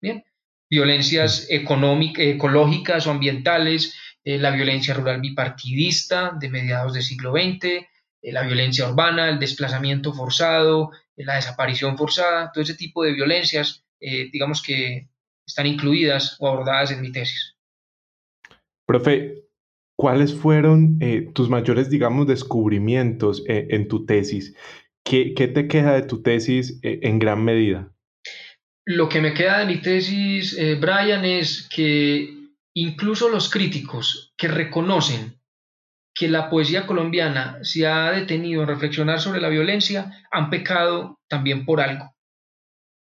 Bien, 0.00 0.24
violencias 0.72 1.48
económicas, 1.50 2.24
ecológicas 2.24 3.06
o 3.06 3.10
ambientales, 3.10 3.94
eh, 4.24 4.38
la 4.38 4.52
violencia 4.52 4.94
rural 4.94 5.20
bipartidista 5.20 6.34
de 6.40 6.48
mediados 6.48 6.94
del 6.94 7.02
siglo 7.02 7.32
XX, 7.32 7.64
eh, 7.64 8.32
la 8.32 8.42
violencia 8.42 8.88
urbana, 8.88 9.28
el 9.28 9.38
desplazamiento 9.38 10.14
forzado, 10.14 10.90
eh, 11.14 11.26
la 11.26 11.34
desaparición 11.34 11.98
forzada, 11.98 12.50
todo 12.52 12.64
ese 12.64 12.74
tipo 12.74 13.04
de 13.04 13.12
violencias, 13.12 13.84
digamos 14.32 14.60
que 14.62 15.08
están 15.46 15.66
incluidas 15.66 16.36
o 16.40 16.48
abordadas 16.48 16.90
en 16.90 17.02
mi 17.02 17.12
tesis. 17.12 17.54
Profe, 18.84 19.44
¿cuáles 19.96 20.34
fueron 20.34 20.98
tus 21.34 21.48
mayores, 21.48 21.88
digamos, 21.88 22.26
descubrimientos 22.26 23.44
en 23.46 23.86
tu 23.86 24.04
tesis? 24.04 24.56
¿Qué, 25.04 25.34
¿Qué, 25.34 25.46
te 25.46 25.68
queda 25.68 25.94
de 25.94 26.02
tu 26.02 26.20
tesis 26.20 26.80
en 26.82 27.20
gran 27.20 27.44
medida? 27.44 27.92
Lo 28.84 29.08
que 29.08 29.20
me 29.20 29.32
queda 29.32 29.58
de 29.58 29.66
mi 29.66 29.80
tesis, 29.80 30.56
eh, 30.58 30.74
Brian, 30.74 31.24
es 31.24 31.68
que 31.68 32.34
incluso 32.74 33.28
los 33.28 33.48
críticos 33.48 34.32
que 34.36 34.48
reconocen 34.48 35.38
que 36.14 36.28
la 36.28 36.50
poesía 36.50 36.86
colombiana 36.86 37.58
se 37.62 37.86
ha 37.86 38.10
detenido 38.10 38.62
en 38.62 38.68
reflexionar 38.68 39.20
sobre 39.20 39.40
la 39.40 39.48
violencia 39.48 40.24
han 40.30 40.50
pecado 40.50 41.18
también 41.28 41.64
por 41.64 41.80
algo. 41.80 42.14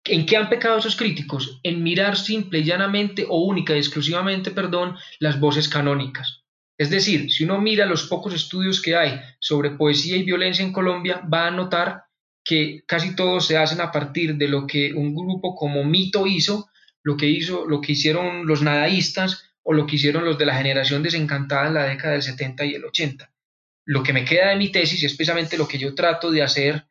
¿En 0.06 0.26
qué 0.26 0.36
han 0.36 0.50
pecado 0.50 0.78
esos 0.78 0.96
críticos? 0.96 1.60
En 1.62 1.82
mirar 1.82 2.16
simple 2.16 2.58
y 2.58 2.64
llanamente 2.64 3.24
o 3.26 3.42
única 3.44 3.74
y 3.74 3.78
exclusivamente, 3.78 4.50
perdón, 4.50 4.96
las 5.18 5.40
voces 5.40 5.68
canónicas. 5.68 6.42
Es 6.76 6.90
decir, 6.90 7.30
si 7.30 7.44
uno 7.44 7.60
mira 7.60 7.86
los 7.86 8.04
pocos 8.04 8.34
estudios 8.34 8.82
que 8.82 8.96
hay 8.96 9.20
sobre 9.40 9.70
poesía 9.70 10.16
y 10.16 10.24
violencia 10.24 10.64
en 10.64 10.72
Colombia, 10.72 11.22
va 11.32 11.46
a 11.46 11.50
notar 11.50 12.04
que 12.44 12.82
casi 12.86 13.16
todos 13.16 13.46
se 13.46 13.56
hacen 13.56 13.80
a 13.80 13.90
partir 13.90 14.36
de 14.36 14.48
lo 14.48 14.66
que 14.66 14.92
un 14.92 15.14
grupo 15.14 15.54
como 15.54 15.82
Mito 15.82 16.26
hizo, 16.26 16.68
lo 17.02 17.16
que 17.16 17.26
hizo, 17.26 17.66
lo 17.66 17.80
que 17.80 17.92
hicieron 17.92 18.46
los 18.46 18.62
nadaístas 18.62 19.50
o 19.62 19.72
lo 19.72 19.86
que 19.86 19.96
hicieron 19.96 20.24
los 20.24 20.38
de 20.38 20.46
la 20.46 20.56
generación 20.56 21.02
desencantada 21.02 21.68
en 21.68 21.74
la 21.74 21.84
década 21.84 22.12
del 22.12 22.22
70 22.22 22.64
y 22.66 22.74
el 22.74 22.84
80. 22.84 23.32
Lo 23.86 24.02
que 24.02 24.12
me 24.12 24.24
queda 24.24 24.50
de 24.50 24.56
mi 24.56 24.70
tesis 24.70 25.02
y 25.02 25.06
especialmente 25.06 25.56
lo 25.58 25.66
que 25.66 25.78
yo 25.78 25.94
trato 25.94 26.30
de 26.30 26.42
hacer 26.42 26.86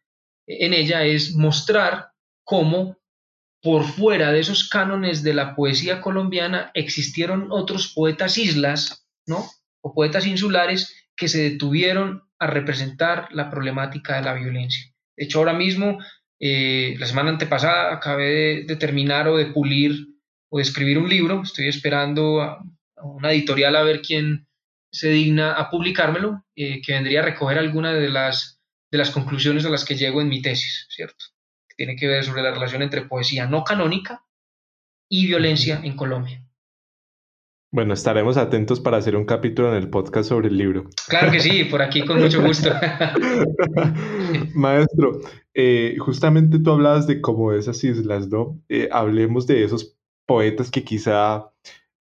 en 0.48 0.74
ella 0.74 1.06
es 1.06 1.36
mostrar 1.36 2.12
cómo 2.44 2.98
por 3.62 3.86
fuera 3.86 4.32
de 4.32 4.42
esos 4.42 4.68
cánones 4.68 5.24
de 5.24 5.34
la 5.34 5.56
poesía 5.56 6.02
colombiana 6.02 6.72
existieron 6.74 7.48
otros 7.52 7.94
poetas 7.94 8.38
islas, 8.38 9.08
¿no? 9.26 9.46
O 9.82 9.94
poetas 9.94 10.26
insulares 10.26 11.08
que 11.16 11.30
se 11.30 11.50
detuvieron 11.50 12.24
a 12.40 12.48
representar 12.48 13.30
la 13.32 13.50
problemática 13.50 14.18
de 14.18 14.24
la 14.24 14.34
violencia. 14.34 14.93
De 15.18 15.26
hecho, 15.26 15.40
ahora 15.40 15.54
mismo, 15.54 16.00
eh, 16.40 16.96
la 16.98 17.06
semana 17.06 17.30
antepasada, 17.30 17.94
acabé 17.94 18.64
de, 18.66 18.76
terminar 18.76 19.28
o 19.28 19.38
de 19.38 19.48
pulir 19.48 20.08
o 20.50 20.58
de 20.58 20.64
escribir 20.64 20.98
un 20.98 21.10
libro. 21.10 21.42
Estoy 21.44 21.68
esperando 21.68 22.42
a, 22.42 22.64
una 23.02 23.32
editorial 23.32 23.76
a 23.76 23.84
ver 23.84 24.02
quién 24.02 24.48
se 24.92 25.10
digna 25.10 25.54
a 25.54 25.70
publicármelo, 25.70 26.44
eh, 26.56 26.82
que 26.82 26.94
vendría 26.94 27.22
a 27.22 27.26
recoger 27.26 27.58
algunas 27.58 27.96
de 27.96 28.10
las, 28.10 28.62
de 28.92 28.98
las 28.98 29.10
conclusiones 29.10 29.66
a 29.66 29.70
las 29.70 29.86
que 29.86 29.96
llego 29.96 30.22
en 30.22 30.30
mi 30.30 30.42
tesis, 30.42 30.86
¿cierto? 30.90 31.26
Que 31.68 31.76
tiene 31.76 31.96
que 31.96 32.08
ver 32.08 32.24
sobre 32.24 32.44
la 32.44 32.52
relación 32.52 32.82
entre 32.82 33.06
poesía 33.06 33.48
no 33.48 33.64
canónica 33.64 34.24
y 35.10 35.28
violencia 35.28 35.82
en 35.84 35.96
Colombia. 35.96 36.44
Bueno, 37.72 37.96
estaremos 37.96 38.38
atentos 38.38 38.80
para 38.80 38.98
hacer 38.98 39.16
un 39.16 39.26
capítulo 39.26 39.70
en 39.70 39.76
el 39.76 39.90
podcast 39.90 40.30
sobre 40.30 40.50
el 40.50 40.58
libro. 40.58 40.90
Claro 41.08 41.32
que 41.32 41.40
sí, 41.40 41.64
por 41.64 41.82
aquí 41.82 42.06
con 42.06 42.22
mucho 42.22 42.40
gusto. 42.40 42.70
Maestro, 44.56 45.20
eh, 45.54 45.96
justamente 46.00 46.60
tú 46.60 46.72
hablabas 46.72 47.08
de 47.08 47.22
como 47.22 47.52
esas 47.52 47.84
islas, 47.84 48.30
¿no? 48.30 48.62
Eh, 48.70 48.90
hablemos 48.92 49.48
de 49.48 49.64
esos 49.64 49.98
poetas 50.26 50.72
que 50.72 50.84
quizá 50.84 51.52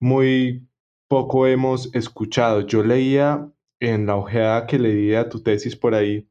muy 0.00 0.66
poco 1.08 1.46
hemos 1.46 1.94
escuchado. 1.94 2.66
Yo 2.66 2.82
leía 2.82 3.48
en 3.80 4.06
la 4.06 4.16
ojeada 4.16 4.66
que 4.66 4.78
leía 4.78 5.28
tu 5.28 5.42
tesis 5.42 5.76
por 5.76 5.94
ahí 5.94 6.28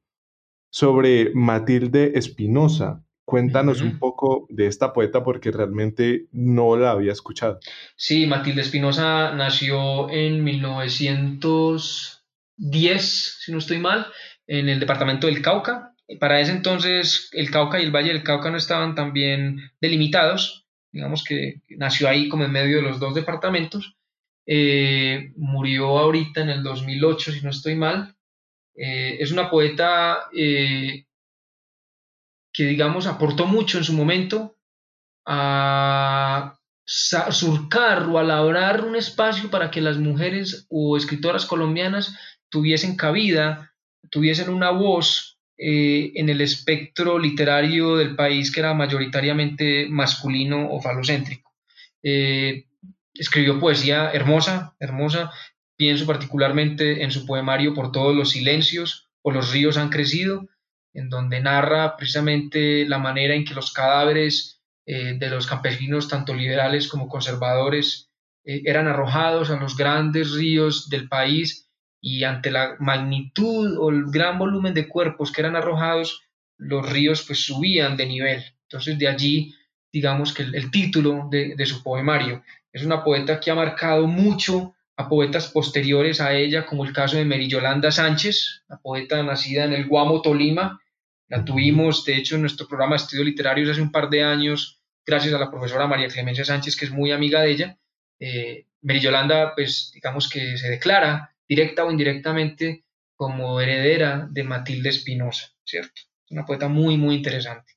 sobre 0.72 1.32
Matilde 1.36 2.14
Espinosa. 2.16 3.04
Cuéntanos 3.26 3.82
un 3.82 4.00
poco 4.00 4.48
de 4.50 4.66
esta 4.68 4.92
poeta 4.92 5.24
porque 5.24 5.52
realmente 5.52 6.28
no 6.32 6.76
la 6.76 6.92
había 6.92 7.14
escuchado. 7.14 7.60
Sí, 7.96 8.26
Matilde 8.26 8.62
Espinosa 8.62 9.34
nació 9.34 10.10
en 10.10 10.44
1910, 10.44 13.38
si 13.40 13.52
no 13.52 13.60
estoy 13.60 13.78
mal, 13.78 14.08
en 14.48 14.68
el 14.68 14.82
departamento 14.82 15.28
del 15.28 15.42
Cauca. 15.42 15.91
Para 16.20 16.40
ese 16.40 16.52
entonces 16.52 17.30
el 17.34 17.52
Cauca 17.52 17.80
y 17.80 17.84
el 17.84 17.92
Valle 17.92 18.14
del 18.14 18.24
Cauca 18.24 18.50
no 18.50 18.58
estaban 18.58 18.96
tan 18.96 19.14
bien 19.14 19.72
delimitados, 19.80 20.66
digamos 20.92 21.24
que 21.24 21.62
nació 21.70 22.10
ahí 22.10 22.28
como 22.28 22.44
en 22.44 22.52
medio 22.52 22.78
de 22.78 22.84
los 22.84 23.00
dos 23.00 23.16
departamentos. 23.16 23.96
Eh, 24.46 25.32
murió 25.38 26.00
ahorita 26.00 26.42
en 26.42 26.50
el 26.50 26.64
2008, 26.64 27.32
si 27.32 27.42
no 27.42 27.50
estoy 27.52 27.76
mal. 27.76 28.16
Eh, 28.76 29.18
es 29.20 29.32
una 29.32 29.50
poeta 29.50 30.30
eh, 30.36 31.06
que, 32.52 32.64
digamos, 32.64 33.08
aportó 33.08 33.46
mucho 33.46 33.78
en 33.78 33.84
su 33.84 33.94
momento 33.94 34.58
a 35.26 36.58
surcar 36.84 38.04
o 38.10 38.18
a 38.18 38.24
labrar 38.24 38.84
un 38.84 38.96
espacio 38.96 39.50
para 39.50 39.72
que 39.72 39.82
las 39.82 39.98
mujeres 39.98 40.66
o 40.70 40.98
escritoras 40.98 41.46
colombianas 41.46 42.18
tuviesen 42.50 42.98
cabida 42.98 43.72
tuviesen 44.12 44.50
una 44.50 44.72
voz 44.72 45.31
eh, 45.64 46.14
en 46.16 46.28
el 46.30 46.42
espectro 46.42 47.20
literario 47.20 47.96
del 47.96 48.16
país 48.16 48.52
que 48.52 48.62
era 48.62 48.74
mayoritariamente 48.74 49.86
masculino 49.90 50.72
o 50.72 50.82
falocéntrico. 50.82 51.54
Eh, 52.02 52.66
escribió 53.14 53.60
poesía 53.60 54.10
hermosa, 54.12 54.76
hermosa. 54.80 55.32
Pienso 55.76 56.08
particularmente 56.08 57.04
en 57.04 57.12
su 57.12 57.28
poemario 57.28 57.76
Por 57.76 57.92
todos 57.92 58.16
los 58.16 58.32
silencios 58.32 59.12
o 59.22 59.30
Los 59.30 59.52
ríos 59.52 59.78
han 59.78 59.90
crecido, 59.90 60.50
en 60.96 61.10
donde 61.10 61.42
narra 61.42 61.96
precisamente 61.96 62.88
la 62.88 62.98
manera 62.98 63.36
en 63.36 63.46
que 63.46 63.54
los 63.54 63.72
cadáveres 63.72 64.64
eh, 64.88 65.14
de 65.20 65.30
los 65.30 65.46
campesinos, 65.46 66.08
tanto 66.08 66.34
liberales 66.34 66.88
como 66.88 67.08
conservadores, 67.08 68.10
eh, 68.44 68.64
eran 68.66 68.88
arrojados 68.88 69.52
a 69.52 69.60
los 69.60 69.78
grandes 69.78 70.32
ríos 70.32 70.90
del 70.90 71.08
país 71.08 71.71
y 72.02 72.24
ante 72.24 72.50
la 72.50 72.76
magnitud 72.80 73.78
o 73.78 73.92
el 73.92 74.06
gran 74.06 74.40
volumen 74.40 74.74
de 74.74 74.88
cuerpos 74.88 75.32
que 75.32 75.42
eran 75.42 75.56
arrojados, 75.56 76.24
los 76.58 76.90
ríos 76.92 77.24
pues 77.26 77.46
subían 77.46 77.96
de 77.96 78.08
nivel. 78.08 78.44
Entonces 78.64 78.98
de 78.98 79.08
allí, 79.08 79.56
digamos 79.94 80.34
que 80.34 80.44
el, 80.44 80.72
título 80.72 81.28
de, 81.30 81.56
de, 81.56 81.66
su 81.66 81.84
poemario. 81.84 82.44
Es 82.74 82.84
una 82.84 83.04
poeta 83.04 83.40
que 83.40 83.52
ha 83.52 83.56
marcado 83.56 84.08
mucho 84.08 84.74
a 84.98 85.08
poetas 85.08 85.50
posteriores 85.50 86.22
a 86.22 86.34
ella, 86.34 86.66
como 86.66 86.86
el 86.86 86.94
caso 86.94 87.18
de 87.18 87.26
Mary 87.26 87.48
Yolanda 87.48 87.92
Sánchez, 87.92 88.64
la 88.68 88.78
poeta 88.78 89.22
nacida 89.24 89.66
en 89.66 89.74
el 89.74 89.88
Guamo, 89.88 90.22
Tolima. 90.22 90.82
La 91.28 91.46
tuvimos, 91.46 92.04
de 92.06 92.18
hecho, 92.18 92.36
en 92.36 92.42
nuestro 92.42 92.68
programa 92.68 92.96
de 92.96 93.04
estudios 93.04 93.26
literarios 93.26 93.70
hace 93.70 93.82
un 93.82 93.92
par 93.92 94.10
de 94.10 94.24
años, 94.24 94.82
gracias 95.06 95.34
a 95.34 95.40
la 95.40 95.50
profesora 95.50 95.88
María 95.88 96.08
Clemencia 96.08 96.46
Sánchez, 96.46 96.76
que 96.76 96.86
es 96.86 96.92
muy 96.92 97.12
amiga 97.12 97.42
de 97.42 97.52
ella. 97.52 97.78
Eh, 98.20 98.66
Mary 98.82 99.00
Yolanda, 99.00 99.54
pues 99.56 99.92
digamos 99.94 100.30
que 100.30 100.58
se 100.58 100.70
declara 100.70 101.31
directa 101.52 101.84
o 101.84 101.92
indirectamente 101.92 102.86
como 103.14 103.60
heredera 103.60 104.26
de 104.32 104.46
Matilde 104.46 104.88
Espinosa, 104.88 105.50
¿cierto? 105.66 106.02
Una 106.30 106.46
poeta 106.46 106.70
muy, 106.70 106.96
muy 106.96 107.16
interesante. 107.16 107.74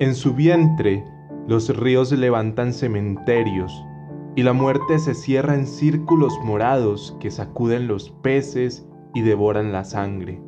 En 0.00 0.14
su 0.14 0.32
vientre 0.34 1.04
los 1.46 1.76
ríos 1.76 2.10
levantan 2.12 2.72
cementerios 2.72 3.70
y 4.34 4.42
la 4.42 4.54
muerte 4.54 4.98
se 4.98 5.14
cierra 5.14 5.54
en 5.54 5.66
círculos 5.66 6.32
morados 6.42 7.14
que 7.20 7.30
sacuden 7.30 7.88
los 7.88 8.08
peces 8.22 8.86
y 9.14 9.20
devoran 9.20 9.70
la 9.70 9.84
sangre. 9.84 10.40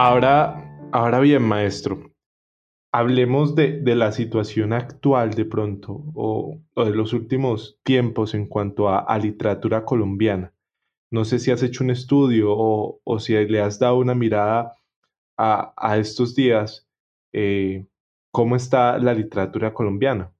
Ahora, 0.00 0.64
ahora 0.92 1.18
bien, 1.18 1.42
maestro, 1.42 2.14
hablemos 2.92 3.56
de, 3.56 3.82
la 3.96 4.12
situación 4.12 4.72
actual 4.72 5.34
de 5.34 5.44
pronto 5.44 6.04
o, 6.14 6.60
de 6.76 6.90
los 6.90 7.12
últimos 7.12 7.80
tiempos 7.82 8.32
en 8.34 8.46
cuanto 8.46 8.88
a, 8.88 9.18
literatura 9.18 9.84
colombiana. 9.84 10.54
No 11.10 11.24
sé 11.24 11.40
si 11.40 11.50
has 11.50 11.64
hecho 11.64 11.82
un 11.82 11.90
estudio 11.90 12.50
o, 12.56 13.18
si 13.18 13.32
le 13.34 13.60
has 13.60 13.80
dado 13.80 13.96
una 13.96 14.14
mirada 14.14 14.72
a, 15.36 15.98
estos 15.98 16.36
días. 16.36 16.86
Eh, 17.32 17.84
¿Cómo 18.30 18.54
está 18.54 18.98
la 18.98 19.14
literatura 19.14 19.74
colombiana? 19.74 20.30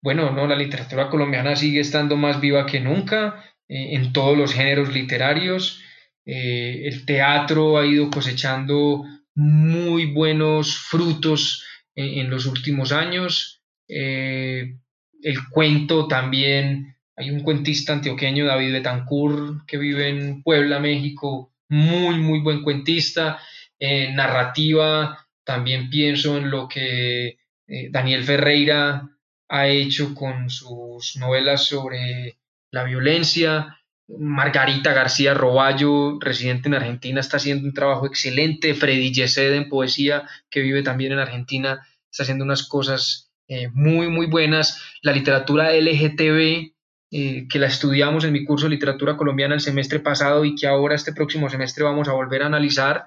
Bueno, 0.00 0.30
no, 0.30 0.46
la 0.46 0.54
literatura 0.54 1.10
colombiana 1.10 1.56
sigue 1.56 1.80
estando 1.80 2.16
más 2.16 2.40
viva 2.40 2.64
que 2.64 2.78
nunca 2.78 3.42
eh, 3.66 3.96
en 3.96 4.12
todos 4.12 4.38
los 4.38 4.54
géneros 4.54 4.94
literarios. 4.94 5.82
Eh, 6.30 6.86
el 6.86 7.06
teatro 7.06 7.78
ha 7.78 7.86
ido 7.86 8.10
cosechando 8.10 9.04
muy 9.34 10.12
buenos 10.12 10.76
frutos 10.76 11.64
en, 11.94 12.28
los 12.28 12.44
últimos 12.44 12.92
años. 12.92 13.62
Eh, 13.88 14.76
el 15.22 15.48
cuento 15.48 16.06
también, 16.06 16.96
hay 17.16 17.30
un 17.30 17.40
cuentista 17.40 17.94
antioqueño, 17.94 18.44
David 18.44 18.72
Betancourt, 18.74 19.64
que 19.66 19.78
vive 19.78 20.08
en 20.08 20.42
Puebla, 20.42 20.78
México, 20.78 21.54
muy, 21.68 22.18
muy 22.18 22.40
buen 22.40 22.62
cuentista. 22.62 23.40
narrativa, 23.80 25.26
también 25.48 25.88
pienso 25.88 26.36
en 26.36 26.50
lo 26.50 26.68
que 26.68 27.38
eh, 27.68 27.88
Daniel 27.90 28.22
Ferreira 28.24 29.08
ha 29.48 29.68
hecho 29.68 30.14
con 30.14 30.50
sus 30.50 31.16
novelas 31.16 31.64
sobre 31.64 32.38
la 32.70 32.84
violencia. 32.84 33.77
Margarita 34.08 34.94
García 34.94 35.34
Roballo, 35.34 36.18
residente 36.18 36.68
en 36.68 36.74
Argentina, 36.74 37.20
está 37.20 37.36
haciendo 37.36 37.66
un 37.66 37.74
trabajo 37.74 38.06
excelente. 38.06 38.74
Freddy 38.74 39.12
Yesed 39.12 39.52
en 39.52 39.68
poesía, 39.68 40.26
que 40.50 40.60
vive 40.60 40.82
también 40.82 41.12
en 41.12 41.18
Argentina, 41.18 41.86
está 42.10 42.22
haciendo 42.22 42.44
unas 42.44 42.66
cosas 42.66 43.30
eh, 43.48 43.68
muy, 43.72 44.08
muy 44.08 44.26
buenas. 44.26 44.82
La 45.02 45.12
literatura 45.12 45.72
LGTB, 45.74 46.72
eh, 47.10 47.46
que 47.50 47.58
la 47.58 47.66
estudiamos 47.66 48.24
en 48.24 48.32
mi 48.32 48.44
curso 48.44 48.66
de 48.66 48.70
literatura 48.70 49.16
colombiana 49.16 49.54
el 49.54 49.60
semestre 49.60 50.00
pasado 50.00 50.44
y 50.44 50.54
que 50.54 50.66
ahora 50.66 50.94
este 50.94 51.12
próximo 51.12 51.50
semestre 51.50 51.84
vamos 51.84 52.08
a 52.08 52.12
volver 52.12 52.42
a 52.42 52.46
analizar, 52.46 53.06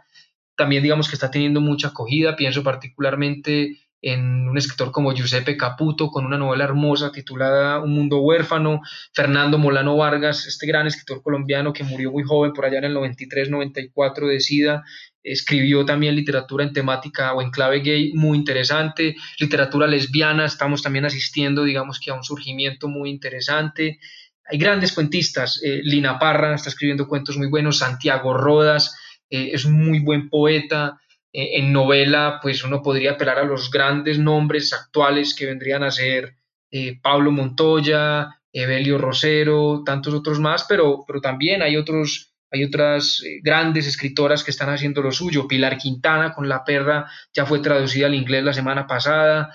también 0.55 0.83
digamos 0.83 1.09
que 1.09 1.15
está 1.15 1.31
teniendo 1.31 1.61
mucha 1.61 1.89
acogida. 1.89 2.35
Pienso 2.35 2.63
particularmente 2.63 3.79
en 4.01 4.47
un 4.47 4.57
escritor 4.57 4.91
como 4.91 5.13
Giuseppe 5.13 5.57
Caputo, 5.57 6.09
con 6.09 6.25
una 6.25 6.37
novela 6.37 6.63
hermosa 6.63 7.11
titulada 7.11 7.79
Un 7.79 7.93
mundo 7.93 8.19
huérfano, 8.19 8.81
Fernando 9.13 9.57
Molano 9.57 9.95
Vargas, 9.95 10.47
este 10.47 10.65
gran 10.65 10.87
escritor 10.87 11.21
colombiano 11.21 11.71
que 11.71 11.83
murió 11.83 12.11
muy 12.11 12.23
joven 12.23 12.53
por 12.53 12.65
allá 12.65 12.79
en 12.79 12.85
el 12.85 12.95
93-94 12.95 14.27
de 14.27 14.39
SIDA, 14.39 14.83
escribió 15.23 15.85
también 15.85 16.15
literatura 16.15 16.63
en 16.63 16.73
temática 16.73 17.33
o 17.33 17.41
en 17.41 17.51
clave 17.51 17.81
gay 17.81 18.13
muy 18.13 18.37
interesante, 18.37 19.15
literatura 19.39 19.85
lesbiana, 19.85 20.45
estamos 20.45 20.81
también 20.81 21.05
asistiendo, 21.05 21.63
digamos 21.63 21.99
que 21.99 22.09
a 22.09 22.15
un 22.15 22.23
surgimiento 22.23 22.87
muy 22.87 23.11
interesante. 23.11 23.99
Hay 24.45 24.57
grandes 24.57 24.93
cuentistas, 24.93 25.61
eh, 25.63 25.81
Lina 25.83 26.17
Parra 26.17 26.55
está 26.55 26.69
escribiendo 26.69 27.07
cuentos 27.07 27.37
muy 27.37 27.47
buenos, 27.47 27.77
Santiago 27.77 28.33
Rodas 28.33 28.95
eh, 29.31 29.51
es 29.53 29.63
un 29.65 29.73
muy 29.73 29.99
buen 29.99 30.29
poeta, 30.29 30.99
eh, 31.33 31.59
en 31.59 31.71
novela, 31.71 32.39
pues 32.41 32.63
uno 32.63 32.81
podría 32.81 33.11
apelar 33.11 33.39
a 33.39 33.43
los 33.45 33.71
grandes 33.71 34.19
nombres 34.19 34.73
actuales 34.73 35.33
que 35.33 35.45
vendrían 35.45 35.83
a 35.83 35.91
ser 35.91 36.35
eh, 36.69 36.99
Pablo 37.01 37.31
Montoya, 37.31 38.41
Evelio 38.51 38.97
Rosero, 38.97 39.83
tantos 39.85 40.13
otros 40.13 40.39
más, 40.39 40.65
pero, 40.67 41.05
pero 41.07 41.21
también 41.21 41.61
hay 41.61 41.77
otros, 41.77 42.33
hay 42.51 42.65
otras 42.65 43.23
eh, 43.25 43.39
grandes 43.41 43.87
escritoras 43.87 44.43
que 44.43 44.51
están 44.51 44.69
haciendo 44.69 45.01
lo 45.01 45.11
suyo. 45.11 45.47
Pilar 45.47 45.77
Quintana 45.77 46.33
con 46.33 46.49
La 46.49 46.65
perra 46.65 47.09
ya 47.33 47.45
fue 47.45 47.59
traducida 47.59 48.07
al 48.07 48.15
inglés 48.15 48.43
la 48.43 48.53
semana 48.53 48.85
pasada. 48.85 49.53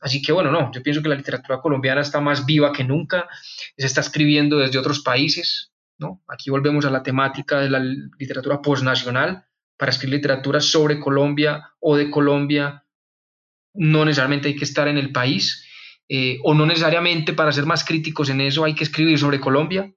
así 0.00 0.22
que 0.22 0.32
bueno, 0.32 0.50
no, 0.50 0.72
yo 0.72 0.82
pienso 0.82 1.02
que 1.02 1.08
la 1.08 1.16
literatura 1.16 1.60
colombiana 1.60 2.00
está 2.00 2.20
más 2.20 2.46
viva 2.46 2.72
que 2.72 2.84
nunca, 2.84 3.28
se 3.76 3.86
está 3.86 4.00
escribiendo 4.00 4.58
desde 4.58 4.78
otros 4.78 5.00
países, 5.00 5.72
¿no? 5.98 6.22
Aquí 6.28 6.50
volvemos 6.50 6.84
a 6.84 6.90
la 6.90 7.02
temática 7.02 7.60
de 7.60 7.70
la 7.70 7.80
literatura 8.18 8.60
postnacional 8.62 9.44
para 9.80 9.92
escribir 9.92 10.16
literatura 10.16 10.60
sobre 10.60 11.00
Colombia 11.00 11.72
o 11.80 11.96
de 11.96 12.10
Colombia, 12.10 12.84
no 13.72 14.04
necesariamente 14.04 14.48
hay 14.48 14.54
que 14.54 14.64
estar 14.64 14.86
en 14.88 14.98
el 14.98 15.10
país, 15.10 15.66
eh, 16.06 16.38
o 16.44 16.52
no 16.52 16.66
necesariamente 16.66 17.32
para 17.32 17.50
ser 17.50 17.64
más 17.64 17.82
críticos 17.82 18.28
en 18.28 18.42
eso 18.42 18.62
hay 18.62 18.74
que 18.74 18.84
escribir 18.84 19.18
sobre 19.18 19.40
Colombia, 19.40 19.90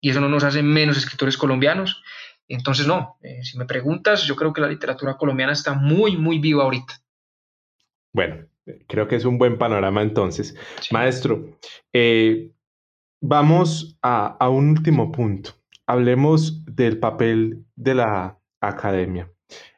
y 0.00 0.10
eso 0.10 0.20
no 0.20 0.28
nos 0.28 0.42
hace 0.42 0.64
menos 0.64 0.96
escritores 0.96 1.36
colombianos. 1.36 2.02
Entonces, 2.48 2.88
no, 2.88 3.18
eh, 3.22 3.38
si 3.44 3.56
me 3.56 3.66
preguntas, 3.66 4.24
yo 4.24 4.34
creo 4.34 4.52
que 4.52 4.62
la 4.62 4.68
literatura 4.68 5.16
colombiana 5.16 5.52
está 5.52 5.74
muy, 5.74 6.16
muy 6.16 6.40
viva 6.40 6.64
ahorita. 6.64 7.00
Bueno, 8.12 8.48
creo 8.88 9.06
que 9.06 9.14
es 9.14 9.24
un 9.24 9.38
buen 9.38 9.58
panorama 9.58 10.02
entonces. 10.02 10.56
Maestro, 10.90 11.56
eh, 11.92 12.50
vamos 13.20 13.96
a 14.02 14.48
un 14.48 14.70
último 14.70 15.12
punto. 15.12 15.52
Hablemos 15.86 16.64
del 16.64 16.98
papel 16.98 17.64
de 17.76 17.94
la 17.94 18.39
academia. 18.60 19.30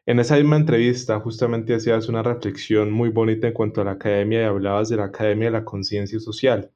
En 0.06 0.18
esa 0.18 0.36
misma 0.36 0.56
entrevista 0.56 1.20
justamente 1.20 1.74
hacías 1.74 2.08
una 2.08 2.22
reflexión 2.22 2.90
muy 2.90 3.10
bonita 3.10 3.46
en 3.46 3.54
cuanto 3.54 3.80
a 3.80 3.84
la 3.84 3.92
academia 3.92 4.42
y 4.42 4.44
hablabas 4.44 4.88
de 4.88 4.96
la 4.96 5.04
academia 5.04 5.46
de 5.46 5.52
la 5.52 5.64
conciencia 5.64 6.18
social. 6.20 6.72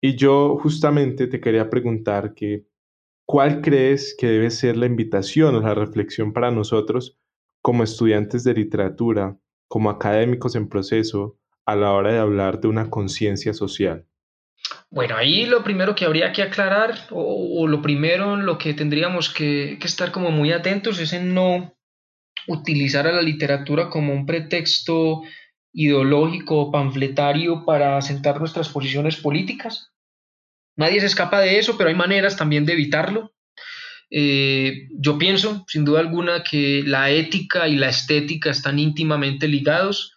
Y 0.00 0.16
yo 0.16 0.56
justamente 0.58 1.26
te 1.26 1.40
quería 1.40 1.70
preguntar 1.70 2.34
que, 2.34 2.66
¿cuál 3.26 3.60
crees 3.60 4.14
que 4.18 4.28
debe 4.28 4.50
ser 4.50 4.76
la 4.76 4.86
invitación 4.86 5.54
o 5.54 5.60
la 5.60 5.74
reflexión 5.74 6.32
para 6.32 6.50
nosotros 6.50 7.18
como 7.62 7.82
estudiantes 7.84 8.44
de 8.44 8.54
literatura, 8.54 9.38
como 9.68 9.90
académicos 9.90 10.56
en 10.56 10.68
proceso, 10.68 11.38
a 11.66 11.76
la 11.76 11.92
hora 11.92 12.12
de 12.12 12.18
hablar 12.18 12.60
de 12.60 12.68
una 12.68 12.90
conciencia 12.90 13.52
social? 13.52 14.06
Bueno, 14.90 15.16
ahí 15.16 15.46
lo 15.46 15.62
primero 15.62 15.94
que 15.94 16.04
habría 16.04 16.32
que 16.32 16.42
aclarar, 16.42 17.06
o, 17.10 17.66
lo 17.66 17.82
primero 17.82 18.34
en 18.34 18.46
lo 18.46 18.56
que 18.58 18.74
tendríamos 18.74 19.32
que, 19.32 19.78
estar 19.82 20.12
como 20.12 20.30
muy 20.30 20.52
atentos, 20.52 20.98
es 21.00 21.12
en 21.12 21.34
no 21.34 21.74
utilizar 22.46 23.06
a 23.06 23.12
la 23.12 23.22
literatura 23.22 23.90
como 23.90 24.12
un 24.12 24.26
pretexto 24.26 25.22
ideológico 25.72 26.60
o 26.60 26.70
panfletario 26.70 27.64
para 27.64 27.98
asentar 27.98 28.38
nuestras 28.38 28.68
posiciones 28.68 29.16
políticas. 29.16 29.92
nadie 30.76 31.00
se 31.00 31.06
escapa 31.06 31.40
de 31.40 31.58
eso, 31.58 31.76
pero 31.76 31.88
hay 31.88 31.96
maneras 31.96 32.36
también 32.36 32.64
de 32.64 32.74
evitarlo. 32.74 33.34
Eh, 34.10 34.88
yo 34.92 35.18
pienso, 35.18 35.64
sin 35.68 35.84
duda 35.84 36.00
alguna, 36.00 36.42
que 36.42 36.82
la 36.86 37.10
ética 37.10 37.66
y 37.68 37.76
la 37.76 37.88
estética 37.88 38.50
están 38.50 38.78
íntimamente 38.78 39.48
ligados. 39.48 40.15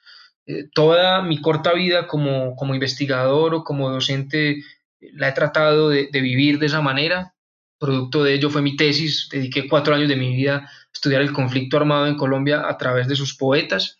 Eh, 0.49 0.67
toda 0.73 1.21
mi 1.21 1.39
corta 1.41 1.73
vida 1.73 2.07
como, 2.07 2.55
como, 2.55 2.73
investigador 2.73 3.53
o 3.53 3.63
como 3.63 3.89
docente 3.89 4.63
la 4.99 5.29
he 5.29 5.31
tratado 5.31 5.89
de, 5.89 6.09
vivir 6.11 6.57
de 6.57 6.65
esa 6.65 6.81
manera. 6.81 7.35
Producto 7.77 8.23
de 8.23 8.33
ello 8.33 8.49
fue 8.49 8.61
mi 8.61 8.75
tesis. 8.75 9.29
Dediqué 9.31 9.69
cuatro 9.69 9.93
años 9.93 10.09
de 10.09 10.15
mi 10.15 10.35
vida 10.35 10.57
a 10.57 10.69
estudiar 10.91 11.21
el 11.21 11.33
conflicto 11.33 11.77
armado 11.77 12.07
en 12.07 12.17
Colombia 12.17 12.67
a 12.67 12.77
través 12.77 13.07
de 13.07 13.15
sus 13.15 13.35
poetas. 13.35 13.99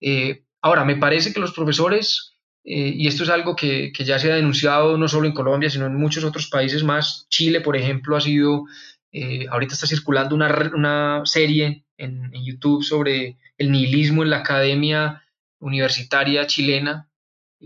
Eh, 0.00 0.44
ahora, 0.62 0.84
me 0.84 0.96
parece 0.96 1.32
que 1.32 1.40
los 1.40 1.52
profesores, 1.52 2.32
y 2.64 3.06
esto 3.06 3.24
es 3.24 3.30
algo 3.30 3.54
que, 3.54 3.92
que, 3.92 4.04
ya 4.04 4.18
se 4.18 4.32
ha 4.32 4.36
denunciado 4.36 4.96
no 4.96 5.06
solo 5.06 5.26
en 5.26 5.34
Colombia, 5.34 5.70
sino 5.70 5.86
en 5.86 5.96
muchos 5.96 6.24
otros 6.24 6.48
países 6.48 6.82
más, 6.82 7.26
Chile, 7.28 7.60
por 7.60 7.76
ejemplo, 7.76 8.16
ha 8.16 8.20
sido 8.20 8.64
eh, 9.12 9.46
ahorita 9.50 9.74
está 9.74 9.86
circulando 9.86 10.36
una, 10.36 11.22
serie 11.24 11.84
en, 11.96 12.30
YouTube 12.32 12.84
sobre 12.84 13.38
el 13.58 13.72
nihilismo 13.72 14.22
en 14.22 14.30
la 14.30 14.38
academia 14.38 15.22
universitaria 15.60 16.46
chilena, 16.46 17.08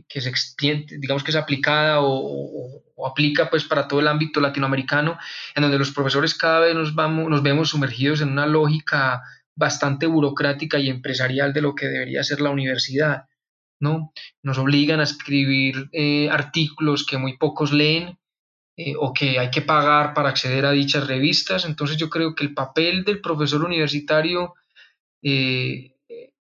que 0.08 0.20
se 0.20 0.28
extiende, 0.28 0.98
digamos 0.98 1.22
que 1.22 1.30
es 1.30 1.36
aplicada 1.36 1.98
o, 2.00 2.82
aplica 3.06 3.50
pues 3.50 3.64
para 3.64 3.86
todo 3.86 4.00
el 4.00 4.08
ámbito 4.08 4.40
latinoamericano, 4.40 5.18
en 5.54 5.62
donde 5.62 5.78
los 5.78 5.92
profesores 5.92 6.34
cada 6.34 6.60
vez 6.60 6.74
nos, 6.74 6.94
vamos, 6.94 7.28
nos 7.28 7.42
vemos 7.42 7.70
sumergidos 7.70 8.20
en 8.20 8.30
una 8.30 8.46
lógica 8.46 9.22
bastante 9.54 10.06
burocrática 10.06 10.78
y 10.78 10.88
empresarial 10.88 11.52
de 11.52 11.60
lo 11.60 11.74
que 11.74 11.86
debería 11.86 12.24
ser 12.24 12.40
la 12.40 12.50
universidad. 12.50 13.26
¿no? 13.80 14.12
Nos 14.42 14.58
obligan 14.58 15.00
a 15.00 15.04
escribir 15.04 15.88
eh, 15.92 16.28
artículos 16.30 17.04
que 17.06 17.18
muy 17.18 17.36
pocos 17.36 17.72
leen 17.72 18.18
eh, 18.76 18.94
o 18.98 19.12
que 19.12 19.38
hay 19.38 19.50
que 19.50 19.62
pagar 19.62 20.14
para 20.14 20.30
acceder 20.30 20.66
a 20.66 20.72
dichas 20.72 21.06
revistas. 21.06 21.64
Entonces 21.64 21.96
yo 21.96 22.10
creo 22.10 22.34
que 22.34 22.44
el 22.44 22.54
papel 22.54 23.04
del 23.04 23.20
profesor 23.20 23.64
universitario 23.64 24.54
eh, 25.22 25.93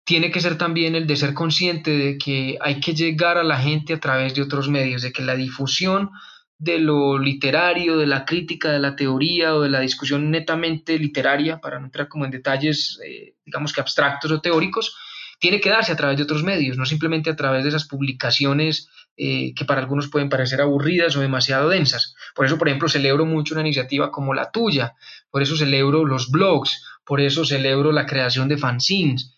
tiene 0.04 0.32
que 0.32 0.42
ser 0.42 0.58
también 0.58 0.96
el 0.96 1.08
de 1.08 1.16
ser 1.16 1.34
consciente 1.34 1.92
de 1.92 2.18
que 2.18 2.58
hay 2.62 2.80
que 2.80 2.94
llegar 2.94 3.38
a 3.38 3.44
la 3.44 3.58
gente 3.58 3.94
a 3.94 4.00
través 4.00 4.34
de 4.34 4.42
otros 4.42 4.70
medios, 4.70 5.02
de 5.02 5.12
que 5.12 5.24
la 5.24 5.36
difusión 5.36 6.10
de 6.58 6.80
lo 6.80 7.18
literario, 7.18 7.98
de 7.98 8.06
la 8.06 8.24
crítica, 8.24 8.72
de 8.72 8.80
la 8.80 8.96
teoría 8.96 9.56
o 9.56 9.62
de 9.62 9.70
la 9.70 9.80
discusión 9.80 10.30
netamente 10.30 10.98
literaria, 11.00 11.60
para 11.60 11.80
no 11.80 11.86
entrar 11.86 12.08
como 12.08 12.26
en 12.26 12.32
detalles, 12.32 13.00
eh, 13.04 13.34
digamos 13.46 13.74
que 13.74 13.82
abstractos 13.82 14.32
o 14.32 14.42
teóricos, 14.42 14.96
tiene 15.40 15.60
que 15.60 15.72
darse 15.72 15.92
a 15.92 15.96
través 15.96 16.18
de 16.18 16.24
otros 16.24 16.44
medios, 16.44 16.78
no 16.78 16.86
simplemente 16.86 17.32
a 17.32 17.36
través 17.36 17.64
de 17.64 17.70
esas 17.70 17.88
publicaciones 17.88 18.90
eh, 19.18 19.56
que 19.56 19.66
para 19.66 19.82
algunos 19.82 20.08
pueden 20.08 20.30
parecer 20.30 20.62
aburridas 20.62 21.16
o 21.16 21.22
demasiado 21.22 21.68
densas. 21.68 22.16
Por 22.36 22.46
eso, 22.46 22.60
por 22.60 22.68
ejemplo, 22.68 22.88
celebro 22.90 23.26
mucho 23.26 23.56
una 23.56 23.62
iniciativa 23.62 24.12
como 24.12 24.36
la 24.36 24.52
tuya, 24.52 24.94
por 25.32 25.42
eso 25.42 25.58
celebro 25.58 26.06
los 26.06 26.30
blogs, 26.30 26.86
por 27.04 27.22
eso 27.22 27.44
celebro 27.44 27.92
la 27.92 28.06
creación 28.06 28.48
de 28.48 28.58
fanzines. 28.58 29.36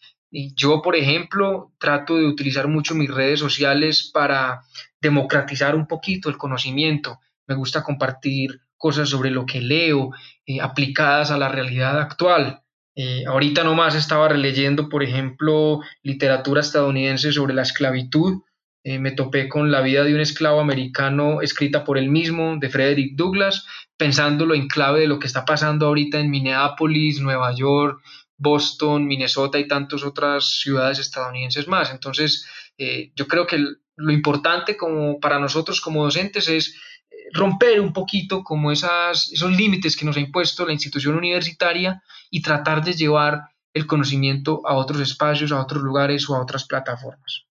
Yo, 0.56 0.82
por 0.82 0.96
ejemplo, 0.96 1.72
trato 1.78 2.18
de 2.18 2.26
utilizar 2.26 2.68
mucho 2.68 2.96
mis 2.96 3.10
redes 3.10 3.40
sociales 3.40 4.10
para 4.12 4.64
democratizar 5.00 5.76
un 5.76 5.86
poquito 5.86 6.30
el 6.30 6.38
conocimiento. 6.38 7.20
Me 7.46 7.56
gusta 7.56 7.84
compartir 7.84 8.62
cosas 8.78 9.10
sobre 9.10 9.30
lo 9.30 9.46
que 9.46 9.62
leo, 9.62 10.12
eh, 10.46 10.60
aplicadas 10.60 11.30
a 11.30 11.38
la 11.38 11.50
realidad 11.50 12.00
actual. 12.00 12.62
Eh, 12.96 13.26
ahorita 13.28 13.64
nomás 13.64 13.96
estaba 13.96 14.28
releyendo, 14.28 14.90
por 14.90 15.04
ejemplo, 15.04 15.82
literatura 16.02 16.62
estadounidense 16.62 17.32
sobre 17.32 17.54
la 17.54 17.62
esclavitud 17.62 18.42
eh, 18.86 19.00
me 19.00 19.12
topé 19.12 19.48
con 19.48 19.72
La 19.72 19.80
vida 19.80 20.04
de 20.04 20.14
un 20.14 20.20
esclavo 20.20 20.60
americano 20.60 21.42
escrita 21.42 21.86
por 21.86 21.98
él 21.98 22.10
mismo, 22.10 22.58
de 22.58 22.70
Frederick 22.70 23.16
Douglass, 23.16 23.66
pensándolo 23.96 24.56
en 24.56 24.68
clave 24.68 25.00
de 25.00 25.08
lo 25.08 25.20
que 25.20 25.28
está 25.28 25.46
pasando 25.46 25.88
ahorita 25.88 26.20
en 26.20 26.30
Minneapolis, 26.30 27.22
Nueva 27.22 27.56
York, 27.56 28.02
Boston, 28.38 29.06
Minnesota 29.06 29.60
y 29.60 29.68
tantas 29.68 30.04
otras 30.04 30.60
ciudades 30.60 31.00
estadounidenses 31.00 31.68
más. 31.68 31.92
Entonces, 31.92 32.46
eh, 32.78 33.12
yo 33.16 33.28
creo 33.28 33.46
que 33.46 33.58
lo 33.96 34.12
importante 34.12 34.76
como 34.76 35.20
para 35.20 35.40
nosotros 35.40 35.82
como 35.82 36.04
docentes 36.04 36.48
es 36.50 36.76
eh, 37.10 37.16
romper 37.34 37.80
un 37.80 37.94
poquito 37.94 38.44
como 38.44 38.72
esas, 38.72 39.32
esos 39.32 39.52
límites 39.52 39.96
que 39.96 40.06
nos 40.06 40.18
ha 40.18 40.22
impuesto 40.22 40.66
la 40.66 40.74
institución 40.74 41.16
universitaria 41.16 42.02
y 42.30 42.42
tratar 42.42 42.84
de 42.84 42.94
llevar 42.94 43.42
el 43.74 43.88
conocimiento 43.88 44.62
a 44.66 44.76
otros 44.76 45.00
espacios, 45.02 45.52
a 45.52 45.62
otros 45.62 45.84
lugares 45.84 46.30
o 46.30 46.36
a 46.36 46.42
otras 46.42 46.66
plataformas. 46.66 47.46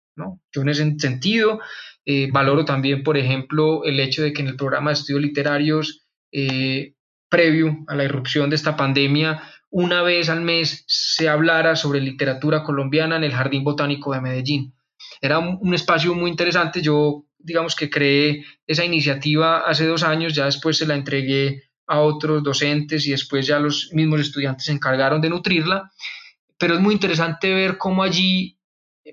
Yo 0.52 0.62
en 0.62 0.68
ese 0.68 0.98
sentido 0.98 1.60
eh, 2.04 2.28
valoro 2.30 2.66
también, 2.66 3.02
por 3.02 3.16
ejemplo, 3.16 3.84
el 3.84 3.98
hecho 4.00 4.22
de 4.22 4.34
que 4.34 4.42
en 4.42 4.48
el 4.48 4.56
programa 4.56 4.90
de 4.90 4.94
estudios 4.94 5.22
literarios, 5.22 6.06
previo 7.28 7.84
a 7.88 7.96
la 7.96 8.04
irrupción 8.04 8.50
de 8.50 8.56
esta 8.56 8.76
pandemia, 8.76 9.42
una 9.70 10.02
vez 10.02 10.28
al 10.28 10.42
mes 10.42 10.84
se 10.86 11.28
hablara 11.28 11.76
sobre 11.76 12.00
literatura 12.00 12.62
colombiana 12.62 13.16
en 13.16 13.24
el 13.24 13.32
Jardín 13.32 13.64
Botánico 13.64 14.12
de 14.12 14.20
Medellín. 14.20 14.74
Era 15.20 15.38
un, 15.38 15.74
espacio 15.74 16.14
muy 16.14 16.30
interesante, 16.30 16.82
yo 16.82 17.24
digamos 17.38 17.74
que 17.74 17.88
creé 17.88 18.44
esa 18.66 18.84
iniciativa 18.84 19.60
hace 19.60 19.86
dos 19.86 20.02
años, 20.02 20.34
ya 20.34 20.44
después 20.44 20.76
se 20.76 20.86
la 20.86 20.94
entregué 20.94 21.62
a 21.86 22.00
otros 22.00 22.42
docentes 22.42 23.06
y 23.06 23.12
después 23.12 23.46
ya 23.46 23.58
los 23.58 23.90
mismos 23.92 24.20
estudiantes 24.20 24.66
se 24.66 24.72
encargaron 24.72 25.20
de 25.20 25.30
nutrirla, 25.30 25.90
pero 26.58 26.74
es 26.74 26.80
muy 26.80 26.94
interesante 26.94 27.52
ver 27.54 27.78
cómo 27.78 28.02
allí 28.02 28.58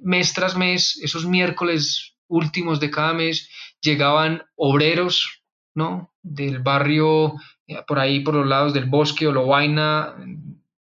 mes 0.01 0.34
tras 0.34 0.58
mes, 0.58 0.99
esos 1.01 1.26
miércoles 1.26 2.16
últimos 2.28 2.80
de 2.80 2.91
cada 2.91 3.14
mes, 3.14 3.49
llegaban 3.82 4.43
obreros, 4.55 5.43
¿no? 5.74 6.14
Del 6.22 6.60
barrio, 6.60 7.36
por 7.88 7.99
ahí, 7.99 8.22
por 8.22 8.36
los 8.36 8.47
lados 8.47 8.74
del 8.74 8.86
bosque 8.86 9.28
o 9.28 9.32
Lobaina, 9.32 10.15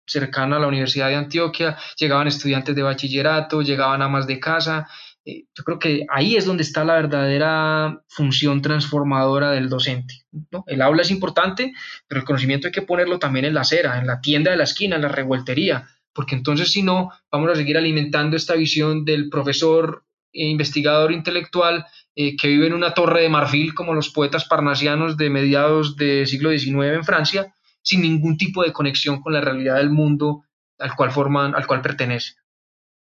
cercano 0.07 0.57
a 0.57 0.59
la 0.59 0.68
Universidad 0.68 1.09
de 1.09 1.16
Antioquia, 1.16 1.77
llegaban 1.99 2.29
estudiantes 2.29 2.74
de 2.74 2.83
bachillerato, 2.83 3.62
llegaban 3.62 4.03
amas 4.03 4.27
de 4.27 4.39
casa. 4.39 4.89
Eh, 5.24 5.47
yo 5.55 5.64
creo 5.64 5.79
que 5.79 6.07
ahí 6.09 6.37
es 6.37 6.45
donde 6.45 6.62
está 6.62 6.85
la 6.85 6.95
verdadera 6.95 8.03
función 8.09 8.62
transformadora 8.62 9.51
del 9.51 9.68
docente. 9.68 10.24
¿no? 10.53 10.64
El 10.66 10.83
aula 10.83 11.03
es 11.03 11.11
importante, 11.11 11.72
pero 12.07 12.20
el 12.20 12.27
conocimiento 12.27 12.68
hay 12.68 12.72
que 12.72 12.83
ponerlo 12.83 13.18
también 13.18 13.45
en 13.47 13.55
la 13.55 13.62
acera, 13.62 13.99
en 13.99 14.07
la 14.07 14.20
tienda 14.20 14.53
de 14.53 14.57
la 14.57 14.64
esquina, 14.64 14.97
en 14.97 15.03
la 15.03 15.09
revueltería, 15.09 15.89
porque 16.12 16.37
entonces 16.37 16.70
si 16.70 16.83
no, 16.83 17.11
vamos 17.31 17.51
a 17.51 17.57
seguir 17.57 17.77
alimentando 17.77 18.37
esta 18.37 18.55
visión 18.55 19.05
del 19.05 19.29
profesor 19.29 20.05
e 20.33 20.47
investigador 20.47 21.12
intelectual 21.12 21.87
eh, 22.19 22.35
que 22.35 22.49
vive 22.49 22.67
en 22.67 22.73
una 22.73 22.95
torre 22.95 23.23
de 23.23 23.29
marfil 23.29 23.75
como 23.75 23.93
los 23.93 24.09
poetas 24.09 24.47
parnasianos 24.47 25.19
de 25.19 25.29
mediados 25.29 25.97
del 25.97 26.27
siglo 26.27 26.51
XIX 26.51 26.95
en 26.95 27.05
Francia, 27.05 27.55
sin 27.83 28.01
ningún 28.01 28.39
tipo 28.39 28.62
de 28.62 28.73
conexión 28.73 29.21
con 29.21 29.35
la 29.35 29.43
realidad 29.43 29.77
del 29.77 29.91
mundo 29.91 30.45
al 30.79 30.97
cual 30.97 31.11
forman, 31.11 31.55
al 31.55 31.67
cual 31.67 31.83
pertenece. 31.83 32.33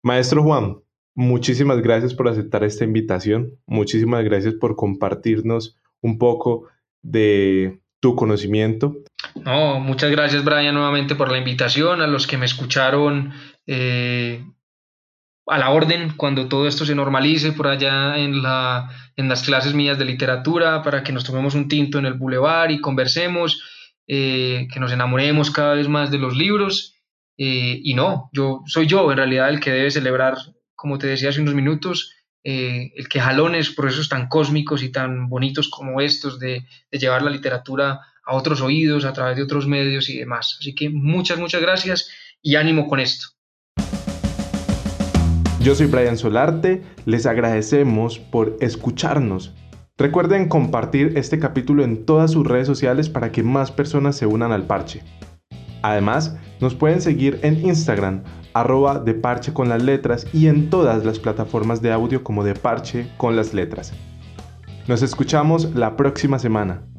Maestro 0.01 0.43
Juan, 0.43 0.77
muchísimas 1.13 1.81
gracias 1.81 2.13
por 2.13 2.29
aceptar 2.29 2.63
esta 2.63 2.85
invitación, 2.85 3.59
muchísimas 3.65 4.23
gracias 4.23 4.53
por 4.55 4.77
compartirnos 4.77 5.77
un 6.01 6.17
poco 6.17 6.69
de 7.01 7.81
tu 7.99 8.15
conocimiento. 8.15 8.95
No, 9.35 9.79
muchas 9.81 10.09
gracias 10.09 10.43
Brian 10.45 10.73
nuevamente 10.73 11.15
por 11.15 11.29
la 11.31 11.37
invitación, 11.37 12.01
a 12.01 12.07
los 12.07 12.27
que 12.27 12.37
me 12.37 12.45
escucharon 12.45 13.33
eh, 13.67 14.43
a 15.51 15.57
la 15.57 15.71
orden 15.71 16.13
cuando 16.15 16.47
todo 16.47 16.65
esto 16.65 16.85
se 16.85 16.95
normalice 16.95 17.51
por 17.51 17.67
allá 17.67 18.17
en, 18.17 18.41
la, 18.41 18.89
en 19.17 19.27
las 19.27 19.43
clases 19.43 19.73
mías 19.73 19.99
de 19.99 20.05
literatura, 20.05 20.81
para 20.81 21.03
que 21.03 21.11
nos 21.11 21.25
tomemos 21.25 21.55
un 21.55 21.67
tinto 21.67 21.99
en 21.99 22.05
el 22.05 22.13
bulevar 22.13 22.71
y 22.71 22.79
conversemos, 22.79 23.61
eh, 24.07 24.69
que 24.71 24.79
nos 24.79 24.93
enamoremos 24.93 25.51
cada 25.51 25.73
vez 25.73 25.89
más 25.89 26.09
de 26.09 26.19
los 26.19 26.37
libros. 26.37 26.95
Eh, 27.37 27.81
y 27.83 27.95
no, 27.95 28.29
yo 28.31 28.61
soy 28.65 28.87
yo 28.87 29.11
en 29.11 29.17
realidad 29.17 29.49
el 29.49 29.59
que 29.59 29.71
debe 29.71 29.91
celebrar, 29.91 30.37
como 30.73 30.97
te 30.97 31.07
decía 31.07 31.27
hace 31.27 31.41
unos 31.41 31.53
minutos, 31.53 32.15
eh, 32.45 32.93
el 32.95 33.09
que 33.09 33.19
jalones, 33.19 33.71
procesos 33.71 34.07
tan 34.07 34.29
cósmicos 34.29 34.81
y 34.81 34.89
tan 34.89 35.27
bonitos 35.27 35.67
como 35.67 35.99
estos 35.99 36.39
de, 36.39 36.65
de, 36.89 36.97
llevar 36.97 37.23
la 37.23 37.29
literatura 37.29 37.99
a 38.25 38.35
otros 38.35 38.61
oídos, 38.61 39.03
a 39.03 39.11
través 39.11 39.35
de 39.35 39.43
otros 39.43 39.67
medios 39.67 40.07
y 40.07 40.17
demás. 40.17 40.55
Así 40.61 40.73
que 40.73 40.89
muchas, 40.89 41.39
muchas 41.39 41.61
gracias 41.61 42.09
y 42.41 42.55
ánimo 42.55 42.87
con 42.87 43.01
esto. 43.01 43.27
Yo 45.63 45.75
soy 45.75 45.85
Brian 45.85 46.17
Solarte, 46.17 46.81
les 47.05 47.27
agradecemos 47.27 48.17
por 48.17 48.57
escucharnos. 48.61 49.53
Recuerden 49.95 50.49
compartir 50.49 51.13
este 51.15 51.37
capítulo 51.37 51.83
en 51.83 52.03
todas 52.03 52.31
sus 52.31 52.47
redes 52.47 52.65
sociales 52.65 53.09
para 53.09 53.31
que 53.31 53.43
más 53.43 53.71
personas 53.71 54.15
se 54.15 54.25
unan 54.25 54.51
al 54.51 54.63
parche. 54.63 55.03
Además, 55.83 56.35
nos 56.61 56.73
pueden 56.73 56.99
seguir 56.99 57.39
en 57.43 57.63
Instagram 57.63 58.23
arroba 58.53 58.97
de 58.97 59.13
parche 59.13 59.53
con 59.53 59.69
las 59.69 59.83
letras 59.83 60.25
y 60.33 60.47
en 60.47 60.71
todas 60.71 61.05
las 61.05 61.19
plataformas 61.19 61.79
de 61.83 61.91
audio 61.91 62.23
como 62.23 62.43
de 62.43 62.55
parche 62.55 63.07
con 63.17 63.35
las 63.35 63.53
letras. 63.53 63.93
Nos 64.87 65.03
escuchamos 65.03 65.75
la 65.75 65.95
próxima 65.95 66.39
semana. 66.39 66.90